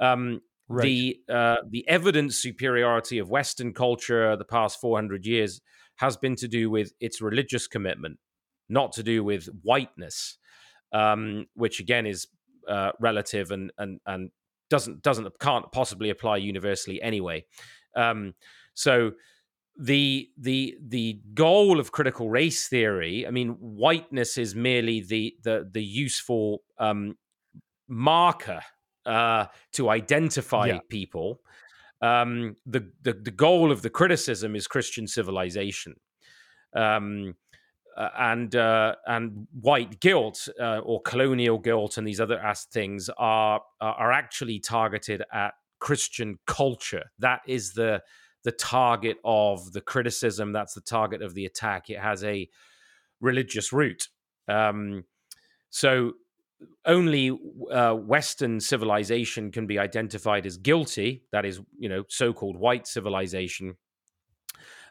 Um, 0.00 0.40
right. 0.68 0.84
The 0.84 1.20
uh, 1.28 1.56
the 1.68 1.86
evidence 1.88 2.36
superiority 2.36 3.18
of 3.18 3.30
Western 3.30 3.72
culture 3.72 4.36
the 4.36 4.44
past 4.44 4.80
400 4.80 5.26
years 5.26 5.60
has 5.96 6.16
been 6.16 6.36
to 6.36 6.48
do 6.48 6.70
with 6.70 6.92
its 7.00 7.20
religious 7.20 7.66
commitment, 7.66 8.18
not 8.68 8.92
to 8.92 9.02
do 9.02 9.24
with 9.24 9.46
whiteness, 9.62 10.38
um, 10.92 11.46
which 11.54 11.80
again 11.80 12.06
is 12.06 12.28
uh, 12.68 12.92
relative 13.00 13.50
and 13.50 13.72
and 13.78 14.00
and 14.06 14.30
doesn't 14.70 15.02
doesn't 15.02 15.38
can't 15.40 15.70
possibly 15.72 16.10
apply 16.10 16.36
universally 16.36 17.00
anyway. 17.02 17.44
Um, 17.96 18.34
so 18.74 19.12
the 19.78 20.28
the 20.36 20.76
the 20.84 21.20
goal 21.34 21.78
of 21.78 21.92
critical 21.92 22.28
race 22.28 22.66
theory, 22.66 23.26
I 23.26 23.30
mean, 23.30 23.50
whiteness 23.50 24.36
is 24.36 24.54
merely 24.54 25.00
the 25.00 25.36
the 25.44 25.68
the 25.70 25.82
useful 25.82 26.62
um, 26.78 27.16
marker 27.86 28.62
uh, 29.06 29.46
to 29.72 29.88
identify 29.88 30.66
yeah. 30.66 30.80
people. 30.88 31.40
Um, 32.02 32.56
the, 32.66 32.90
the 33.02 33.12
the 33.12 33.30
goal 33.30 33.70
of 33.70 33.82
the 33.82 33.90
criticism 33.90 34.56
is 34.56 34.66
Christian 34.66 35.06
civilization. 35.06 35.94
Um, 36.74 37.34
uh, 37.96 38.10
and 38.16 38.54
uh, 38.54 38.94
and 39.06 39.48
white 39.60 39.98
guilt 39.98 40.48
uh, 40.60 40.78
or 40.78 41.02
colonial 41.02 41.58
guilt 41.58 41.98
and 41.98 42.06
these 42.06 42.20
other 42.20 42.40
things 42.72 43.10
are 43.18 43.60
are 43.80 44.12
actually 44.12 44.60
targeted 44.60 45.22
at 45.32 45.54
Christian 45.80 46.38
culture. 46.46 47.04
That 47.18 47.40
is 47.46 47.72
the 47.72 48.02
the 48.44 48.52
target 48.52 49.18
of 49.24 49.72
the 49.72 49.80
criticism. 49.80 50.52
That's 50.52 50.74
the 50.74 50.80
target 50.80 51.22
of 51.22 51.34
the 51.34 51.46
attack. 51.46 51.90
It 51.90 51.98
has 51.98 52.24
a 52.24 52.48
religious 53.20 53.72
root. 53.72 54.08
Um, 54.48 55.04
so 55.70 56.12
only 56.84 57.38
uh, 57.70 57.94
Western 57.94 58.60
civilization 58.60 59.50
can 59.50 59.66
be 59.66 59.78
identified 59.78 60.46
as 60.46 60.56
guilty. 60.56 61.24
That 61.32 61.44
is, 61.44 61.60
you 61.78 61.88
know, 61.88 62.04
so-called 62.08 62.56
white 62.56 62.86
civilization. 62.86 63.76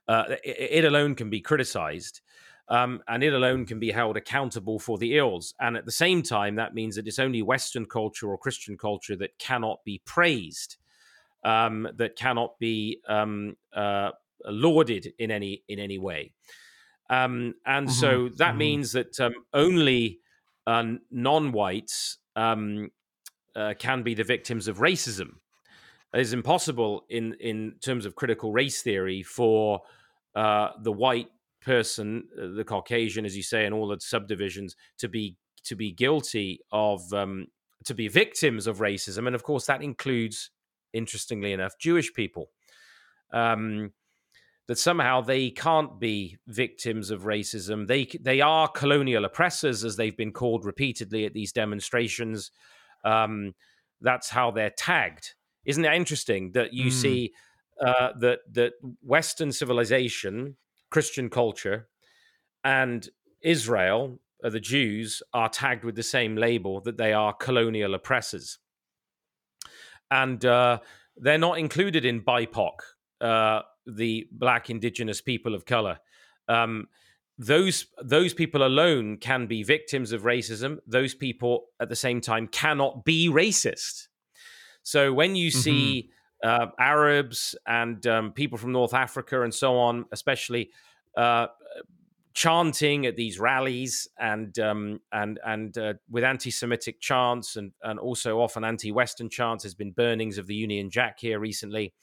Uh, 0.08 0.24
it, 0.44 0.72
it, 0.72 0.86
alone 0.86 1.16
can 1.16 1.30
be 1.30 1.42
criticized 1.42 2.22
um, 2.70 3.02
and 3.08 3.24
it 3.24 3.34
alone 3.34 3.66
can 3.66 3.80
be 3.80 3.92
held 3.92 4.16
accountable 4.18 4.80
for 4.80 4.98
the 4.98 5.18
ills. 5.18 5.54
And 5.60 5.78
at 5.78 5.86
the 5.86 5.92
same 5.92 6.22
time, 6.22 6.56
that 6.56 6.74
means 6.74 6.96
that 6.96 7.08
it's 7.08 7.20
only 7.20 7.42
Western 7.42 7.86
culture 7.86 8.30
or 8.30 8.38
Christian 8.38 8.78
culture 8.78 9.16
that 9.18 9.38
cannot 9.40 9.84
be 9.86 10.02
praised, 10.06 10.78
um, 11.48 11.88
that 11.96 12.18
cannot 12.18 12.60
be 12.60 13.00
um, 13.08 13.56
uh, 13.74 14.12
lauded 14.46 15.14
in 15.18 15.32
any 15.32 15.64
in 15.68 15.80
any 15.80 15.98
way. 15.98 16.34
Um, 17.10 17.54
and 17.66 17.88
mm-hmm. 17.88 18.02
so 18.02 18.30
that 18.38 18.50
mm-hmm. 18.50 18.58
means 18.58 18.92
that 18.92 19.20
um, 19.20 19.34
only 19.54 20.20
uh, 20.66 20.84
non-whites 21.10 22.18
um, 22.36 22.90
uh, 23.56 23.74
can 23.80 24.04
be 24.04 24.14
the 24.14 24.26
victims 24.26 24.68
of 24.68 24.80
racism. 24.80 25.30
It 26.14 26.20
is 26.20 26.34
impossible 26.34 27.06
in 27.10 27.36
in 27.40 27.76
terms 27.82 28.06
of 28.06 28.16
critical 28.16 28.52
race 28.52 28.82
theory 28.82 29.24
for 29.24 29.82
uh, 30.36 30.70
the 30.84 30.92
white 30.92 31.30
person, 31.62 32.24
uh, 32.42 32.56
the 32.56 32.64
Caucasian, 32.64 33.26
as 33.26 33.36
you 33.36 33.44
say, 33.44 33.66
and 33.66 33.74
all 33.74 33.88
the 33.88 34.00
subdivisions, 34.00 34.76
to 34.98 35.08
be 35.08 35.38
to 35.64 35.76
be 35.76 35.92
guilty 35.92 36.60
of 36.72 37.02
um, 37.14 37.48
to 37.86 37.94
be 37.94 38.08
victims 38.10 38.68
of 38.68 38.80
racism, 38.80 39.28
and 39.28 39.36
of 39.36 39.44
course 39.44 39.66
that 39.68 39.82
includes, 39.82 40.52
interestingly 40.98 41.54
enough, 41.54 41.78
Jewish 41.80 42.14
people. 42.14 42.50
Um, 43.32 43.92
that 44.68 44.78
somehow 44.78 45.22
they 45.22 45.50
can't 45.50 45.98
be 45.98 46.38
victims 46.46 47.10
of 47.10 47.24
racism. 47.24 47.88
They 47.88 48.06
they 48.20 48.42
are 48.42 48.68
colonial 48.68 49.24
oppressors, 49.24 49.86
as 49.86 49.96
they've 49.96 50.18
been 50.18 50.34
called 50.34 50.66
repeatedly 50.66 51.26
at 51.26 51.34
these 51.34 51.54
demonstrations. 51.54 52.52
Um, 53.06 53.54
that's 54.02 54.30
how 54.30 54.52
they're 54.52 54.70
tagged. 54.70 55.36
Isn't 55.64 55.86
it 55.86 55.94
interesting 55.94 56.52
that 56.52 56.74
you 56.74 56.88
mm. 56.88 56.94
see 56.94 57.34
uh, 57.80 58.10
that 58.20 58.40
that 58.54 58.74
Western 59.02 59.54
civilization 59.54 60.58
Christian 60.90 61.30
culture 61.30 61.88
and 62.64 63.08
Israel, 63.42 64.20
uh, 64.44 64.50
the 64.50 64.60
Jews, 64.60 65.22
are 65.34 65.50
tagged 65.50 65.84
with 65.84 65.96
the 65.96 66.04
same 66.04 66.36
label 66.36 66.82
that 66.82 66.98
they 66.98 67.14
are 67.14 67.34
colonial 67.34 67.94
oppressors. 67.94 68.60
And 70.12 70.44
uh, 70.46 70.80
they're 71.16 71.38
not 71.38 71.60
included 71.60 72.06
in 72.06 72.22
BIPOC, 72.22 72.72
uh, 73.22 73.62
the 73.86 74.28
black 74.32 74.70
indigenous 74.70 75.22
people 75.22 75.56
of 75.56 75.66
color. 75.66 76.00
Um, 76.48 76.88
those 77.40 77.86
those 78.04 78.34
people 78.34 78.66
alone 78.66 79.18
can 79.18 79.46
be 79.46 79.62
victims 79.62 80.12
of 80.12 80.24
racism. 80.24 80.80
Those 80.88 81.14
people 81.14 81.68
at 81.80 81.90
the 81.90 81.96
same 81.96 82.20
time 82.20 82.48
cannot 82.48 83.06
be 83.06 83.30
racist. 83.30 84.08
So 84.82 85.14
when 85.14 85.36
you 85.36 85.52
mm-hmm. 85.52 85.60
see 85.60 86.10
uh, 86.44 86.68
Arabs 86.80 87.56
and 87.68 88.06
um, 88.08 88.32
people 88.32 88.58
from 88.58 88.72
North 88.72 88.94
Africa 88.94 89.44
and 89.44 89.54
so 89.54 89.78
on, 89.78 90.06
especially 90.12 90.72
uh, 91.16 91.48
chanting 92.38 93.08
at 93.08 93.16
these 93.16 93.40
rallies 93.40 94.08
and 94.20 94.60
um, 94.60 95.02
and 95.12 95.40
and 95.44 95.76
uh, 95.76 95.96
with 96.08 96.24
anti-Semitic 96.24 97.02
chants 97.02 97.56
and 97.56 97.72
and 97.82 97.98
also 97.98 98.40
often 98.40 98.64
anti-Western 98.64 99.28
chants. 99.28 99.64
There's 99.64 99.74
been 99.74 99.92
burnings 99.92 100.38
of 100.38 100.46
the 100.46 100.54
Union 100.54 100.92
Jack 100.92 101.20
here 101.20 101.40
recently. 101.40 101.94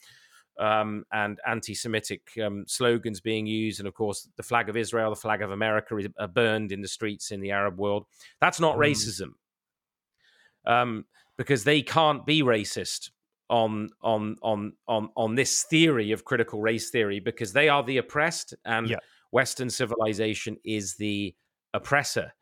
Um, 0.57 1.03
and 1.11 1.37
anti-Semitic 1.45 2.21
um, 2.41 2.63
slogans 2.65 3.19
being 3.19 3.45
used, 3.45 3.79
and 3.79 3.87
of 3.89 3.93
course, 3.93 4.29
the 4.37 4.43
flag 4.43 4.69
of 4.69 4.77
Israel, 4.77 5.09
the 5.09 5.17
flag 5.17 5.41
of 5.41 5.51
America, 5.51 5.97
is 5.97 6.07
uh, 6.17 6.27
burned 6.27 6.71
in 6.71 6.81
the 6.81 6.87
streets 6.87 7.31
in 7.31 7.41
the 7.41 7.51
Arab 7.51 7.77
world. 7.77 8.05
That's 8.39 8.61
not 8.61 8.77
mm. 8.77 8.79
racism, 8.79 9.31
um, 10.65 11.05
because 11.37 11.65
they 11.65 11.81
can't 11.81 12.25
be 12.25 12.41
racist 12.41 13.09
on 13.49 13.89
on 14.01 14.37
on 14.41 14.73
on 14.87 15.09
on 15.17 15.35
this 15.35 15.63
theory 15.63 16.13
of 16.13 16.23
critical 16.23 16.61
race 16.61 16.89
theory 16.89 17.19
because 17.19 17.51
they 17.51 17.67
are 17.67 17.83
the 17.83 17.97
oppressed 17.97 18.53
and 18.63 18.89
yeah. 18.89 18.99
Western 19.31 19.69
civilization 19.69 20.57
is 20.63 20.95
the 20.95 21.35
oppressor. 21.73 22.33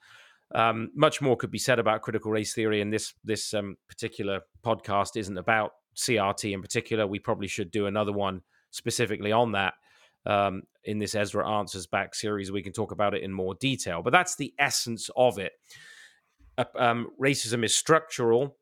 Um, 0.54 0.92
much 0.96 1.22
more 1.22 1.36
could 1.36 1.52
be 1.52 1.58
said 1.58 1.80
about 1.80 2.02
critical 2.02 2.32
race 2.32 2.54
theory, 2.54 2.82
and 2.82 2.94
this 2.94 3.14
this 3.24 3.54
um, 3.54 3.76
particular 3.88 4.42
podcast 4.64 5.18
isn't 5.18 5.38
about 5.38 5.72
CRT 5.96 6.54
in 6.54 6.62
particular. 6.62 7.08
We 7.08 7.20
probably 7.20 7.48
should 7.48 7.72
do 7.72 7.88
another 7.88 8.12
one 8.12 8.42
specifically 8.72 9.32
on 9.32 9.54
that 9.54 9.74
um, 10.26 10.64
in 10.84 11.00
this 11.00 11.16
Ezra 11.16 11.50
Answers 11.50 11.88
Back 11.88 12.14
series. 12.14 12.52
We 12.52 12.62
can 12.62 12.74
talk 12.74 12.92
about 12.92 13.14
it 13.14 13.24
in 13.24 13.34
more 13.34 13.56
detail, 13.56 14.02
but 14.04 14.12
that's 14.14 14.36
the 14.36 14.54
essence 14.60 15.10
of 15.16 15.40
it. 15.40 15.54
Uh, 16.58 16.66
racism 17.20 17.64
is 17.66 17.74
structural 17.74 18.58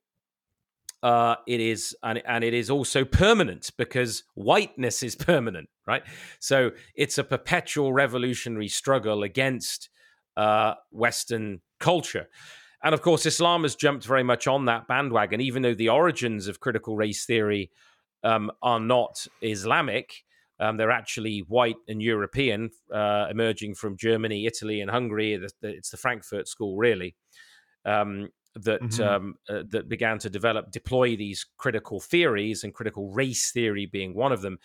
uh, 1.04 1.36
it 1.48 1.60
is 1.60 1.96
and, 2.04 2.22
and 2.26 2.44
it 2.44 2.54
is 2.54 2.70
also 2.70 3.04
permanent 3.04 3.72
because 3.78 4.24
whiteness 4.36 5.04
is 5.04 5.16
permanent 5.16 5.70
right 5.88 6.04
so 6.40 6.72
it's 6.96 7.18
a 7.18 7.24
perpetual 7.24 7.94
revolutionary 7.94 8.68
struggle 8.68 9.24
against 9.24 9.90
uh, 10.38 10.74
western 10.92 11.62
culture 11.80 12.28
and 12.84 12.94
of 12.94 13.02
course 13.02 13.26
islam 13.26 13.64
has 13.64 13.76
jumped 13.76 14.06
very 14.06 14.24
much 14.24 14.48
on 14.48 14.66
that 14.66 14.88
bandwagon 14.88 15.42
even 15.42 15.62
though 15.62 15.74
the 15.74 15.90
origins 15.90 16.48
of 16.48 16.60
critical 16.60 16.96
race 16.96 17.26
theory 17.26 17.72
um, 18.24 18.52
are 18.62 18.80
not 18.80 19.26
islamic 19.42 20.24
um, 20.60 20.78
they're 20.78 20.92
actually 20.92 21.40
white 21.48 21.78
and 21.88 22.04
European, 22.04 22.70
uh, 22.94 23.26
emerging 23.32 23.74
from 23.74 23.98
Germany, 23.98 24.46
Italy, 24.46 24.80
and 24.80 24.92
Hungary. 24.92 25.34
It's 25.64 25.90
the 25.90 25.98
Frankfurt 25.98 26.48
School, 26.48 26.78
really. 26.78 27.16
Um, 27.84 28.30
that 28.56 28.82
mm-hmm. 28.82 29.04
um, 29.04 29.36
uh, 29.50 29.64
that 29.70 29.90
began 29.90 30.20
to 30.20 30.30
develop, 30.30 30.72
deploy 30.72 31.16
these 31.16 31.46
critical 31.58 32.00
theories, 32.00 32.64
and 32.64 32.74
critical 32.74 33.10
race 33.12 33.52
theory 33.52 33.86
being 33.86 34.14
one 34.14 34.32
of 34.32 34.42
them. 34.42 34.60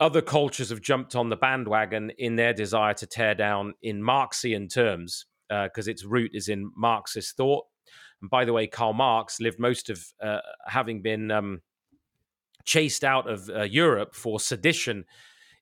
Other 0.00 0.22
cultures 0.22 0.70
have 0.70 0.82
jumped 0.82 1.14
on 1.14 1.28
the 1.28 1.36
bandwagon 1.36 2.10
in 2.18 2.36
their 2.36 2.52
desire 2.52 2.94
to 2.94 3.06
tear 3.06 3.34
down 3.34 3.74
in 3.82 4.02
Marxian 4.02 4.68
terms, 4.68 5.26
because 5.48 5.86
uh, 5.86 5.90
its 5.90 6.04
root 6.04 6.32
is 6.34 6.48
in 6.48 6.72
Marxist 6.76 7.36
thought. 7.36 7.64
And 8.20 8.30
by 8.30 8.44
the 8.44 8.52
way, 8.52 8.66
Karl 8.66 8.92
Marx 8.92 9.40
lived 9.40 9.60
most 9.60 9.90
of 9.90 10.04
uh, 10.22 10.40
having 10.66 11.02
been 11.02 11.30
um, 11.30 11.62
chased 12.64 13.04
out 13.04 13.28
of 13.30 13.48
uh, 13.48 13.62
Europe 13.62 14.14
for 14.14 14.40
sedition 14.40 15.04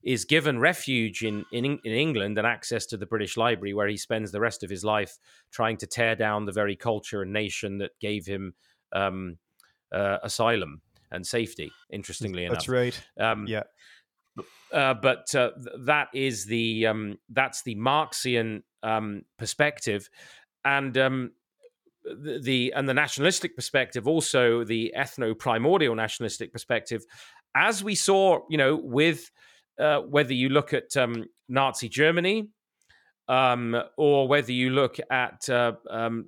is 0.02 0.24
given 0.24 0.58
refuge 0.58 1.22
in, 1.22 1.44
in, 1.52 1.64
in 1.64 1.92
England 1.92 2.38
and 2.38 2.46
access 2.46 2.86
to 2.86 2.96
the 2.96 3.06
British 3.06 3.36
Library, 3.36 3.74
where 3.74 3.88
he 3.88 3.96
spends 3.96 4.32
the 4.32 4.40
rest 4.40 4.62
of 4.62 4.70
his 4.70 4.84
life 4.84 5.18
trying 5.52 5.76
to 5.78 5.86
tear 5.86 6.16
down 6.16 6.44
the 6.44 6.52
very 6.52 6.76
culture 6.76 7.22
and 7.22 7.32
nation 7.32 7.78
that 7.78 7.92
gave 8.00 8.26
him 8.26 8.54
um, 8.92 9.38
uh, 9.92 10.18
asylum 10.22 10.80
and 11.10 11.26
safety. 11.26 11.70
Interestingly 11.90 12.44
enough, 12.44 12.54
that's 12.54 12.68
right. 12.68 13.00
Um, 13.18 13.46
yeah. 13.46 13.62
Uh, 14.72 14.94
but 14.94 15.32
uh, 15.34 15.50
that 15.80 16.08
is 16.14 16.46
the 16.46 16.86
um, 16.86 17.18
that's 17.28 17.62
the 17.62 17.74
Marxian 17.74 18.62
um, 18.82 19.22
perspective, 19.38 20.08
and 20.64 20.96
um, 20.96 21.32
the, 22.04 22.40
the, 22.42 22.72
and 22.74 22.88
the 22.88 22.94
nationalistic 22.94 23.54
perspective, 23.54 24.08
also 24.08 24.64
the 24.64 24.94
ethno 24.96 25.38
primordial 25.38 25.94
nationalistic 25.94 26.50
perspective, 26.50 27.04
as 27.54 27.84
we 27.84 27.94
saw, 27.94 28.40
you 28.48 28.56
know, 28.56 28.74
with 28.74 29.30
uh, 29.78 30.00
whether 30.00 30.32
you 30.32 30.48
look 30.48 30.72
at 30.72 30.96
um, 30.96 31.24
Nazi 31.48 31.88
Germany 31.88 32.48
um, 33.28 33.80
or 33.96 34.28
whether 34.28 34.52
you 34.52 34.70
look 34.70 34.98
at 35.10 35.48
uh, 35.48 35.72
um, 35.90 36.26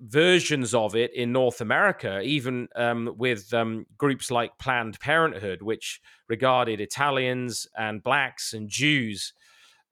versions 0.00 0.74
of 0.74 0.96
it 0.96 1.14
in 1.14 1.32
North 1.32 1.60
America, 1.60 2.20
even 2.20 2.68
um, 2.74 3.14
with 3.16 3.52
um, 3.52 3.86
groups 3.98 4.30
like 4.30 4.56
Planned 4.58 4.98
Parenthood, 5.00 5.62
which 5.62 6.00
regarded 6.28 6.80
Italians 6.80 7.66
and 7.76 8.02
blacks 8.02 8.54
and 8.54 8.68
Jews 8.68 9.32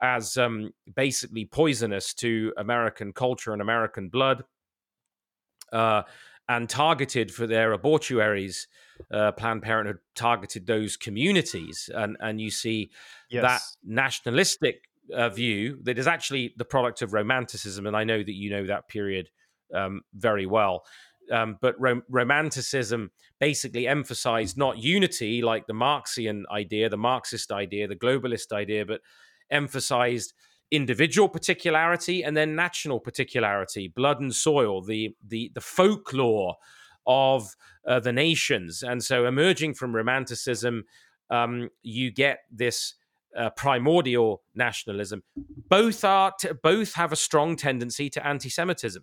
as 0.00 0.36
um, 0.36 0.70
basically 0.94 1.44
poisonous 1.44 2.14
to 2.14 2.52
American 2.56 3.12
culture 3.12 3.52
and 3.52 3.60
American 3.60 4.08
blood. 4.08 4.44
Uh, 5.72 6.02
and 6.48 6.68
targeted 6.68 7.32
for 7.32 7.46
their 7.46 7.72
abortuaries. 7.72 8.66
Uh, 9.12 9.32
Planned 9.32 9.62
Parenthood 9.62 9.98
targeted 10.14 10.66
those 10.66 10.96
communities, 10.96 11.88
and 11.94 12.16
and 12.20 12.40
you 12.40 12.50
see 12.50 12.90
yes. 13.30 13.42
that 13.42 13.62
nationalistic 13.84 14.88
uh, 15.14 15.28
view 15.28 15.78
that 15.82 15.98
is 15.98 16.06
actually 16.06 16.54
the 16.56 16.64
product 16.64 17.02
of 17.02 17.12
romanticism, 17.12 17.86
and 17.86 17.96
I 17.96 18.04
know 18.04 18.18
that 18.18 18.34
you 18.34 18.50
know 18.50 18.66
that 18.66 18.88
period 18.88 19.28
um, 19.74 20.02
very 20.14 20.46
well. 20.46 20.84
Um, 21.30 21.58
but 21.60 21.78
rom- 21.78 22.04
romanticism 22.08 23.10
basically 23.38 23.86
emphasized 23.86 24.56
not 24.56 24.78
unity 24.78 25.42
like 25.42 25.66
the 25.66 25.74
Marxian 25.74 26.44
idea, 26.50 26.88
the 26.88 26.96
Marxist 26.96 27.52
idea, 27.52 27.86
the 27.86 27.96
globalist 27.96 28.50
idea, 28.50 28.86
but 28.86 29.02
emphasized 29.50 30.32
individual 30.70 31.28
particularity 31.28 32.22
and 32.22 32.36
then 32.36 32.54
national 32.54 33.00
particularity, 33.00 33.88
blood 33.88 34.20
and 34.20 34.34
soil, 34.34 34.82
the 34.82 35.14
the 35.26 35.50
the 35.54 35.60
folklore 35.60 36.56
of 37.06 37.56
uh, 37.86 38.00
the 38.00 38.12
nations. 38.12 38.82
And 38.82 39.02
so, 39.02 39.26
emerging 39.26 39.74
from 39.74 39.94
Romanticism, 39.94 40.84
um, 41.30 41.70
you 41.82 42.10
get 42.10 42.40
this 42.50 42.94
uh, 43.36 43.50
primordial 43.50 44.42
nationalism. 44.54 45.22
Both 45.68 46.04
are 46.04 46.32
t- 46.38 46.50
both 46.62 46.94
have 46.94 47.12
a 47.12 47.16
strong 47.16 47.56
tendency 47.56 48.10
to 48.10 48.26
anti-Semitism, 48.26 49.02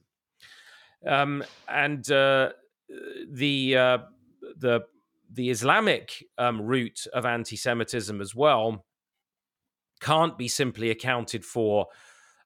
um, 1.07 1.43
and 1.68 2.09
uh, 2.11 2.49
the 3.32 3.78
uh, 3.78 3.97
the 4.57 4.82
the 5.32 5.49
Islamic 5.49 6.24
um, 6.38 6.61
root 6.61 7.07
of 7.13 7.26
anti-Semitism 7.26 8.22
as 8.22 8.36
well 8.36 8.86
can't 10.05 10.37
be 10.37 10.47
simply 10.47 10.91
accounted 10.91 11.43
for 11.43 11.87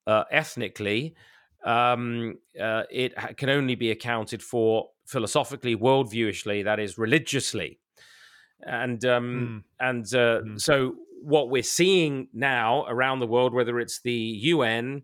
uh, 0.08 0.24
ethnically. 0.32 1.14
Um, 1.66 2.38
uh, 2.60 2.84
it 2.90 3.14
can 3.36 3.50
only 3.50 3.76
be 3.76 3.92
accounted 3.92 4.42
for 4.42 4.90
philosophically, 5.06 5.76
worldviewishly, 5.76 6.64
that 6.64 6.80
is, 6.80 6.98
religiously. 6.98 7.80
And 8.62 9.04
um, 9.04 9.64
mm. 9.82 9.86
and 9.86 10.06
uh, 10.14 10.42
mm. 10.42 10.62
so 10.62 10.96
what 11.22 11.50
we're 11.50 11.64
seeing 11.64 12.30
now 12.34 12.86
around 12.88 13.20
the 13.20 13.28
world, 13.28 13.54
whether 13.54 13.80
it's 13.80 14.00
the 14.02 14.22
UN 14.54 15.04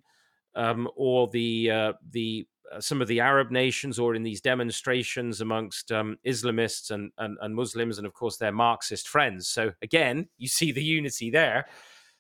um, 0.55 0.87
or 0.95 1.27
the 1.27 1.71
uh, 1.71 1.93
the 2.11 2.47
uh, 2.73 2.79
some 2.79 3.01
of 3.01 3.07
the 3.07 3.19
Arab 3.19 3.51
nations, 3.51 3.99
or 3.99 4.15
in 4.15 4.23
these 4.23 4.41
demonstrations 4.41 5.41
amongst 5.41 5.91
um, 5.91 6.17
Islamists 6.25 6.89
and, 6.91 7.11
and, 7.17 7.37
and 7.41 7.55
Muslims, 7.55 7.97
and 7.97 8.07
of 8.07 8.13
course 8.13 8.37
their 8.37 8.51
Marxist 8.51 9.07
friends. 9.07 9.47
So 9.47 9.71
again, 9.81 10.27
you 10.37 10.47
see 10.47 10.71
the 10.71 10.83
unity 10.83 11.29
there. 11.29 11.65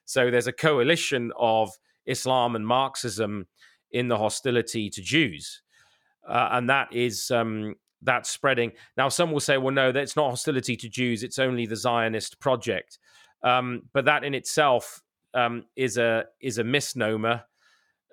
So 0.05 0.31
there's 0.31 0.47
a 0.47 0.53
coalition 0.53 1.31
of 1.37 1.71
Islam 2.05 2.55
and 2.55 2.65
Marxism 2.65 3.47
in 3.91 4.07
the 4.07 4.17
hostility 4.17 4.89
to 4.89 5.01
Jews, 5.01 5.61
uh, 6.27 6.49
and 6.51 6.69
that 6.69 6.93
is 6.93 7.31
um, 7.31 7.75
that's 8.01 8.29
spreading. 8.29 8.71
Now, 8.97 9.09
some 9.09 9.31
will 9.31 9.39
say, 9.39 9.57
"Well, 9.57 9.73
no, 9.73 9.91
that's 9.91 10.15
not 10.15 10.29
hostility 10.29 10.75
to 10.77 10.89
Jews; 10.89 11.23
it's 11.23 11.39
only 11.39 11.65
the 11.65 11.75
Zionist 11.75 12.39
project." 12.39 12.99
Um, 13.43 13.83
but 13.93 14.05
that 14.05 14.23
in 14.23 14.33
itself 14.33 15.01
um, 15.33 15.65
is 15.75 15.97
a 15.97 16.25
is 16.41 16.57
a 16.57 16.63
misnomer. 16.63 17.43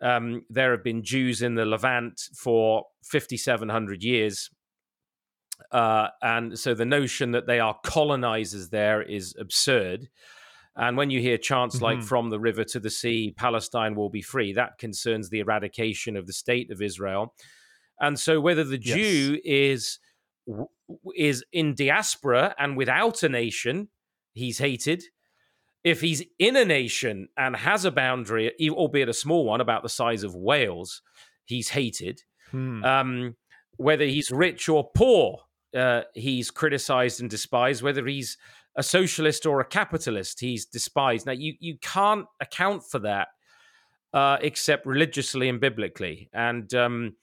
Um, 0.02 0.44
there 0.50 0.72
have 0.72 0.82
been 0.82 1.04
Jews 1.04 1.42
in 1.42 1.54
the 1.54 1.64
Levant 1.64 2.20
for 2.36 2.86
5,700 3.04 4.02
years. 4.02 4.50
Uh, 5.70 6.08
and 6.20 6.58
so 6.58 6.74
the 6.74 6.84
notion 6.84 7.30
that 7.30 7.46
they 7.46 7.60
are 7.60 7.78
colonizers 7.84 8.70
there 8.70 9.00
is 9.00 9.36
absurd. 9.38 10.08
And 10.76 10.96
when 10.96 11.10
you 11.10 11.20
hear 11.20 11.36
chants 11.36 11.76
mm-hmm. 11.76 11.84
like 11.84 12.02
"From 12.02 12.30
the 12.30 12.40
river 12.40 12.64
to 12.64 12.80
the 12.80 12.90
sea, 12.90 13.34
Palestine 13.36 13.94
will 13.94 14.10
be 14.10 14.22
free," 14.22 14.52
that 14.54 14.78
concerns 14.78 15.28
the 15.28 15.40
eradication 15.40 16.16
of 16.16 16.26
the 16.26 16.32
state 16.32 16.70
of 16.70 16.80
Israel. 16.80 17.34
And 18.00 18.18
so, 18.18 18.40
whether 18.40 18.64
the 18.64 18.80
yes. 18.80 18.96
Jew 18.96 19.38
is 19.44 19.98
is 21.14 21.44
in 21.52 21.74
diaspora 21.74 22.54
and 22.58 22.76
without 22.76 23.22
a 23.22 23.28
nation, 23.28 23.88
he's 24.32 24.58
hated. 24.58 25.04
If 25.84 26.00
he's 26.00 26.22
in 26.38 26.56
a 26.56 26.64
nation 26.64 27.28
and 27.36 27.56
has 27.56 27.84
a 27.84 27.90
boundary, 27.90 28.52
albeit 28.70 29.08
a 29.08 29.14
small 29.14 29.44
one, 29.44 29.60
about 29.60 29.82
the 29.82 29.88
size 29.88 30.22
of 30.22 30.34
Wales, 30.34 31.02
he's 31.44 31.70
hated. 31.70 32.22
Hmm. 32.50 32.84
Um, 32.84 33.36
whether 33.76 34.04
he's 34.04 34.30
rich 34.30 34.68
or 34.68 34.90
poor, 34.94 35.40
uh, 35.76 36.02
he's 36.14 36.50
criticized 36.50 37.20
and 37.20 37.28
despised. 37.28 37.82
Whether 37.82 38.06
he's 38.06 38.36
a 38.76 38.82
socialist 38.82 39.46
or 39.46 39.60
a 39.60 39.64
capitalist 39.64 40.40
he's 40.40 40.66
despised. 40.66 41.26
Now 41.26 41.32
you 41.32 41.54
you 41.60 41.76
can't 41.80 42.26
account 42.40 42.82
for 42.84 43.00
that 43.00 43.28
uh, 44.12 44.38
except 44.40 44.86
religiously 44.86 45.48
and 45.48 45.60
biblically. 45.60 46.28
And 46.32 46.72
um, 46.74 47.16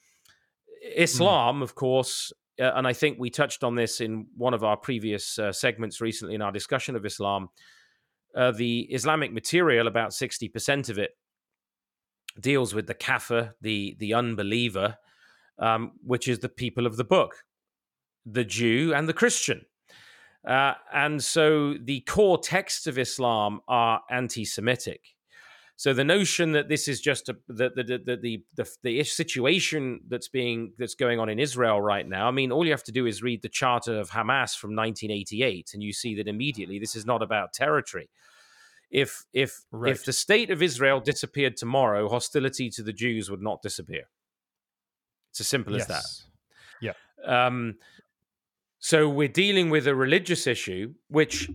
Islam, 0.95 1.59
mm. 1.59 1.63
of 1.63 1.75
course, 1.75 2.31
uh, 2.59 2.71
and 2.75 2.87
I 2.87 2.93
think 2.93 3.19
we 3.19 3.29
touched 3.29 3.63
on 3.63 3.75
this 3.75 4.01
in 4.01 4.27
one 4.35 4.53
of 4.53 4.63
our 4.63 4.77
previous 4.77 5.39
uh, 5.39 5.51
segments 5.51 6.01
recently 6.01 6.35
in 6.35 6.41
our 6.41 6.51
discussion 6.51 6.95
of 6.95 7.05
Islam. 7.05 7.49
Uh, 8.35 8.51
the 8.51 8.81
Islamic 8.91 9.33
material, 9.33 9.87
about 9.87 10.13
sixty 10.13 10.47
percent 10.47 10.89
of 10.89 10.99
it, 10.99 11.11
deals 12.39 12.75
with 12.75 12.85
the 12.85 12.93
kafir, 12.93 13.55
the 13.61 13.95
the 13.99 14.13
unbeliever, 14.13 14.97
um, 15.57 15.93
which 16.03 16.27
is 16.27 16.39
the 16.39 16.49
people 16.49 16.85
of 16.85 16.95
the 16.97 17.03
book, 17.03 17.43
the 18.25 18.43
Jew 18.43 18.93
and 18.93 19.09
the 19.09 19.13
Christian. 19.13 19.65
Uh, 20.49 20.73
and 20.91 21.23
so 21.23 21.75
the 21.75 21.99
core 22.01 22.39
texts 22.39 22.87
of 22.87 22.97
Islam 22.97 23.61
are 23.67 24.01
anti 24.09 24.43
Semitic. 24.43 25.01
So 25.75 25.93
the 25.93 26.03
notion 26.03 26.53
that 26.53 26.67
this 26.67 26.87
is 26.87 26.99
just 26.99 27.29
a, 27.29 27.37
the, 27.47 27.69
the, 27.69 27.83
the, 27.83 28.17
the, 28.17 28.43
the, 28.55 28.67
the 28.81 29.03
situation 29.03 30.01
that's 30.09 30.27
being 30.27 30.73
that's 30.79 30.95
going 30.95 31.19
on 31.19 31.29
in 31.29 31.39
Israel 31.39 31.79
right 31.79 32.05
now. 32.05 32.27
I 32.27 32.31
mean, 32.31 32.51
all 32.51 32.65
you 32.65 32.71
have 32.71 32.83
to 32.85 32.91
do 32.91 33.05
is 33.05 33.21
read 33.21 33.43
the 33.43 33.47
Charter 33.47 33.99
of 33.99 34.09
Hamas 34.09 34.57
from 34.57 34.75
1988, 34.75 35.69
and 35.75 35.83
you 35.83 35.93
see 35.93 36.15
that 36.15 36.27
immediately 36.27 36.79
this 36.79 36.95
is 36.95 37.05
not 37.05 37.21
about 37.21 37.53
territory. 37.53 38.09
If 38.89 39.23
if 39.33 39.61
right. 39.71 39.91
if 39.91 40.03
the 40.03 40.13
state 40.13 40.49
of 40.49 40.63
Israel 40.63 40.99
disappeared 40.99 41.57
tomorrow, 41.57 42.09
hostility 42.09 42.71
to 42.71 42.81
the 42.81 42.91
Jews 42.91 43.29
would 43.29 43.41
not 43.41 43.61
disappear. 43.61 44.09
It's 45.29 45.41
as 45.41 45.47
simple 45.47 45.73
yes. 45.73 45.83
as 45.83 45.87
that. 45.87 46.05
Yeah. 46.81 47.45
Um, 47.45 47.75
so 48.79 49.09
we're 49.09 49.27
dealing 49.27 49.69
with 49.69 49.87
a 49.87 49.95
religious 49.95 50.47
issue, 50.47 50.93
which 51.09 51.49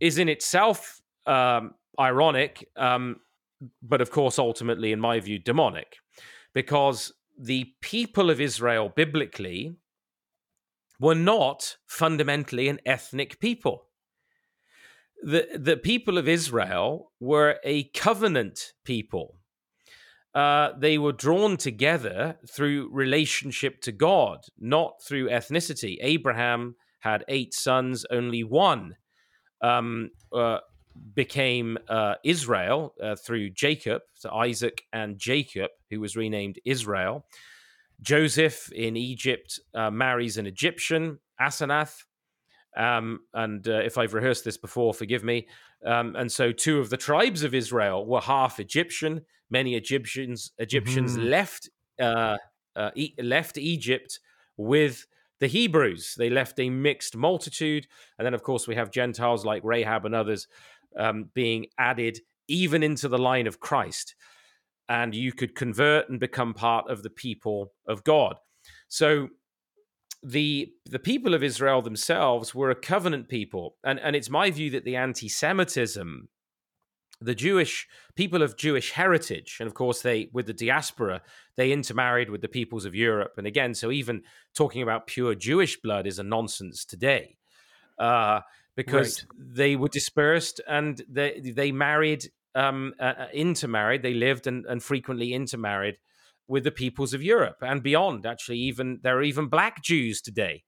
is 0.00 0.18
in 0.18 0.28
itself 0.28 1.00
um, 1.26 1.74
ironic, 1.98 2.68
um, 2.76 3.20
but 3.80 4.00
of 4.00 4.10
course, 4.10 4.38
ultimately, 4.38 4.92
in 4.92 5.00
my 5.00 5.20
view, 5.20 5.38
demonic, 5.38 5.96
because 6.52 7.12
the 7.38 7.72
people 7.80 8.28
of 8.28 8.40
Israel 8.40 8.92
biblically 8.94 9.76
were 10.98 11.14
not 11.14 11.76
fundamentally 11.86 12.68
an 12.68 12.80
ethnic 12.84 13.38
people. 13.40 13.86
The, 15.22 15.48
the 15.54 15.76
people 15.76 16.18
of 16.18 16.28
Israel 16.28 17.12
were 17.20 17.58
a 17.64 17.84
covenant 17.94 18.72
people 18.84 19.36
uh, 20.34 20.70
they 20.76 20.98
were 20.98 21.12
drawn 21.12 21.56
together 21.56 22.36
through 22.50 22.90
relationship 22.92 23.80
to 23.82 23.92
God, 23.92 24.38
not 24.58 24.94
through 25.06 25.28
ethnicity. 25.28 25.96
Abraham 26.00 26.74
had 27.00 27.24
eight 27.28 27.54
sons, 27.54 28.04
only 28.10 28.42
one 28.42 28.96
um, 29.60 30.10
uh, 30.32 30.58
became 31.14 31.78
uh, 31.88 32.14
Israel 32.24 32.94
uh, 33.02 33.14
through 33.16 33.50
Jacob, 33.50 34.02
so 34.14 34.30
Isaac 34.30 34.82
and 34.92 35.18
Jacob, 35.18 35.70
who 35.90 36.00
was 36.00 36.16
renamed 36.16 36.58
Israel. 36.64 37.26
Joseph 38.00 38.70
in 38.72 38.96
Egypt 38.96 39.60
uh, 39.74 39.90
marries 39.90 40.36
an 40.36 40.46
Egyptian, 40.46 41.20
Asenath. 41.40 42.04
Um, 42.76 43.20
and 43.32 43.66
uh, 43.68 43.80
if 43.84 43.98
I've 43.98 44.14
rehearsed 44.14 44.44
this 44.44 44.56
before, 44.56 44.94
forgive 44.94 45.22
me. 45.22 45.46
Um, 45.84 46.16
and 46.16 46.30
so 46.30 46.52
two 46.52 46.80
of 46.80 46.90
the 46.90 46.96
tribes 46.96 47.42
of 47.42 47.54
Israel 47.54 48.04
were 48.04 48.20
half 48.20 48.58
Egyptian. 48.58 49.22
Many 49.50 49.76
Egyptians 49.76 50.52
Egyptians 50.58 51.16
mm-hmm. 51.16 51.28
left 51.28 51.70
uh, 52.00 52.36
uh, 52.74 52.90
e- 52.94 53.14
left 53.22 53.58
Egypt 53.58 54.18
with 54.56 55.06
the 55.40 55.46
Hebrews. 55.46 56.14
They 56.16 56.30
left 56.30 56.58
a 56.58 56.70
mixed 56.70 57.16
multitude, 57.16 57.86
and 58.18 58.26
then 58.26 58.34
of 58.34 58.42
course 58.42 58.66
we 58.66 58.74
have 58.74 58.90
Gentiles 58.90 59.44
like 59.44 59.62
Rahab 59.64 60.04
and 60.06 60.14
others 60.14 60.48
um, 60.98 61.30
being 61.34 61.66
added 61.78 62.20
even 62.48 62.82
into 62.82 63.08
the 63.08 63.18
line 63.18 63.46
of 63.46 63.60
Christ. 63.60 64.14
And 64.88 65.14
you 65.14 65.32
could 65.32 65.54
convert 65.54 66.10
and 66.10 66.20
become 66.20 66.52
part 66.52 66.90
of 66.90 67.02
the 67.02 67.10
people 67.10 67.72
of 67.86 68.04
God. 68.04 68.36
So 68.88 69.28
the 70.24 70.72
the 70.86 70.98
people 70.98 71.34
of 71.34 71.42
Israel 71.42 71.82
themselves 71.82 72.54
were 72.54 72.70
a 72.70 72.74
covenant 72.74 73.28
people, 73.28 73.76
and 73.84 74.00
and 74.00 74.16
it's 74.16 74.30
my 74.30 74.50
view 74.50 74.70
that 74.70 74.84
the 74.84 74.96
anti-Semitism, 74.96 76.28
the 77.20 77.34
Jewish 77.34 77.86
people 78.16 78.42
of 78.42 78.56
Jewish 78.56 78.92
heritage, 78.92 79.58
and 79.60 79.66
of 79.66 79.74
course 79.74 80.00
they 80.00 80.30
with 80.32 80.46
the 80.46 80.54
diaspora, 80.54 81.20
they 81.56 81.72
intermarried 81.72 82.30
with 82.30 82.40
the 82.40 82.48
peoples 82.48 82.86
of 82.86 82.94
Europe, 82.94 83.34
and 83.36 83.46
again, 83.46 83.74
so 83.74 83.90
even 83.90 84.22
talking 84.54 84.80
about 84.80 85.06
pure 85.06 85.34
Jewish 85.34 85.80
blood 85.80 86.06
is 86.06 86.18
a 86.18 86.24
nonsense 86.24 86.86
today, 86.86 87.36
uh, 87.98 88.40
because 88.76 89.24
right. 89.24 89.54
they 89.54 89.76
were 89.76 89.88
dispersed 89.88 90.58
and 90.66 91.04
they 91.06 91.52
they 91.54 91.70
married, 91.70 92.30
um, 92.54 92.94
uh, 92.98 93.12
uh 93.18 93.26
intermarried, 93.34 94.00
they 94.00 94.14
lived 94.14 94.46
and, 94.46 94.64
and 94.64 94.82
frequently 94.82 95.34
intermarried 95.34 95.98
with 96.48 96.64
the 96.64 96.70
peoples 96.70 97.14
of 97.14 97.22
Europe 97.22 97.56
and 97.62 97.82
beyond. 97.82 98.26
Actually, 98.26 98.58
even 98.58 99.00
there 99.02 99.16
are 99.16 99.22
even 99.22 99.48
black 99.48 99.82
Jews 99.82 100.20
today 100.20 100.64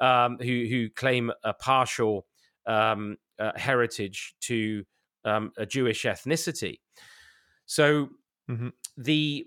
um, 0.00 0.38
who 0.38 0.66
who 0.68 0.90
claim 0.90 1.32
a 1.44 1.54
partial 1.54 2.26
um, 2.66 3.16
uh, 3.38 3.52
heritage 3.56 4.34
to 4.40 4.84
um, 5.24 5.52
a 5.56 5.66
Jewish 5.66 6.04
ethnicity. 6.04 6.80
So 7.66 8.08
mm-hmm. 8.50 8.68
the 8.96 9.46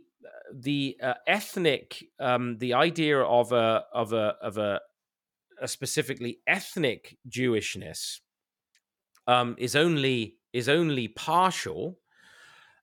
the 0.54 0.98
uh, 1.02 1.14
ethnic 1.28 2.06
um, 2.20 2.58
the 2.60 2.74
idea 2.74 3.20
of 3.20 3.52
a 3.52 3.84
of 3.94 4.14
a 4.14 4.36
of 4.42 4.58
a, 4.58 4.80
a 5.62 5.68
specifically 5.68 6.40
ethnic 6.48 7.18
Jewishness 7.30 8.20
um, 9.28 9.56
is 9.58 9.76
only 9.76 10.38
is 10.54 10.70
only 10.70 11.08
partial 11.08 11.98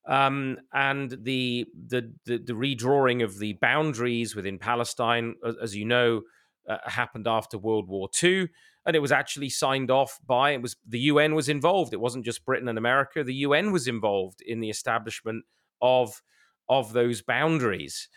um, 0.06 0.58
and 0.72 1.10
the, 1.22 1.66
the, 1.86 2.12
the 2.24 2.38
the 2.38 2.52
redrawing 2.54 3.22
of 3.22 3.38
the 3.38 3.52
boundaries 3.54 4.34
within 4.34 4.58
Palestine, 4.58 5.36
as 5.62 5.76
you 5.76 5.84
know, 5.84 6.22
uh, 6.68 6.78
happened 6.86 7.28
after 7.28 7.56
World 7.56 7.88
War 7.88 8.08
II, 8.22 8.48
and 8.84 8.96
it 8.96 9.00
was 9.00 9.12
actually 9.12 9.48
signed 9.48 9.90
off 9.90 10.18
by 10.26 10.50
it 10.50 10.62
was 10.62 10.76
the 10.86 10.98
UN 11.00 11.34
was 11.34 11.48
involved. 11.48 11.92
It 11.92 12.00
wasn't 12.00 12.24
just 12.24 12.44
Britain 12.44 12.68
and 12.68 12.78
America; 12.78 13.22
the 13.22 13.34
UN 13.34 13.70
was 13.70 13.86
involved 13.86 14.40
in 14.42 14.60
the 14.60 14.70
establishment 14.70 15.44
of 15.80 16.20
of 16.68 16.92
those 16.92 17.22
boundaries. 17.22 18.08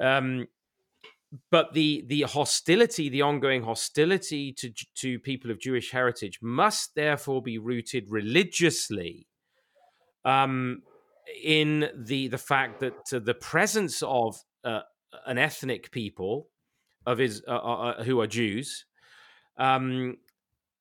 Um, 0.00 0.48
but 1.50 1.72
the 1.72 2.04
the 2.08 2.22
hostility, 2.22 3.08
the 3.08 3.22
ongoing 3.22 3.62
hostility 3.62 4.52
to 4.54 4.72
to 4.96 5.18
people 5.20 5.52
of 5.52 5.60
Jewish 5.60 5.92
heritage, 5.92 6.40
must 6.42 6.94
therefore 6.96 7.42
be 7.42 7.58
rooted 7.58 8.10
religiously 8.10 9.28
um, 10.24 10.82
in 11.42 11.88
the 11.94 12.28
the 12.28 12.38
fact 12.38 12.80
that 12.80 13.12
uh, 13.12 13.18
the 13.18 13.34
presence 13.34 14.02
of 14.02 14.36
uh, 14.64 14.80
an 15.26 15.38
ethnic 15.38 15.90
people 15.90 16.48
of 17.06 17.18
his 17.18 17.42
uh, 17.46 17.52
uh, 17.52 17.56
uh, 17.56 18.02
who 18.04 18.20
are 18.20 18.26
Jews, 18.26 18.84
um, 19.58 20.16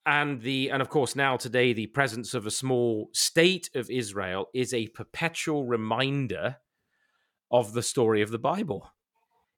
and 0.05 0.41
the 0.41 0.69
and 0.69 0.81
of 0.81 0.89
course 0.89 1.15
now 1.15 1.37
today 1.37 1.73
the 1.73 1.87
presence 1.87 2.33
of 2.33 2.45
a 2.45 2.51
small 2.51 3.09
state 3.13 3.69
of 3.75 3.89
Israel 3.89 4.47
is 4.53 4.73
a 4.73 4.87
perpetual 4.87 5.65
reminder 5.65 6.57
of 7.51 7.73
the 7.73 7.83
story 7.83 8.21
of 8.21 8.31
the 8.31 8.39
Bible. 8.39 8.91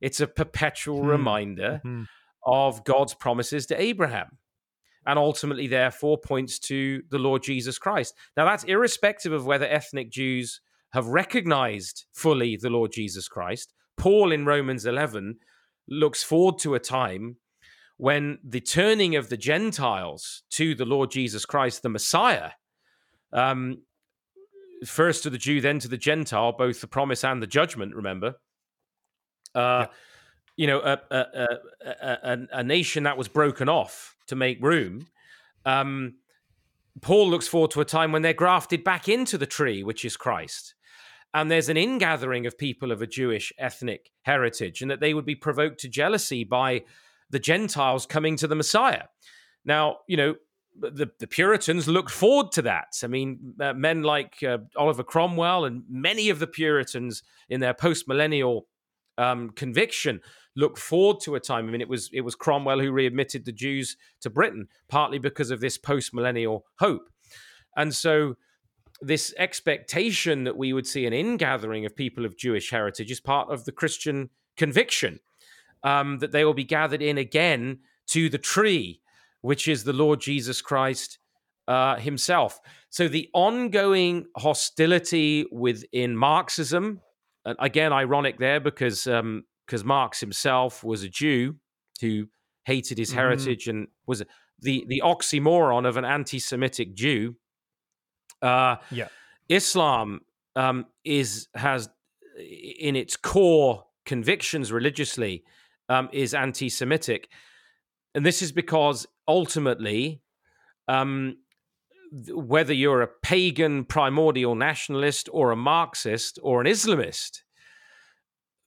It's 0.01 0.19
a 0.19 0.27
perpetual 0.27 1.01
hmm. 1.01 1.07
reminder 1.07 1.81
hmm. 1.83 2.03
of 2.45 2.83
God's 2.83 3.13
promises 3.13 3.65
to 3.67 3.81
Abraham 3.81 4.37
and 5.05 5.17
ultimately, 5.17 5.67
therefore, 5.67 6.17
points 6.17 6.59
to 6.59 7.01
the 7.09 7.17
Lord 7.17 7.41
Jesus 7.41 7.79
Christ. 7.79 8.13
Now, 8.37 8.45
that's 8.45 8.63
irrespective 8.65 9.31
of 9.31 9.45
whether 9.45 9.65
ethnic 9.65 10.11
Jews 10.11 10.61
have 10.91 11.07
recognized 11.07 12.05
fully 12.13 12.57
the 12.57 12.69
Lord 12.69 12.91
Jesus 12.91 13.27
Christ. 13.27 13.73
Paul 13.97 14.31
in 14.31 14.45
Romans 14.45 14.85
11 14.85 15.35
looks 15.87 16.23
forward 16.23 16.59
to 16.59 16.75
a 16.75 16.79
time 16.79 17.37
when 17.97 18.39
the 18.43 18.61
turning 18.61 19.15
of 19.15 19.29
the 19.29 19.37
Gentiles 19.37 20.43
to 20.51 20.73
the 20.73 20.85
Lord 20.85 21.11
Jesus 21.11 21.45
Christ, 21.45 21.83
the 21.83 21.89
Messiah, 21.89 22.51
um, 23.33 23.79
first 24.85 25.23
to 25.23 25.29
the 25.29 25.37
Jew, 25.37 25.59
then 25.59 25.79
to 25.79 25.87
the 25.87 25.97
Gentile, 25.97 26.53
both 26.53 26.79
the 26.79 26.87
promise 26.87 27.23
and 27.23 27.41
the 27.41 27.47
judgment, 27.47 27.93
remember. 27.93 28.35
Uh, 29.53 29.59
yeah. 29.59 29.87
You 30.55 30.67
know, 30.67 30.79
a, 30.79 30.99
a, 31.09 31.47
a, 31.85 32.37
a, 32.51 32.63
nation 32.63 33.03
that 33.03 33.17
was 33.17 33.29
broken 33.29 33.69
off 33.69 34.15
to 34.27 34.35
make 34.35 34.61
room. 34.61 35.07
Um, 35.65 36.15
Paul 37.01 37.29
looks 37.29 37.47
forward 37.47 37.71
to 37.71 37.81
a 37.81 37.85
time 37.85 38.11
when 38.11 38.23
they're 38.23 38.33
grafted 38.33 38.83
back 38.83 39.07
into 39.07 39.37
the 39.37 39.45
tree, 39.45 39.83
which 39.83 40.03
is 40.03 40.17
Christ 40.17 40.75
and 41.33 41.49
there's 41.49 41.69
an 41.69 41.77
ingathering 41.77 42.45
of 42.45 42.57
people 42.57 42.91
of 42.91 43.01
a 43.01 43.07
Jewish 43.07 43.53
ethnic 43.57 44.11
heritage, 44.23 44.81
and 44.81 44.89
that 44.89 44.99
they 44.99 45.13
would 45.13 45.25
be 45.25 45.35
provoked 45.35 45.79
to 45.81 45.89
jealousy 45.89 46.43
by 46.43 46.83
the 47.29 47.39
Gentiles 47.39 48.05
coming 48.05 48.35
to 48.37 48.47
the 48.47 48.55
Messiah. 48.55 49.03
Now, 49.63 49.97
you 50.07 50.17
know, 50.17 50.35
the, 50.79 51.09
the 51.19 51.27
Puritans 51.27 51.87
looked 51.87 52.11
forward 52.11 52.51
to 52.53 52.61
that. 52.63 52.95
I 53.03 53.07
mean, 53.07 53.53
uh, 53.59 53.73
men 53.73 54.03
like 54.03 54.41
uh, 54.43 54.59
Oliver 54.77 55.03
Cromwell 55.03 55.65
and 55.65 55.83
many 55.89 56.29
of 56.29 56.39
the 56.39 56.47
Puritans 56.47 57.21
in 57.49 57.59
their 57.59 57.73
post 57.73 58.07
millennial 58.07 58.67
um, 59.17 59.49
conviction 59.49 60.21
look 60.55 60.77
forward 60.77 61.19
to 61.21 61.35
a 61.35 61.39
time. 61.39 61.67
I 61.67 61.71
mean, 61.71 61.81
it 61.81 61.89
was 61.89 62.09
it 62.13 62.21
was 62.21 62.35
Cromwell 62.35 62.79
who 62.79 62.91
readmitted 62.91 63.45
the 63.45 63.51
Jews 63.51 63.97
to 64.21 64.29
Britain, 64.29 64.67
partly 64.87 65.19
because 65.19 65.51
of 65.51 65.59
this 65.59 65.77
post 65.77 66.13
millennial 66.13 66.65
hope. 66.79 67.09
And 67.75 67.93
so 67.93 68.35
this 69.01 69.33
expectation 69.37 70.43
that 70.43 70.57
we 70.57 70.73
would 70.73 70.87
see 70.87 71.05
an 71.05 71.13
ingathering 71.13 71.85
of 71.85 71.95
people 71.95 72.25
of 72.25 72.37
Jewish 72.37 72.69
heritage 72.69 73.11
is 73.11 73.19
part 73.19 73.49
of 73.49 73.65
the 73.65 73.71
Christian 73.71 74.29
conviction 74.57 75.19
um, 75.83 76.19
that 76.19 76.31
they 76.31 76.43
will 76.43 76.53
be 76.53 76.63
gathered 76.63 77.01
in 77.01 77.17
again 77.17 77.79
to 78.07 78.29
the 78.29 78.37
tree, 78.37 79.01
which 79.41 79.67
is 79.67 79.83
the 79.83 79.93
Lord 79.93 80.19
Jesus 80.19 80.61
Christ 80.61 81.19
uh, 81.67 81.95
himself. 81.95 82.59
So 82.89 83.07
the 83.07 83.29
ongoing 83.33 84.25
hostility 84.35 85.45
within 85.51 86.17
Marxism, 86.17 87.01
and 87.45 87.55
again, 87.59 87.93
ironic 87.93 88.39
there 88.39 88.59
because 88.59 89.07
um, 89.07 89.45
because 89.65 89.83
Marx 89.83 90.19
himself 90.19 90.83
was 90.83 91.03
a 91.03 91.09
Jew 91.09 91.55
who 92.01 92.27
hated 92.65 92.97
his 92.97 93.09
mm-hmm. 93.09 93.19
heritage 93.19 93.67
and 93.67 93.87
was 94.07 94.23
the 94.59 94.83
the 94.87 95.01
oxymoron 95.05 95.87
of 95.87 95.95
an 95.95 96.05
anti-Semitic 96.05 96.95
Jew 96.95 97.35
uh, 98.41 98.77
yeah, 98.91 99.07
Islam 99.47 100.21
um, 100.55 100.85
is 101.03 101.47
has 101.55 101.89
in 102.37 102.95
its 102.95 103.15
core 103.17 103.85
convictions 104.05 104.71
religiously 104.71 105.43
um, 105.89 106.09
is 106.11 106.33
anti-Semitic, 106.33 107.29
and 108.15 108.25
this 108.25 108.41
is 108.41 108.51
because 108.51 109.05
ultimately, 109.27 110.21
um, 110.87 111.37
whether 112.33 112.73
you're 112.73 113.01
a 113.01 113.07
pagan 113.07 113.85
primordial 113.85 114.55
nationalist 114.55 115.29
or 115.31 115.51
a 115.51 115.55
Marxist 115.55 116.39
or 116.41 116.61
an 116.61 116.67
Islamist, 116.67 117.41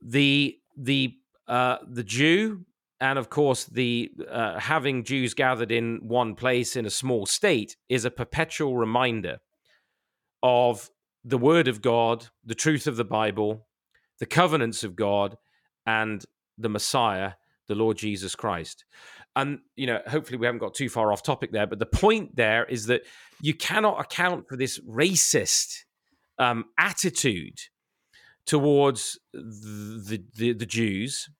the 0.01 0.59
the 0.77 1.15
uh, 1.49 1.79
the 1.89 2.05
Jew 2.05 2.65
and 3.03 3.19
of 3.19 3.29
course 3.29 3.65
the 3.65 4.11
uh, 4.31 4.59
having 4.61 5.03
Jews 5.03 5.35
gathered 5.35 5.73
in 5.73 5.99
one 6.03 6.35
place 6.35 6.77
in 6.77 6.87
a 6.87 6.91
small 6.91 7.27
state 7.27 7.77
is 7.89 8.05
a 8.05 8.11
perpetual 8.11 8.77
reminder 8.77 9.39
of 10.43 10.91
the 11.25 11.39
word 11.39 11.69
of 11.69 11.83
God, 11.83 12.27
the 12.45 12.55
truth 12.55 12.87
of 12.87 12.97
the 12.97 13.05
Bible, 13.05 13.67
the 14.19 14.27
covenants 14.27 14.85
of 14.85 14.97
God, 14.97 15.37
and 15.87 16.25
the 16.59 16.69
Messiah, 16.69 17.33
the 17.69 17.75
Lord 17.75 17.97
Jesus 17.97 18.35
Christ. 18.35 18.85
And, 19.35 19.61
you 19.77 19.87
know, 19.87 20.01
hopefully 20.07 20.39
we 20.39 20.47
haven't 20.47 20.61
got 20.61 20.75
too 20.75 20.89
far 20.89 21.13
off 21.13 21.23
topic 21.23 21.53
there, 21.53 21.67
but 21.67 21.79
the 21.79 21.87
point 21.87 22.37
there 22.37 22.65
is 22.65 22.87
that 22.87 23.03
you 23.41 23.55
cannot 23.55 24.01
account 24.01 24.49
for 24.49 24.57
this 24.57 24.79
racist 24.81 25.85
um, 26.39 26.67
attitude 26.79 27.59
towards 28.47 29.19
the, 29.33 30.23
the, 30.37 30.53
the 30.53 30.67
Jews 30.67 31.31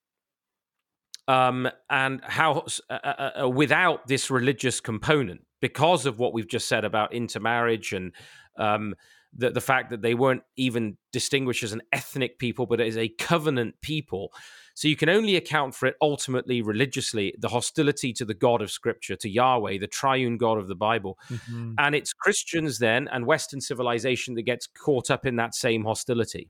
um, 1.27 1.69
and 1.89 2.21
how 2.23 2.65
uh, 2.89 2.93
uh, 3.03 3.31
uh, 3.43 3.49
without 3.49 4.07
this 4.07 4.29
religious 4.29 4.79
component 4.79 5.41
because 5.61 6.05
of 6.05 6.19
what 6.19 6.33
we've 6.33 6.47
just 6.47 6.67
said 6.67 6.83
about 6.83 7.13
intermarriage 7.13 7.93
and 7.93 8.11
um, 8.57 8.93
the, 9.35 9.49
the 9.49 9.61
fact 9.61 9.89
that 9.89 10.01
they 10.01 10.13
weren't 10.13 10.43
even 10.57 10.97
distinguished 11.11 11.63
as 11.63 11.73
an 11.73 11.81
ethnic 11.91 12.37
people, 12.37 12.65
but 12.65 12.79
as 12.79 12.97
a 12.97 13.07
covenant 13.07 13.75
people. 13.81 14.31
So 14.75 14.87
you 14.87 14.95
can 14.95 15.09
only 15.09 15.35
account 15.35 15.75
for 15.75 15.87
it 15.87 15.95
ultimately 16.01 16.61
religiously, 16.61 17.33
the 17.39 17.47
hostility 17.47 18.11
to 18.13 18.25
the 18.25 18.33
God 18.33 18.61
of 18.61 18.71
Scripture, 18.71 19.15
to 19.15 19.29
Yahweh, 19.29 19.77
the 19.77 19.87
triune 19.87 20.37
God 20.37 20.57
of 20.57 20.67
the 20.67 20.75
Bible. 20.75 21.17
Mm-hmm. 21.29 21.73
And 21.77 21.95
it's 21.95 22.13
Christians 22.13 22.79
then 22.79 23.07
and 23.11 23.25
Western 23.25 23.61
civilization 23.61 24.33
that 24.35 24.43
gets 24.43 24.67
caught 24.67 25.09
up 25.09 25.25
in 25.25 25.35
that 25.37 25.55
same 25.55 25.83
hostility. 25.83 26.49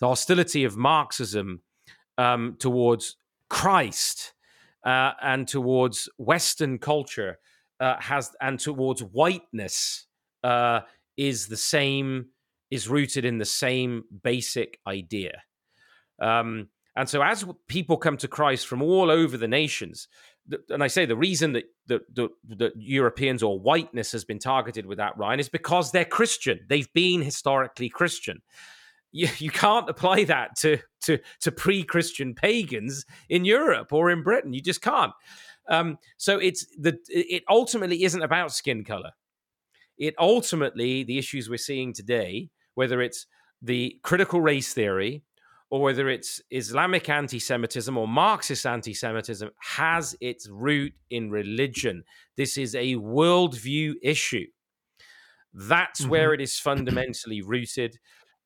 The 0.00 0.08
hostility 0.08 0.64
of 0.64 0.76
Marxism 0.76 1.62
um, 2.18 2.56
towards 2.58 3.16
Christ 3.48 4.34
uh, 4.84 5.12
and 5.22 5.48
towards 5.48 6.08
Western 6.18 6.78
culture 6.78 7.38
uh, 7.80 7.96
has 8.00 8.30
and 8.40 8.58
towards 8.58 9.02
whiteness 9.02 10.06
uh, 10.42 10.80
is 11.16 11.46
the 11.46 11.56
same, 11.56 12.26
is 12.70 12.88
rooted 12.88 13.24
in 13.24 13.38
the 13.38 13.44
same 13.44 14.04
basic 14.22 14.78
idea. 14.86 15.42
Um, 16.20 16.68
And 16.96 17.08
so, 17.08 17.22
as 17.22 17.44
people 17.66 17.96
come 17.96 18.16
to 18.18 18.28
Christ 18.28 18.66
from 18.68 18.82
all 18.82 19.10
over 19.10 19.36
the 19.36 19.48
nations, 19.48 20.08
and 20.68 20.82
I 20.84 20.88
say 20.88 21.06
the 21.06 21.16
reason 21.16 21.52
that 21.52 21.64
that, 21.88 22.72
Europeans 22.76 23.42
or 23.42 23.58
whiteness 23.58 24.12
has 24.12 24.24
been 24.24 24.38
targeted 24.38 24.86
with 24.86 24.98
that, 24.98 25.16
Ryan, 25.16 25.40
is 25.40 25.48
because 25.48 25.90
they're 25.90 26.04
Christian. 26.04 26.60
They've 26.68 26.92
been 26.92 27.22
historically 27.22 27.88
Christian. 27.88 28.42
You, 29.14 29.28
you 29.38 29.50
can't 29.50 29.88
apply 29.88 30.24
that 30.24 30.56
to 30.58 30.78
to, 31.04 31.18
to 31.42 31.52
pre-Christian 31.52 32.34
pagans 32.34 33.04
in 33.28 33.44
Europe 33.44 33.92
or 33.92 34.10
in 34.10 34.22
Britain. 34.22 34.52
You 34.52 34.60
just 34.60 34.82
can't. 34.82 35.12
Um, 35.68 35.98
so 36.16 36.38
it's 36.38 36.66
the 36.76 36.98
it 37.08 37.44
ultimately 37.48 38.02
isn't 38.02 38.22
about 38.22 38.52
skin 38.52 38.84
color. 38.84 39.12
It 39.96 40.14
ultimately 40.18 41.04
the 41.04 41.16
issues 41.16 41.48
we're 41.48 41.58
seeing 41.58 41.92
today, 41.92 42.50
whether 42.74 43.00
it's 43.00 43.26
the 43.62 43.98
critical 44.02 44.40
race 44.40 44.74
theory 44.74 45.22
or 45.70 45.80
whether 45.80 46.08
it's 46.08 46.42
Islamic 46.50 47.08
anti 47.08 47.38
Semitism 47.38 47.96
or 47.96 48.08
Marxist 48.08 48.66
anti 48.66 48.94
Semitism, 48.94 49.48
has 49.60 50.16
its 50.20 50.48
root 50.48 50.92
in 51.10 51.30
religion. 51.30 52.02
This 52.36 52.58
is 52.58 52.74
a 52.74 52.96
worldview 52.96 53.94
issue. 54.02 54.46
That's 55.52 56.00
mm-hmm. 56.00 56.10
where 56.10 56.34
it 56.34 56.40
is 56.40 56.58
fundamentally 56.58 57.42
rooted. 57.42 57.98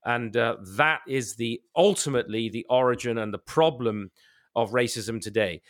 And 0.08 0.34
uh, 0.38 0.56
that 0.76 1.02
is 1.06 1.36
the 1.36 1.60
ultimately 1.76 2.48
the 2.48 2.64
origin 2.70 3.18
and 3.18 3.32
the 3.32 3.38
problem 3.38 4.10
of 4.56 4.70
racism 4.70 5.20
today. 5.20 5.60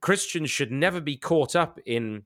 Christians 0.00 0.50
should 0.50 0.70
never 0.70 1.00
be 1.00 1.16
caught 1.16 1.56
up 1.56 1.80
in 1.84 2.22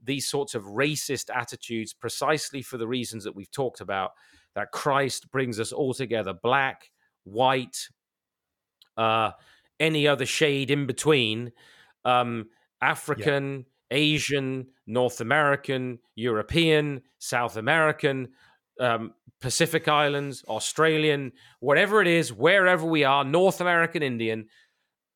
these 0.00 0.28
sorts 0.28 0.54
of 0.54 0.62
racist 0.62 1.28
attitudes 1.34 1.92
precisely 1.92 2.62
for 2.62 2.78
the 2.78 2.86
reasons 2.86 3.24
that 3.24 3.34
we've 3.34 3.50
talked 3.50 3.80
about 3.80 4.12
that 4.54 4.70
Christ 4.70 5.28
brings 5.32 5.58
us 5.58 5.72
all 5.72 5.92
together 5.92 6.32
black, 6.32 6.92
white, 7.24 7.88
uh, 8.96 9.32
any 9.80 10.06
other 10.06 10.24
shade 10.24 10.70
in 10.70 10.86
between, 10.86 11.50
um, 12.04 12.46
African, 12.80 13.66
yeah. 13.90 13.98
Asian, 13.98 14.68
North 14.86 15.20
American, 15.20 15.98
European, 16.14 17.02
South 17.18 17.56
American, 17.56 18.28
um, 18.80 19.14
Pacific 19.40 19.88
Islands, 19.88 20.44
Australian, 20.48 21.32
whatever 21.60 22.00
it 22.00 22.08
is, 22.08 22.32
wherever 22.32 22.84
we 22.84 23.04
are, 23.04 23.24
North 23.24 23.60
American, 23.60 24.02
Indian, 24.02 24.46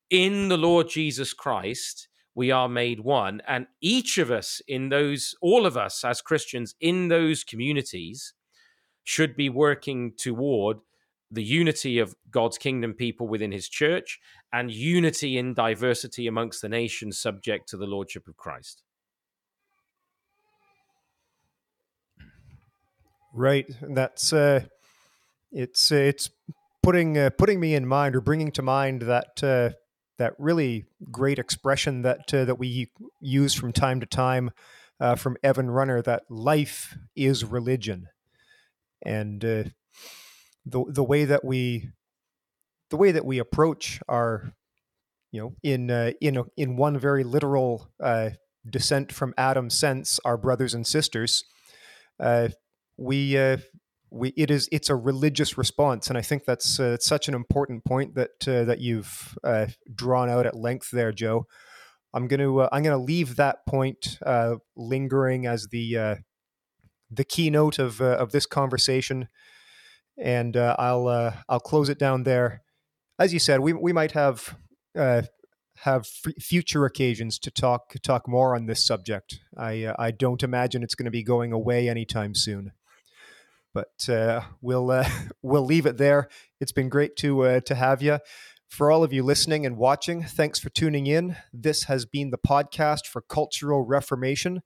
in 0.09 0.49
the 0.49 0.57
Lord 0.57 0.89
Jesus 0.89 1.33
Christ, 1.33 2.07
we 2.35 2.51
are 2.51 2.69
made 2.69 2.99
one. 2.99 3.41
And 3.47 3.67
each 3.81 4.17
of 4.17 4.31
us 4.31 4.61
in 4.67 4.89
those, 4.89 5.35
all 5.41 5.65
of 5.65 5.77
us 5.77 6.03
as 6.03 6.21
Christians 6.21 6.75
in 6.79 7.07
those 7.07 7.43
communities, 7.43 8.33
should 9.03 9.35
be 9.35 9.49
working 9.49 10.13
toward 10.15 10.77
the 11.31 11.43
unity 11.43 11.97
of 11.97 12.13
God's 12.29 12.57
kingdom 12.57 12.93
people 12.93 13.27
within 13.27 13.51
his 13.51 13.69
church 13.69 14.19
and 14.53 14.69
unity 14.69 15.37
in 15.37 15.53
diversity 15.53 16.27
amongst 16.27 16.61
the 16.61 16.69
nations 16.69 17.17
subject 17.17 17.69
to 17.69 17.77
the 17.77 17.87
lordship 17.87 18.27
of 18.27 18.37
Christ. 18.37 18.83
Right. 23.33 23.65
That's 23.81 24.33
uh 24.33 24.65
it's 25.51 25.91
it's 25.91 26.29
putting 26.83 27.17
uh, 27.17 27.29
putting 27.37 27.59
me 27.59 27.75
in 27.75 27.87
mind 27.87 28.15
or 28.15 28.21
bringing 28.21 28.51
to 28.53 28.61
mind 28.61 29.03
that 29.03 29.43
uh 29.43 29.71
that 30.17 30.33
really 30.37 30.85
great 31.11 31.39
expression 31.39 32.03
that 32.03 32.33
uh, 32.33 32.45
that 32.45 32.59
we 32.59 32.91
use 33.19 33.53
from 33.55 33.73
time 33.73 33.99
to 33.99 34.05
time 34.05 34.51
uh, 34.99 35.15
from 35.15 35.35
Evan 35.43 35.71
Runner 35.71 36.01
that 36.03 36.23
life 36.29 36.95
is 37.15 37.43
religion. 37.43 38.07
And 39.03 39.43
uh, 39.43 39.63
the 40.65 40.83
the 40.87 41.03
way 41.03 41.25
that 41.25 41.43
we 41.43 41.89
the 42.91 42.97
way 42.97 43.11
that 43.11 43.25
we 43.25 43.39
approach 43.39 43.99
our 44.07 44.53
you 45.31 45.41
know 45.41 45.55
in 45.63 45.89
uh, 45.89 46.11
in 46.21 46.37
a, 46.37 46.43
in 46.55 46.75
one 46.75 46.99
very 46.99 47.23
literal 47.23 47.89
descent 48.69 49.11
from 49.11 49.33
Adam 49.37 49.69
sense 49.69 50.19
our 50.23 50.37
brothers 50.37 50.75
and 50.75 50.85
sisters 50.85 51.43
we 52.97 53.37
uh, 53.37 53.57
we 54.09 54.29
it 54.37 54.51
is 54.51 54.67
it's 54.71 54.89
a 54.89 54.95
religious 54.95 55.57
response 55.57 56.09
and 56.09 56.17
I 56.17 56.21
think 56.21 56.45
that's 56.45 56.79
uh, 56.79 56.97
such 56.99 57.27
an 57.27 57.33
important 57.33 57.85
point 57.85 58.15
that 58.15 58.47
uh, 58.47 58.63
that 58.65 58.79
you've 58.79 59.37
drawn 59.93 60.29
out 60.29 60.45
at 60.45 60.55
length 60.55 60.89
there 60.91 61.11
Joe 61.11 61.45
I'm 62.13 62.27
going 62.27 62.41
to 62.41 62.61
I'm 62.71 62.83
going 62.83 62.97
to 62.97 63.03
leave 63.03 63.37
that 63.37 63.65
point 63.67 64.19
lingering 64.75 65.45
as 65.45 65.67
the 65.71 66.17
the 67.09 67.23
keynote 67.23 67.79
of 67.79 68.01
of 68.01 68.31
this 68.31 68.45
conversation 68.45 69.27
and 70.21 70.55
uh, 70.55 70.75
I'll 70.77 71.07
uh, 71.07 71.33
I'll 71.49 71.59
close 71.59 71.89
it 71.89 71.99
down 71.99 72.23
there. 72.23 72.61
As 73.19 73.33
you 73.33 73.39
said, 73.39 73.59
we 73.59 73.73
we 73.73 73.93
might 73.93 74.11
have 74.11 74.55
uh, 74.97 75.23
have 75.79 76.07
f- 76.25 76.33
future 76.39 76.85
occasions 76.85 77.39
to 77.39 77.51
talk 77.51 77.93
talk 78.03 78.27
more 78.27 78.55
on 78.55 78.65
this 78.65 78.85
subject. 78.85 79.39
I 79.57 79.85
uh, 79.85 79.95
I 79.97 80.11
don't 80.11 80.43
imagine 80.43 80.83
it's 80.83 80.95
going 80.95 81.05
to 81.05 81.11
be 81.11 81.23
going 81.23 81.51
away 81.51 81.89
anytime 81.89 82.35
soon. 82.35 82.71
But 83.73 84.09
uh, 84.09 84.41
we'll 84.61 84.91
uh, 84.91 85.09
we'll 85.41 85.65
leave 85.65 85.85
it 85.85 85.97
there. 85.97 86.27
It's 86.59 86.71
been 86.71 86.89
great 86.89 87.15
to 87.17 87.61
to 87.61 87.75
have 87.75 88.01
you. 88.01 88.19
For 88.71 88.89
all 88.89 89.03
of 89.03 89.11
you 89.11 89.21
listening 89.21 89.65
and 89.65 89.75
watching, 89.75 90.23
thanks 90.23 90.57
for 90.57 90.69
tuning 90.69 91.05
in. 91.05 91.35
This 91.51 91.83
has 91.83 92.05
been 92.05 92.29
the 92.29 92.37
podcast 92.37 93.05
for 93.05 93.21
Cultural 93.21 93.85
Reformation. 93.85 94.61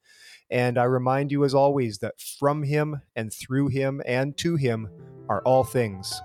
And 0.48 0.78
I 0.78 0.84
remind 0.84 1.32
you, 1.32 1.44
as 1.44 1.54
always, 1.54 1.98
that 1.98 2.20
from 2.20 2.62
him 2.62 3.00
and 3.16 3.32
through 3.32 3.66
him 3.68 4.00
and 4.06 4.36
to 4.38 4.54
him 4.54 4.88
are 5.28 5.42
all 5.42 5.64
things. 5.64 6.22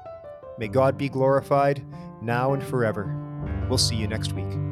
May 0.60 0.68
God 0.68 0.96
be 0.96 1.10
glorified 1.10 1.84
now 2.22 2.54
and 2.54 2.64
forever. 2.64 3.18
We'll 3.68 3.80
see 3.80 3.96
you 3.96 4.08
next 4.08 4.34
week. 4.34 4.71